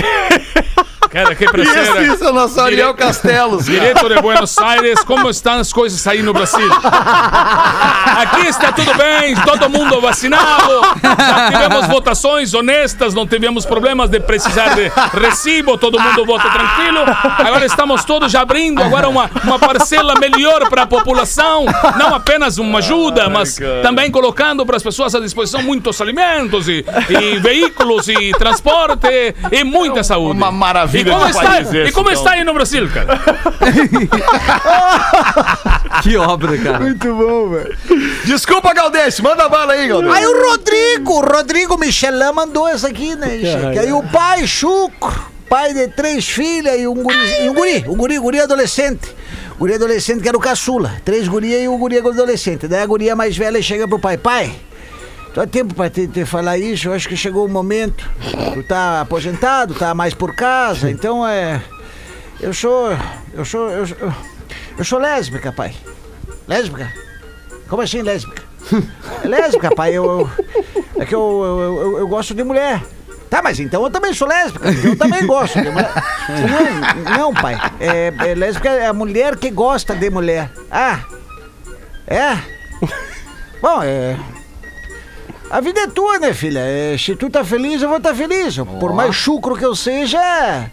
Cara, 1.09 1.33
que 1.33 1.43
Isso, 1.43 1.51
preceira. 1.51 2.03
isso, 2.03 2.23
é 2.23 2.29
o 2.29 2.33
nosso 2.33 2.61
Ariel 2.61 2.93
Castelos. 2.93 3.65
de 3.65 4.21
Buenos 4.21 4.55
Aires, 4.59 5.03
como 5.03 5.27
estão 5.29 5.53
as 5.53 5.73
coisas 5.73 6.05
aí 6.05 6.21
no 6.21 6.33
Brasil? 6.33 6.69
Aqui 6.71 8.47
está 8.47 8.71
tudo 8.71 8.93
bem, 8.95 9.35
todo 9.43 9.69
mundo 9.69 9.99
vacinado. 9.99 10.81
Já 11.01 11.51
tivemos 11.51 11.87
votações 11.87 12.53
honestas, 12.53 13.15
não 13.15 13.25
tivemos 13.25 13.65
problemas 13.65 14.09
de 14.09 14.19
precisar 14.19 14.75
de 14.75 14.91
recibo, 15.19 15.77
todo 15.77 15.99
mundo 15.99 16.25
vota 16.25 16.47
tranquilo. 16.49 16.99
Agora 17.39 17.65
estamos 17.65 18.05
todos 18.05 18.31
já 18.31 18.41
abrindo 18.41 18.81
agora 18.83 19.09
uma, 19.09 19.29
uma 19.43 19.57
parcela 19.57 20.13
melhor 20.19 20.69
para 20.69 20.83
a 20.83 20.87
população, 20.87 21.65
não 21.97 22.13
apenas 22.13 22.59
uma 22.59 22.79
ajuda, 22.79 23.29
mas 23.29 23.57
também 23.81 24.11
colocando 24.11 24.63
para 24.63 24.77
as 24.77 24.83
pessoas 24.83 25.15
à 25.15 25.19
disposição 25.19 25.63
muitos 25.63 25.99
alimentos 26.01 26.67
e, 26.67 26.85
e 27.09 27.39
veículos 27.39 28.07
e 28.07 28.31
transporte 28.33 29.07
e 29.51 29.63
muita 29.63 30.03
saúde. 30.03 30.37
Uma 30.37 30.51
maravilha 30.51 30.98
E 30.99 31.05
como, 31.05 31.27
está, 31.27 31.43
país 31.43 31.67
esse, 31.67 31.89
e 31.89 31.91
como 31.91 32.09
então. 32.09 32.21
está 32.21 32.33
aí 32.33 32.43
no 32.43 32.53
Brasil, 32.53 32.89
cara? 32.89 33.19
Que 36.01 36.15
obra, 36.15 36.57
cara. 36.57 36.79
Muito 36.79 37.13
bom, 37.13 37.49
velho. 37.49 37.77
Desculpa, 38.23 38.73
Galdês, 38.73 39.19
manda 39.19 39.49
bala 39.49 39.73
aí, 39.73 39.87
Galdês. 39.87 40.13
Aí 40.13 40.25
o 40.25 40.49
Rodrigo, 40.49 41.13
o 41.13 41.21
Rodrigo 41.21 41.77
Michelin 41.77 42.31
mandou 42.33 42.67
essa 42.67 42.87
aqui, 42.87 43.15
né? 43.15 43.27
aí 43.79 43.91
o 43.91 44.01
pai, 44.03 44.47
Chucro, 44.47 45.25
pai 45.49 45.73
de 45.73 45.87
três 45.89 46.27
filhas 46.27 46.79
e 46.79 46.87
um 46.87 46.95
guri, 46.95 47.43
e 47.43 47.49
um 47.49 47.53
guri, 47.53 47.85
um 47.87 47.95
guri, 47.95 48.19
guri 48.19 48.39
adolescente. 48.39 49.15
Guri 49.57 49.73
adolescente 49.73 50.21
que 50.21 50.29
era 50.29 50.37
o 50.37 50.39
caçula. 50.39 50.93
Três 51.03 51.27
gurias 51.27 51.61
e 51.61 51.67
o 51.67 51.77
guri 51.77 51.97
adolescente. 51.97 52.67
Daí 52.67 52.81
a 52.81 52.85
guria 52.85 53.15
mais 53.15 53.35
velha 53.35 53.61
chega 53.61 53.87
pro 53.87 53.99
pai, 53.99 54.17
pai, 54.17 54.55
tu 55.33 55.41
há 55.41 55.47
tempo 55.47 55.73
pra 55.73 55.89
te, 55.89 56.07
te 56.07 56.25
falar 56.25 56.57
isso, 56.57 56.87
eu 56.87 56.93
acho 56.93 57.07
que 57.07 57.15
chegou 57.17 57.45
o 57.45 57.49
momento. 57.49 58.09
Tu 58.53 58.63
tá 58.63 59.01
aposentado, 59.01 59.73
tá 59.73 59.93
mais 59.93 60.13
por 60.13 60.35
casa, 60.35 60.89
então 60.89 61.25
é... 61.27 61.61
Eu 62.39 62.53
sou... 62.53 62.89
Eu 63.33 63.43
sou... 63.45 63.69
Eu, 63.69 63.85
eu, 63.99 64.13
eu 64.77 64.85
sou 64.85 64.99
lésbica, 64.99 65.51
pai. 65.51 65.73
Lésbica? 66.47 66.91
Como 67.67 67.81
assim 67.81 68.01
lésbica? 68.01 68.43
É 69.23 69.27
lésbica, 69.27 69.73
pai. 69.75 69.91
Eu, 69.93 70.05
eu- 70.05 70.29
é 70.97 71.05
que 71.05 71.15
eu, 71.15 71.97
eu, 71.99 72.07
gosto 72.07 72.33
de 72.33 72.43
mulher. 72.43 72.81
Tá, 73.29 73.41
mas 73.41 73.59
então 73.59 73.83
eu 73.83 73.89
também 73.89 74.13
sou 74.13 74.27
lésbica. 74.27 74.69
Eu 74.71 74.95
também 74.97 75.25
gosto 75.25 75.61
de 75.61 75.69
mulher. 75.69 75.91
Não, 77.05 77.17
não 77.17 77.33
pai. 77.33 77.57
É, 77.79 78.13
é 78.29 78.35
lésbica 78.35 78.69
é 78.69 78.85
a 78.85 78.93
mulher 78.93 79.35
que 79.35 79.49
gosta 79.49 79.95
de 79.95 80.09
mulher. 80.09 80.51
Ah. 80.71 80.99
É? 82.07 82.37
Bom, 83.61 83.81
é. 83.83 84.15
A 85.49 85.61
vida 85.61 85.81
é 85.81 85.87
tua, 85.87 86.19
né, 86.19 86.31
filha? 86.31 86.59
É, 86.59 86.95
se 86.97 87.15
tu 87.15 87.27
tá 87.29 87.43
feliz, 87.43 87.81
eu 87.81 87.89
vou 87.89 87.97
estar 87.97 88.13
feliz. 88.13 88.57
Por 88.79 88.93
mais 88.93 89.15
chucro 89.15 89.55
que 89.55 89.65
eu 89.65 89.75
seja, 89.75 90.69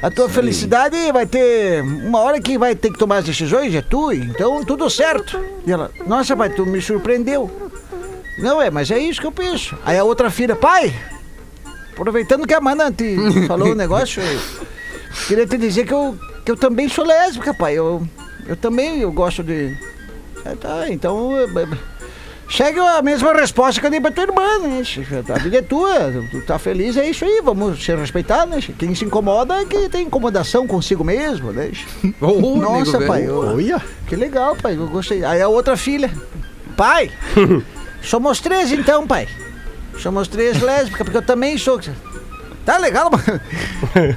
a 0.00 0.10
tua 0.10 0.28
felicidade 0.28 0.96
vai 1.12 1.26
ter. 1.26 1.82
Uma 1.82 2.20
hora 2.20 2.40
que 2.40 2.56
vai 2.56 2.76
ter 2.76 2.92
que 2.92 2.98
tomar 2.98 3.18
as 3.18 3.24
decisões, 3.24 3.74
é 3.74 3.82
tu, 3.82 4.12
então 4.12 4.64
tudo 4.64 4.88
certo. 4.88 5.38
E 5.66 5.72
ela, 5.72 5.90
nossa, 6.06 6.36
pai, 6.36 6.48
tu 6.50 6.64
me 6.64 6.80
surpreendeu. 6.80 7.50
Não 8.38 8.62
é, 8.62 8.70
mas 8.70 8.90
é 8.90 8.98
isso 8.98 9.20
que 9.20 9.26
eu 9.26 9.32
penso. 9.32 9.76
Aí 9.84 9.98
a 9.98 10.04
outra 10.04 10.30
filha, 10.30 10.54
pai, 10.54 10.94
aproveitando 11.92 12.46
que 12.46 12.54
a 12.54 12.60
mana 12.60 12.92
te 12.92 13.16
falou 13.48 13.72
o 13.72 13.74
negócio, 13.74 14.22
eu 14.22 14.40
queria 15.26 15.46
te 15.46 15.58
dizer 15.58 15.86
que 15.86 15.92
eu, 15.92 16.16
que 16.44 16.52
eu 16.52 16.56
também 16.56 16.88
sou 16.88 17.04
lésbica, 17.04 17.52
pai. 17.52 17.74
Eu, 17.74 18.06
eu 18.46 18.54
também 18.54 19.00
eu 19.00 19.10
gosto 19.10 19.42
de. 19.42 19.76
É, 20.44 20.54
tá, 20.54 20.88
então. 20.88 21.36
é, 21.36 21.44
é, 21.44 21.89
Segue 22.50 22.80
a 22.80 23.00
mesma 23.00 23.32
resposta 23.32 23.80
que 23.80 23.86
eu 23.86 23.90
dei 23.90 24.00
pra 24.00 24.10
tua 24.10 24.24
irmã, 24.24 24.58
né? 24.58 24.82
A 25.32 25.38
vida 25.38 25.58
é 25.58 25.62
tua, 25.62 26.12
tu 26.32 26.42
tá 26.42 26.58
feliz, 26.58 26.96
é 26.96 27.08
isso 27.08 27.24
aí, 27.24 27.40
vamos 27.44 27.82
se 27.84 27.94
respeitar, 27.94 28.44
né? 28.44 28.58
Quem 28.76 28.92
se 28.94 29.04
incomoda 29.04 29.54
é 29.60 29.64
que 29.64 29.88
tem 29.88 30.06
incomodação 30.06 30.66
consigo 30.66 31.04
mesmo, 31.04 31.52
né? 31.52 31.70
Ô, 32.20 32.56
Nossa, 32.56 33.00
pai, 33.02 33.24
eu- 33.28 33.80
que 34.08 34.16
legal, 34.16 34.56
pai, 34.56 34.74
eu 34.76 34.88
gostei. 34.88 35.24
Aí 35.24 35.40
a 35.40 35.46
outra 35.46 35.76
filha, 35.76 36.10
pai, 36.76 37.10
somos 38.02 38.40
três 38.40 38.72
então, 38.72 39.06
pai. 39.06 39.28
Somos 39.98 40.26
três 40.26 40.58
lésbicas, 40.62 41.02
porque 41.04 41.18
eu 41.18 41.22
também 41.22 41.56
sou. 41.56 41.80
Tá 42.64 42.78
legal, 42.78 43.10
mano. 43.12 43.40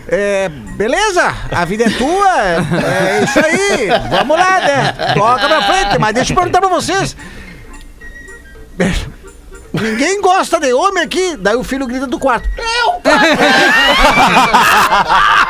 É, 0.07 0.49
beleza? 0.75 1.23
A 1.51 1.65
vida 1.65 1.83
é 1.85 1.89
tua, 1.91 2.41
é, 2.41 3.23
isso 3.23 3.39
aí. 3.39 3.87
Vamos 4.09 4.37
lá, 4.37 4.59
né? 4.59 4.93
Toca 5.13 5.47
pra 5.47 5.61
frente, 5.61 5.99
mas 5.99 6.13
deixa 6.15 6.33
eu 6.33 6.37
perguntar 6.37 6.59
pra 6.59 6.69
vocês. 6.69 7.15
Ninguém 9.73 10.21
gosta 10.21 10.59
de 10.59 10.71
homem 10.71 11.03
aqui. 11.03 11.35
Daí 11.37 11.55
o 11.55 11.63
filho 11.63 11.87
grita 11.87 12.05
do 12.05 12.19
quarto. 12.19 12.47
Eu, 12.57 12.93
pai! 13.01 13.37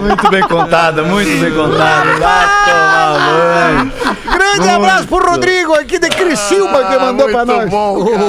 Muito 0.00 0.30
bem 0.30 0.42
contada, 0.42 1.02
muito 1.02 1.40
bem 1.40 1.52
contada. 1.52 2.10
Vai 2.18 2.46
tomar 2.64 3.18
banho. 3.18 3.92
Grande 4.32 4.68
abraço 4.68 5.08
pro 5.08 5.30
Rodrigo 5.30 5.74
aqui 5.74 5.98
de 5.98 6.08
Criciúma 6.08 6.84
que 6.84 6.98
mandou 6.98 7.28
pra 7.28 7.44
Muito 7.44 7.60
nós. 7.60 7.70
bom, 7.70 8.04
cara. 8.04 8.22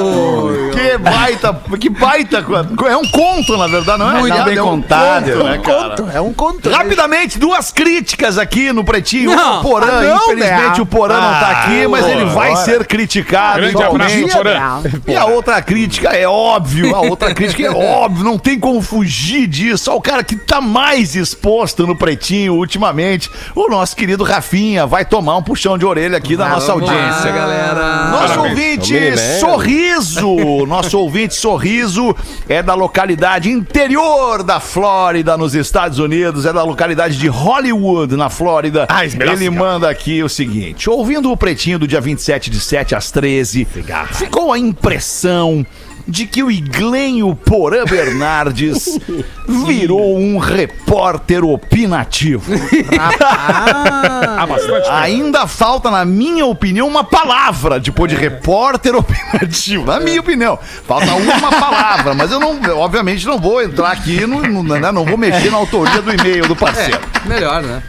Que 0.73 0.97
baita, 0.97 1.61
que 1.79 1.89
baita. 1.89 2.45
É 2.89 2.97
um 2.97 3.07
conto, 3.09 3.57
na 3.57 3.67
verdade, 3.67 3.99
não 3.99 4.09
é? 4.11 4.19
Muito 4.19 4.29
nada, 4.37 4.49
bem 4.49 4.57
é 4.57 4.61
um 4.63 4.65
contado, 4.65 5.31
conto, 5.31 5.41
É 5.41 5.43
né, 5.43 5.57
um 5.57 5.61
cara? 5.61 5.89
conto, 5.89 6.09
é 6.13 6.21
um 6.21 6.33
conto. 6.33 6.69
Rapidamente, 6.69 7.39
duas 7.39 7.71
críticas 7.71 8.37
aqui 8.37 8.71
no 8.71 8.83
Pretinho. 8.83 9.35
Não. 9.35 9.59
o 9.59 9.63
Porã, 9.63 9.87
Ah, 9.87 10.01
não, 10.01 10.15
infelizmente 10.17 10.77
né? 10.77 10.81
o 10.81 10.85
Porã 10.85 11.15
não 11.19 11.39
tá 11.39 11.49
aqui, 11.51 11.87
mas 11.87 12.05
ele 12.07 12.25
vai 12.25 12.51
ora. 12.51 12.57
ser 12.63 12.85
criticado. 12.85 13.59
Grande 13.59 13.83
abraço, 13.83 14.27
Porã. 14.33 14.81
E 15.07 15.15
a 15.15 15.25
outra 15.25 15.61
crítica 15.61 16.09
é 16.09 16.27
óbvio, 16.27 16.95
a 16.95 17.01
outra 17.01 17.33
crítica 17.33 17.63
é 17.63 17.69
óbvio, 17.71 18.23
não 18.23 18.37
tem 18.37 18.59
como 18.59 18.81
fugir 18.81 19.12
disso. 19.13 19.89
Olha 19.91 19.97
o 19.97 20.01
cara 20.01 20.23
que 20.23 20.35
tá 20.35 20.59
mais 20.59 21.15
exposto 21.15 21.85
no 21.85 21.95
Pretinho 21.95 22.55
ultimamente, 22.55 23.29
o 23.55 23.67
nosso 23.69 23.95
querido 23.95 24.23
Rafinha, 24.23 24.85
vai 24.85 25.05
tomar 25.05 25.37
um 25.37 25.43
puxão 25.43 25.77
de 25.77 25.85
orelha 25.85 26.17
aqui 26.17 26.35
da 26.35 26.49
nossa 26.49 26.73
Vamos 26.73 26.89
lá, 26.89 26.93
audiência. 26.93 27.31
galera. 27.31 28.09
Nosso 28.11 28.33
Parabéns. 28.35 28.51
ouvinte 28.59 28.93
Man. 28.93 29.39
Sorriso, 29.39 30.35
nosso 30.67 30.99
ouvinte 30.99 31.35
Sorriso 31.35 32.15
é 32.47 32.61
da 32.63 32.73
localidade 32.73 33.49
interior 33.49 34.43
da 34.43 34.59
Flórida, 34.59 35.37
nos 35.37 35.53
Estados 35.55 35.99
Unidos, 35.99 36.45
é 36.45 36.53
da 36.53 36.63
localidade 36.63 37.17
de 37.17 37.27
Hollywood, 37.27 38.15
na 38.15 38.29
Flórida. 38.29 38.85
Ah. 38.89 39.05
Ele 39.05 39.49
manda 39.49 39.89
aqui 39.89 40.23
o 40.23 40.29
seguinte: 40.29 40.89
ouvindo 40.89 41.31
o 41.31 41.37
pretinho 41.37 41.79
do 41.79 41.87
dia 41.87 42.01
27 42.01 42.49
de 42.49 42.59
7 42.59 42.95
às 42.95 43.11
13, 43.11 43.67
ficou 44.11 44.51
a 44.51 44.57
impressão 44.57 45.65
de 46.07 46.25
que 46.25 46.43
o 46.43 46.51
Iglenho 46.51 47.33
Porã 47.35 47.85
Bernardes 47.85 48.99
virou 49.65 50.17
um 50.17 50.37
repórter 50.37 51.43
opinativo. 51.43 52.51
Ah. 53.25 54.45
Ainda 55.01 55.47
falta, 55.47 55.89
na 55.91 56.05
minha 56.05 56.45
opinião, 56.45 56.87
uma 56.87 57.03
palavra 57.03 57.79
depois 57.79 58.11
de 58.11 58.17
repórter 58.17 58.95
opinativo. 58.95 59.85
Na 59.85 59.99
minha 59.99 60.19
opinião. 60.19 60.57
Falta 60.87 61.13
uma 61.13 61.51
palavra, 61.51 62.13
mas 62.13 62.31
eu 62.31 62.39
não, 62.39 62.59
eu, 62.63 62.77
obviamente, 62.79 63.25
não 63.25 63.39
vou 63.39 63.61
entrar 63.61 63.91
aqui, 63.91 64.25
no, 64.25 64.41
no- 64.41 64.63
né, 64.63 64.91
não 64.91 65.05
vou 65.05 65.17
mexer 65.17 65.49
na 65.51 65.57
autoria 65.57 66.01
do 66.01 66.13
e-mail 66.13 66.47
do 66.47 66.55
parceiro. 66.55 66.99
Melhor, 67.25 67.61
né? 67.61 67.81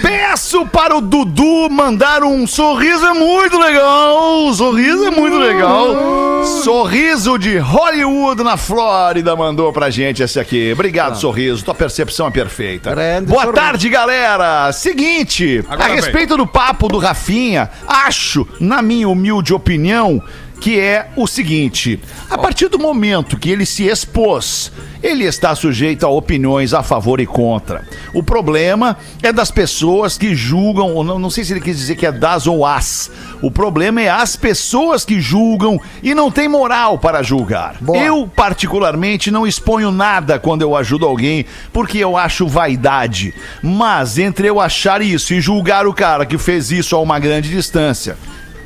Peço 0.00 0.64
para 0.66 0.96
o 0.96 1.00
Dudu 1.00 1.68
mandar 1.68 2.22
um 2.22 2.46
sorriso 2.46 3.04
é 3.06 3.12
muito 3.12 3.58
legal. 3.58 4.52
Sorriso 4.54 5.04
é 5.06 5.10
muito 5.10 5.36
legal. 5.36 6.44
Sorriso 6.62 7.36
de 7.38 7.58
Hollywood 7.58 8.42
na 8.42 8.56
Flórida 8.56 9.34
mandou 9.34 9.72
pra 9.72 9.90
gente 9.90 10.22
esse 10.22 10.38
aqui. 10.38 10.72
Obrigado, 10.72 11.16
sorriso. 11.18 11.64
Tua 11.64 11.74
percepção 11.74 12.28
é 12.28 12.30
perfeita. 12.30 12.90
Grande 12.90 13.26
Boa 13.26 13.42
sorriso. 13.42 13.62
tarde, 13.62 13.88
galera. 13.88 14.72
Seguinte, 14.72 15.64
Agora 15.68 15.92
a 15.92 15.94
respeito 15.94 16.36
do 16.36 16.46
papo 16.46 16.88
do 16.88 16.98
Rafinha, 16.98 17.68
acho, 17.86 18.46
na 18.60 18.80
minha 18.80 19.08
humilde 19.08 19.52
opinião, 19.52 20.22
que 20.60 20.78
é 20.78 21.08
o 21.16 21.26
seguinte: 21.26 21.98
a 22.28 22.36
partir 22.36 22.68
do 22.68 22.78
momento 22.78 23.38
que 23.38 23.50
ele 23.50 23.64
se 23.64 23.86
expôs, 23.86 24.70
ele 25.02 25.24
está 25.24 25.54
sujeito 25.54 26.04
a 26.04 26.10
opiniões 26.10 26.74
a 26.74 26.82
favor 26.82 27.20
e 27.20 27.26
contra. 27.26 27.86
O 28.12 28.22
problema 28.22 28.98
é 29.22 29.32
das 29.32 29.50
pessoas 29.50 30.18
que 30.18 30.34
julgam, 30.34 30.94
ou 30.94 31.02
não, 31.02 31.18
não 31.18 31.30
sei 31.30 31.42
se 31.42 31.52
ele 31.52 31.60
quis 31.60 31.78
dizer 31.78 31.96
que 31.96 32.06
é 32.06 32.12
das 32.12 32.46
ou 32.46 32.66
as. 32.66 33.10
O 33.40 33.50
problema 33.50 34.02
é 34.02 34.10
as 34.10 34.36
pessoas 34.36 35.04
que 35.04 35.20
julgam 35.20 35.80
e 36.02 36.14
não 36.14 36.30
têm 36.30 36.48
moral 36.48 36.98
para 36.98 37.22
julgar. 37.22 37.76
Eu, 37.94 38.30
particularmente, 38.34 39.30
não 39.30 39.46
exponho 39.46 39.90
nada 39.90 40.38
quando 40.38 40.62
eu 40.62 40.76
ajudo 40.76 41.06
alguém, 41.06 41.46
porque 41.72 41.98
eu 41.98 42.16
acho 42.16 42.46
vaidade. 42.46 43.32
Mas 43.62 44.18
entre 44.18 44.46
eu 44.48 44.60
achar 44.60 45.00
isso 45.00 45.32
e 45.32 45.40
julgar 45.40 45.86
o 45.86 45.94
cara 45.94 46.26
que 46.26 46.36
fez 46.36 46.70
isso 46.70 46.94
a 46.94 47.00
uma 47.00 47.18
grande 47.18 47.48
distância, 47.48 48.18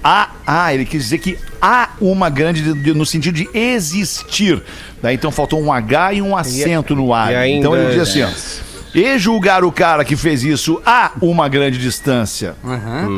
Há, 0.07 0.29
ah, 0.47 0.75
ele 0.75 0.85
quis 0.85 1.03
dizer 1.05 1.17
que 1.19 1.39
há 1.63 1.89
uma 1.99 2.29
grande, 2.29 2.61
de- 2.61 2.75
de- 2.75 2.93
no 2.93 3.07
sentido 3.07 3.35
de 3.35 3.49
existir. 3.57 4.63
Daí 5.03 5.15
então 5.15 5.31
faltou 5.31 5.63
um 5.63 5.73
H 5.73 6.13
e 6.13 6.21
um 6.21 6.37
acento 6.37 6.95
no 6.95 7.15
A. 7.15 7.25
ainda- 7.25 7.59
então 7.59 7.75
ele 7.75 7.85
diz 7.91 8.01
assim, 8.03 8.23
ó. 8.23 8.29
E 8.95 9.19
julgar 9.19 9.65
o 9.65 9.73
cara 9.73 10.05
que 10.05 10.17
fez 10.17 10.45
isso 10.45 10.81
a 10.87 11.11
uma 11.21 11.49
grande 11.49 11.79
distância. 11.79 12.55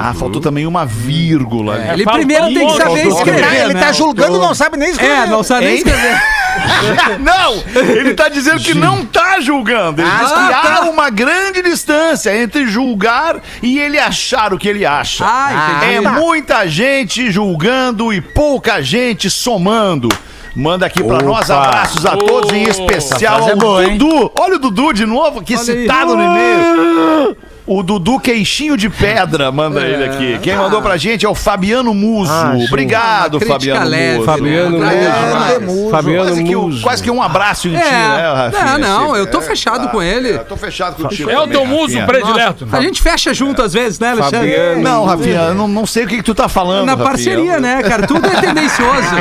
Ah, 0.01 0.15
faltou 0.15 0.41
também 0.41 0.67
uma 0.67 0.87
vírgula. 0.87 1.75
ali. 1.75 1.89
Ele 1.91 2.05
faltou 2.05 2.21
primeiro 2.21 2.47
tem 2.47 2.67
que 2.67 2.77
saber 2.77 3.07
escrever. 3.07 3.45
Ah, 3.45 3.57
ele 3.65 3.75
né? 3.75 3.81
tá 3.81 3.93
julgando, 3.93 4.39
não 4.39 4.55
sabe 4.55 4.77
nem 4.77 4.91
escrever. 4.91 5.15
É, 5.15 5.27
não 5.27 5.43
sabe 5.43 5.67
nem 5.67 5.75
escrever. 5.77 6.21
não, 7.21 7.63
ele 7.95 8.15
tá 8.15 8.29
dizendo 8.29 8.61
que 8.61 8.73
não 8.75 9.05
tá 9.05 9.39
julgando. 9.41 10.01
Ele 10.01 10.11
diz 10.11 10.29
que 10.29 10.39
Ah, 10.39 10.61
tá. 10.63 10.77
há 10.77 10.91
uma 10.91 11.11
grande 11.11 11.61
distância 11.61 12.35
entre 12.37 12.67
julgar 12.67 13.37
e 13.63 13.79
ele 13.79 13.99
achar 13.99 14.55
o 14.55 14.59
que 14.59 14.69
ele 14.69 14.87
acha. 14.87 15.25
Ah, 15.27 15.77
entendi. 15.77 16.07
É 16.07 16.11
muita 16.11 16.67
gente 16.67 17.31
julgando 17.31 18.13
e 18.13 18.21
pouca 18.21 18.81
gente 18.83 19.29
somando. 19.29 20.09
Manda 20.57 20.87
aqui 20.87 21.05
pra 21.05 21.21
nós 21.21 21.51
abraços 21.51 22.07
a 22.07 22.17
todos, 22.17 22.51
em 22.51 22.63
especial 22.63 23.43
ao 23.43 23.51
é 23.51 23.55
boa, 23.55 23.85
hein? 23.85 23.99
Dudu. 23.99 24.33
Olha 24.41 24.57
o 24.57 24.59
Dudu 24.59 24.95
de 24.95 25.05
novo 25.05 25.41
aqui 25.41 25.55
Olha 25.55 25.61
aí. 25.61 25.83
citado 25.83 26.17
no 26.17 26.23
e-mail. 26.23 27.37
O 27.67 27.83
Dudu 27.83 28.21
Queixinho 28.21 28.77
de 28.77 28.89
Pedra 28.89 29.51
manda 29.51 29.81
ele 29.85 30.05
aqui. 30.05 30.39
Quem 30.41 30.57
mandou 30.57 30.81
pra 30.81 30.97
gente 30.97 31.27
é 31.27 31.29
o 31.29 31.35
Fabiano 31.35 31.93
Muso. 31.93 32.33
Obrigado, 32.69 33.35
Uma 33.35 33.41
crítica 33.41 33.55
Fabiano 33.55 33.87
leve, 33.91 34.15
Muso. 34.19 34.25
Fabiano 34.25 34.79
né? 34.79 35.55
É, 35.55 35.59
Muso. 35.59 35.91
Fabiano 35.91 36.27
Quase 36.27 36.45
que, 36.45 36.57
um, 36.57 36.63
Muso. 36.63 36.83
quase 36.83 37.03
que 37.03 37.11
um 37.11 37.21
abraço 37.21 37.67
em 37.67 37.73
ti, 37.73 37.83
É. 37.83 37.91
né, 37.91 38.33
Rafinha? 38.33 38.79
Não, 38.79 39.07
não, 39.07 39.17
eu 39.17 39.27
tô 39.27 39.39
é, 39.39 39.43
fechado 39.43 39.87
tá. 39.87 39.89
com 39.89 40.01
ele. 40.01 40.31
É, 40.31 40.37
eu 40.37 40.45
tô 40.45 40.57
fechado 40.57 40.95
contigo. 41.03 41.29
É 41.29 41.41
o 41.41 41.49
teu 41.49 41.67
muso 41.67 42.01
predileto. 42.07 42.69
A 42.71 42.81
gente 42.81 43.03
fecha 43.03 43.35
junto 43.35 43.61
às 43.63 43.73
vezes, 43.73 43.99
né, 43.99 44.11
Alexandre? 44.11 44.53
Fabiano. 44.53 44.83
Não, 44.83 45.05
Rafinha, 45.05 45.41
eu 45.49 45.55
não, 45.55 45.67
não 45.67 45.87
sei 45.87 46.05
o 46.05 46.07
que, 46.07 46.19
que 46.19 46.23
tu 46.23 46.35
tá 46.37 46.49
falando. 46.49 46.87
Na 46.87 46.93
Rafinha. 46.93 47.09
parceria, 47.09 47.59
né, 47.61 47.83
cara? 47.83 48.07
Tudo 48.07 48.27
é 48.27 48.41
tendencioso. 48.41 48.87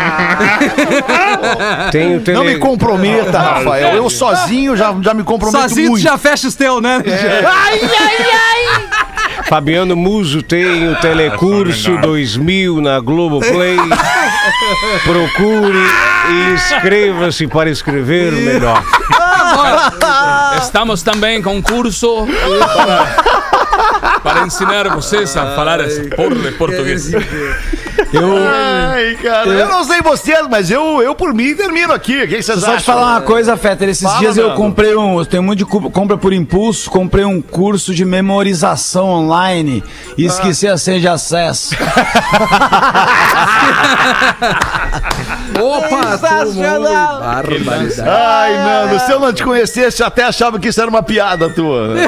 O. 1.96 2.32
Não 2.34 2.44
me 2.44 2.58
comprometa, 2.58 3.40
Rafael. 3.40 3.96
Eu 3.96 4.10
sozinho 4.10 4.76
já, 4.76 4.94
já 5.02 5.14
me 5.14 5.24
comprometo 5.24 5.62
Sozinho 5.62 5.88
tu 5.88 5.92
muito. 5.92 6.04
já 6.04 6.18
fecha 6.18 6.48
os 6.48 6.56
teus, 6.56 6.82
né? 6.82 7.02
Fabiano 9.48 9.96
Muso 9.96 10.42
tem 10.42 10.90
o 10.90 10.96
Telecurso 10.96 11.98
2000 11.98 12.82
na 12.82 13.00
Globoplay. 13.00 13.78
Procure 15.04 15.78
e 16.30 16.54
inscreva-se 16.54 17.48
para 17.48 17.70
escrever 17.70 18.32
melhor. 18.32 18.84
Estamos 20.62 21.04
também 21.04 21.42
com 21.42 21.56
um 21.56 21.62
curso 21.62 22.28
para, 22.74 24.15
para 24.26 24.48
ensinar 24.48 24.90
vocês 24.90 25.38
a 25.38 25.56
falar 25.56 25.80
essa 25.82 26.02
porra 26.16 26.34
de 26.34 26.52
português. 26.54 27.14
Ai, 27.14 29.16
cara, 29.22 29.50
eu 29.50 29.70
não 29.70 29.84
sei 29.84 30.02
vocês, 30.02 30.48
mas 30.50 30.72
eu, 30.72 31.04
eu 31.04 31.14
por 31.14 31.32
mim 31.32 31.56
termino 31.56 31.94
aqui. 31.94 32.24
O 32.24 32.28
que 32.28 32.42
vocês 32.42 32.60
Só 32.60 32.66
acham? 32.68 32.78
te 32.80 32.86
falar 32.86 33.12
uma 33.12 33.22
coisa, 33.22 33.56
Fetter. 33.56 33.90
Esses 33.90 34.04
Fala, 34.04 34.18
dias 34.20 34.36
eu 34.36 34.48
Nando. 34.48 34.58
comprei 34.58 34.96
um. 34.96 35.20
Eu 35.20 35.26
tenho 35.28 35.44
muito 35.44 35.60
de 35.60 35.66
compra 35.66 36.18
por 36.18 36.34
impulso. 36.34 36.90
Comprei 36.90 37.24
um 37.24 37.40
curso 37.40 37.94
de 37.94 38.04
memorização 38.04 39.10
online 39.10 39.84
e 40.18 40.26
esqueci 40.26 40.68
a 40.68 40.76
senha 40.78 41.00
de 41.00 41.08
acesso. 41.08 41.76
Opa, 45.62 46.18
Sensacional. 46.18 47.22
Ai, 48.04 48.58
Nando, 48.58 49.00
se 49.06 49.12
eu 49.12 49.20
não 49.20 49.32
te 49.32 49.44
conhecesse, 49.44 50.02
eu 50.02 50.08
até 50.08 50.24
achava 50.24 50.58
que 50.60 50.70
isso 50.70 50.82
era 50.82 50.90
uma 50.90 51.04
piada 51.04 51.48
tua. 51.50 51.94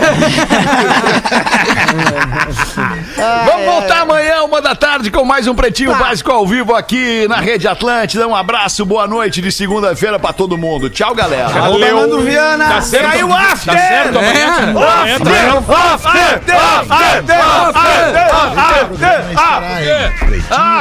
Vamos 3.46 3.66
voltar 3.66 4.02
amanhã, 4.02 4.44
uma 4.44 4.62
da 4.62 4.76
tarde, 4.76 5.10
com 5.12 5.24
mais 5.26 5.48
um 5.48 5.56
Pretinho 5.56 5.94
Básico 5.96 6.32
ao 6.32 6.46
vivo 6.48 6.74
aqui 6.76 7.28
na 7.28 7.38
Rede 7.38 7.68
Atlântida. 7.68 8.28
Um 8.28 8.36
abraço, 8.36 8.86
boa 8.86 9.08
noite 9.08 9.42
de 9.42 9.52
segunda-feira 9.52 10.20
pra 10.20 10.32
todo 10.34 10.58
mundo. 10.58 10.90
Tchau, 10.90 11.14
galera. 11.16 11.48
Valeu, 11.50 12.22
Viana. 12.22 12.66
Tá 12.68 12.82
certo, 12.82 13.10
Saiu 13.12 13.28
tá 13.28 13.36
after! 13.36 13.74
certo 13.80 14.18
amanhã, 14.20 14.34
É. 14.34 14.46
cara. 14.52 14.72
Amanhã 14.72 15.20
tá- 15.20 15.32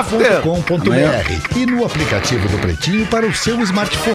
pretinho.com.br 0.09 1.57
e 1.57 1.67
no 1.67 1.85
aplicativo 1.85 2.49
do 2.49 2.59
Pretinho 2.59 3.07
para 3.07 3.27
o 3.27 3.35
seu 3.35 3.61
smartphone. 3.63 4.15